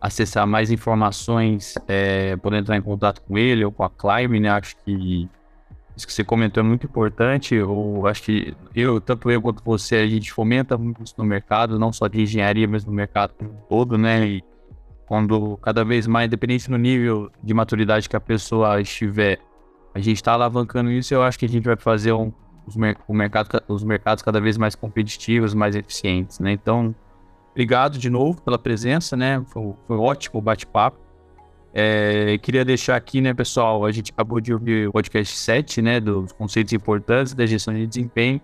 acessar 0.00 0.46
mais 0.46 0.70
informações, 0.70 1.74
é, 1.86 2.36
poder 2.36 2.58
entrar 2.58 2.76
em 2.76 2.82
contato 2.82 3.22
com 3.22 3.38
ele 3.38 3.64
ou 3.64 3.70
com 3.70 3.84
a 3.84 3.90
Climb, 3.90 4.40
né? 4.40 4.50
Acho 4.50 4.76
que 4.84 5.28
isso 5.96 6.06
que 6.06 6.12
você 6.12 6.24
comentou 6.24 6.62
é 6.62 6.66
muito 6.66 6.86
importante. 6.86 7.54
Eu 7.54 8.06
acho 8.06 8.22
que 8.22 8.56
eu, 8.74 9.00
tanto 9.00 9.30
eu 9.30 9.40
quanto 9.40 9.62
você, 9.62 9.96
a 9.96 10.06
gente 10.06 10.32
fomenta 10.32 10.76
muito 10.76 11.02
isso 11.04 11.14
no 11.18 11.24
mercado, 11.24 11.78
não 11.78 11.92
só 11.92 12.08
de 12.08 12.22
engenharia, 12.22 12.66
mas 12.66 12.84
no 12.84 12.92
mercado 12.92 13.34
todo, 13.68 13.98
né? 13.98 14.26
E 14.26 14.44
quando 15.06 15.56
cada 15.58 15.84
vez 15.84 16.06
mais, 16.06 16.26
independente 16.26 16.70
do 16.70 16.78
nível 16.78 17.30
de 17.42 17.52
maturidade 17.52 18.08
que 18.08 18.16
a 18.16 18.20
pessoa 18.20 18.80
estiver, 18.80 19.38
a 19.94 19.98
gente 19.98 20.16
está 20.16 20.32
alavancando 20.32 20.90
isso, 20.90 21.12
eu 21.12 21.22
acho 21.22 21.38
que 21.38 21.44
a 21.44 21.48
gente 21.48 21.64
vai 21.64 21.76
fazer 21.76 22.12
um, 22.12 22.32
os, 22.66 22.76
mer 22.76 22.96
o 23.06 23.14
mercado, 23.14 23.62
os 23.68 23.82
mercados 23.82 24.22
cada 24.22 24.40
vez 24.40 24.56
mais 24.56 24.74
competitivos, 24.74 25.54
mais 25.54 25.74
eficientes, 25.74 26.38
né? 26.38 26.52
Então, 26.52 26.94
obrigado 27.50 27.98
de 27.98 28.08
novo 28.08 28.40
pela 28.42 28.58
presença, 28.58 29.16
né? 29.16 29.42
Foi, 29.48 29.74
foi 29.86 29.96
ótimo 29.96 30.38
o 30.38 30.42
bate-papo. 30.42 30.98
É, 31.74 32.36
queria 32.38 32.64
deixar 32.64 32.96
aqui, 32.96 33.20
né, 33.20 33.32
pessoal, 33.32 33.86
a 33.86 33.90
gente 33.90 34.12
acabou 34.12 34.40
de 34.40 34.52
ouvir 34.52 34.88
o 34.88 34.92
podcast 34.92 35.34
7, 35.38 35.80
né, 35.80 36.00
dos 36.00 36.30
conceitos 36.32 36.70
importantes 36.74 37.32
da 37.32 37.46
gestão 37.46 37.72
de 37.72 37.86
desempenho. 37.86 38.40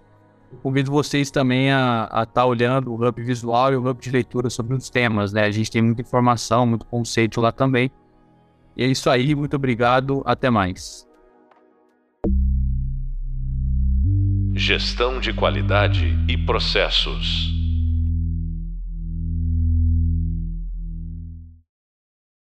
Convido 0.63 0.91
vocês 0.91 1.31
também 1.31 1.71
a 1.71 2.07
estar 2.07 2.27
tá 2.27 2.47
olhando 2.47 2.91
o 2.91 2.95
hub 2.95 3.23
visual 3.23 3.71
e 3.71 3.77
o 3.77 3.87
hub 3.87 4.01
de 4.01 4.11
leitura 4.11 4.49
sobre 4.49 4.75
os 4.75 4.89
temas, 4.89 5.31
né? 5.31 5.45
A 5.45 5.51
gente 5.51 5.71
tem 5.71 5.83
muita 5.83 6.01
informação, 6.01 6.67
muito 6.67 6.87
conceito 6.87 7.39
lá 7.39 7.53
também. 7.53 7.91
E 8.75 8.83
é 8.83 8.87
isso 8.87 9.11
aí, 9.11 9.35
muito 9.35 9.57
obrigado, 9.57 10.23
até 10.25 10.49
mais. 10.49 11.08
Gestão 14.59 15.21
de 15.21 15.33
qualidade 15.33 16.19
e 16.27 16.37
processos. 16.37 17.58